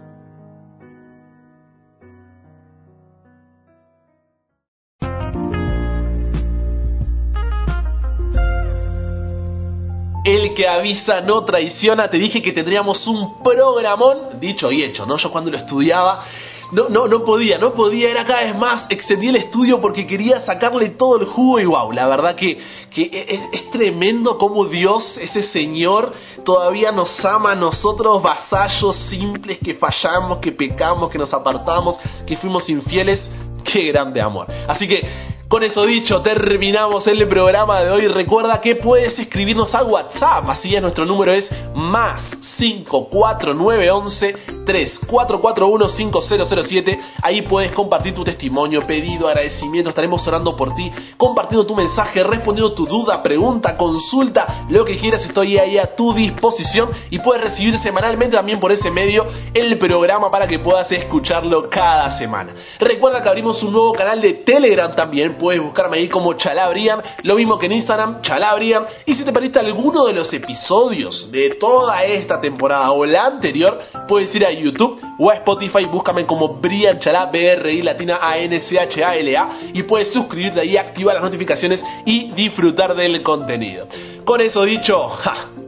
Que 10.56 10.68
avisa 10.68 11.22
no 11.22 11.46
traiciona. 11.46 12.10
Te 12.10 12.18
dije 12.18 12.42
que 12.42 12.52
tendríamos 12.52 13.06
un 13.06 13.44
programón, 13.44 14.40
dicho 14.40 14.72
y 14.72 14.84
hecho, 14.84 15.06
¿no? 15.06 15.18
Yo 15.18 15.32
cuando 15.32 15.52
lo 15.52 15.58
estudiaba 15.58 16.26
no, 16.72 16.90
no, 16.90 17.08
no 17.08 17.24
podía, 17.24 17.58
no 17.58 17.74
podía, 17.74 18.10
era 18.10 18.26
cada 18.26 18.44
vez 18.44 18.56
más, 18.56 18.88
extendí 18.90 19.28
el 19.28 19.36
estudio 19.36 19.80
porque 19.80 20.08
quería 20.08 20.42
sacarle 20.42 20.90
todo 20.90 21.20
el 21.20 21.26
jugo 21.28 21.60
y 21.60 21.66
wow, 21.66 21.92
la 21.92 22.08
verdad 22.08 22.36
que, 22.36 22.60
que 22.90 23.50
es, 23.52 23.70
tremendo 23.70 24.38
como 24.38 24.66
Dios, 24.66 25.18
ese 25.18 25.42
Señor, 25.42 26.14
todavía 26.44 26.92
nos 26.92 27.24
ama 27.24 27.52
a 27.52 27.56
nosotros, 27.56 28.22
vasallos 28.22 28.96
simples 28.96 29.60
que 29.60 29.76
fallamos, 29.76 30.40
que 30.40 30.52
pecamos, 30.52 31.10
que 31.10 31.18
nos 31.18 31.34
apartamos, 31.34 32.00
que 32.26 32.36
fuimos 32.36 32.70
infieles, 32.70 33.30
qué 33.64 33.92
grande 33.92 34.22
amor. 34.22 34.48
Así 34.68 34.88
que 34.88 35.08
con 35.48 35.62
eso 35.64 35.86
dicho, 35.86 36.22
terminamos 36.22 37.06
el 37.08 37.28
programa 37.28 37.82
de 37.82 37.92
hoy. 37.92 38.08
Recuerda 38.08 38.60
que 38.62 38.76
puedes 38.76 39.18
escribirnos 39.20 39.76
a 39.76 39.84
WhatsApp, 39.84 40.50
así 40.50 40.76
es, 40.76 40.82
nuestro 40.82 41.06
número 41.06 41.34
es 41.34 41.52
más 41.76 42.36
54911 42.58 44.56
3441 44.66 45.90
5007. 45.90 47.00
Ahí 47.22 47.44
puedes 47.44 47.72
compartir 47.72 48.16
tu 48.16 48.24
testimonio, 48.24 48.82
pedido, 48.88 49.28
agradecimiento. 49.28 49.90
Estaremos 49.90 50.28
orando 50.28 50.56
por 50.56 50.74
ti, 50.74 50.92
compartiendo 51.18 51.66
tu 51.66 51.76
mensaje, 51.76 52.24
respondiendo 52.24 52.74
tu 52.74 52.88
duda, 52.88 53.22
pregunta, 53.22 53.78
consulta, 53.78 54.66
lo 54.70 54.84
que 54.84 54.98
quieras. 54.98 55.26
Estoy 55.26 55.58
ahí 55.60 55.78
a 55.78 55.96
tu 55.96 56.14
disposición 56.14 56.90
y 57.12 57.20
puedes 57.20 57.44
recibir 57.44 57.78
semanalmente 57.78 58.36
también 58.36 58.60
por 58.60 58.72
ese 58.72 58.90
medio 58.90 59.28
el 59.54 59.78
programa 59.78 60.32
para 60.32 60.48
que 60.48 60.60
puedas 60.60 60.92
escucharlo 60.92 61.70
cada 61.70 62.18
semana. 62.18 62.54
Recuerda 62.80 63.22
que 63.22 63.30
abrimos 63.30 63.62
un 63.62 63.74
nuevo 63.74 63.94
canal 63.94 64.20
de 64.20 64.34
Telegram 64.34 64.96
también 64.96 65.35
puedes 65.38 65.62
buscarme 65.62 65.98
ahí 65.98 66.08
como 66.08 66.34
Chalabrian, 66.34 67.02
lo 67.24 67.36
mismo 67.36 67.58
que 67.58 67.68
en 67.68 67.74
Instagram, 67.74 68.22
Chalabrian. 68.22 68.86
Y 69.06 69.16
si 69.16 69.24
te 69.24 69.32
perdiste 69.32 69.60
alguno 69.60 70.06
de 70.06 70.14
los 70.14 70.32
episodios 70.34 71.32
de 71.32 71.56
toda 71.56 72.04
esta 72.04 72.42
temporada 72.42 72.92
o 72.92 73.06
la 73.06 73.26
anterior, 73.26 73.80
puedes 74.08 74.34
ir 74.36 74.46
a 74.46 74.52
YouTube 74.52 75.02
o 75.20 75.30
a 75.30 75.36
Spotify, 75.36 75.86
búscame 75.86 76.26
como 76.26 76.56
Brian 76.56 77.00
Chalá, 77.00 77.28
B-R-I 77.28 77.82
latina 77.82 78.20
A-N-C-H-A-L-A, 78.22 79.50
y 79.74 79.84
puedes 79.84 80.12
suscribirte 80.12 80.62
ahí, 80.62 80.78
activar 80.78 81.16
las 81.16 81.24
notificaciones 81.24 81.84
y 82.06 82.32
disfrutar 82.32 82.96
del 82.96 83.24
contenido. 83.24 83.88
Con 84.26 84.42
eso 84.42 84.64
dicho, 84.64 85.10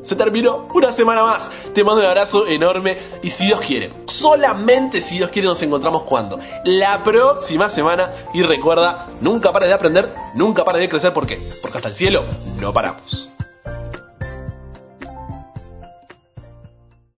se 0.07 0.15
terminó 0.15 0.67
una 0.73 0.93
semana 0.93 1.23
más. 1.23 1.51
Te 1.73 1.83
mando 1.83 2.01
un 2.01 2.07
abrazo 2.07 2.47
enorme 2.47 2.97
y 3.21 3.29
si 3.29 3.45
Dios 3.45 3.59
quiere, 3.59 3.91
solamente 4.07 5.01
si 5.01 5.17
Dios 5.17 5.29
quiere 5.29 5.49
nos 5.49 5.61
encontramos 5.61 6.03
cuando? 6.03 6.39
La 6.63 7.03
próxima 7.03 7.69
semana 7.69 8.27
y 8.33 8.41
recuerda, 8.41 9.09
nunca 9.19 9.51
pares 9.51 9.67
de 9.67 9.75
aprender, 9.75 10.13
nunca 10.33 10.63
pares 10.63 10.81
de 10.81 10.89
crecer, 10.89 11.13
¿por 11.13 11.27
qué? 11.27 11.37
Porque 11.61 11.77
hasta 11.77 11.89
el 11.89 11.95
cielo 11.95 12.23
no 12.57 12.71
paramos. 12.71 13.36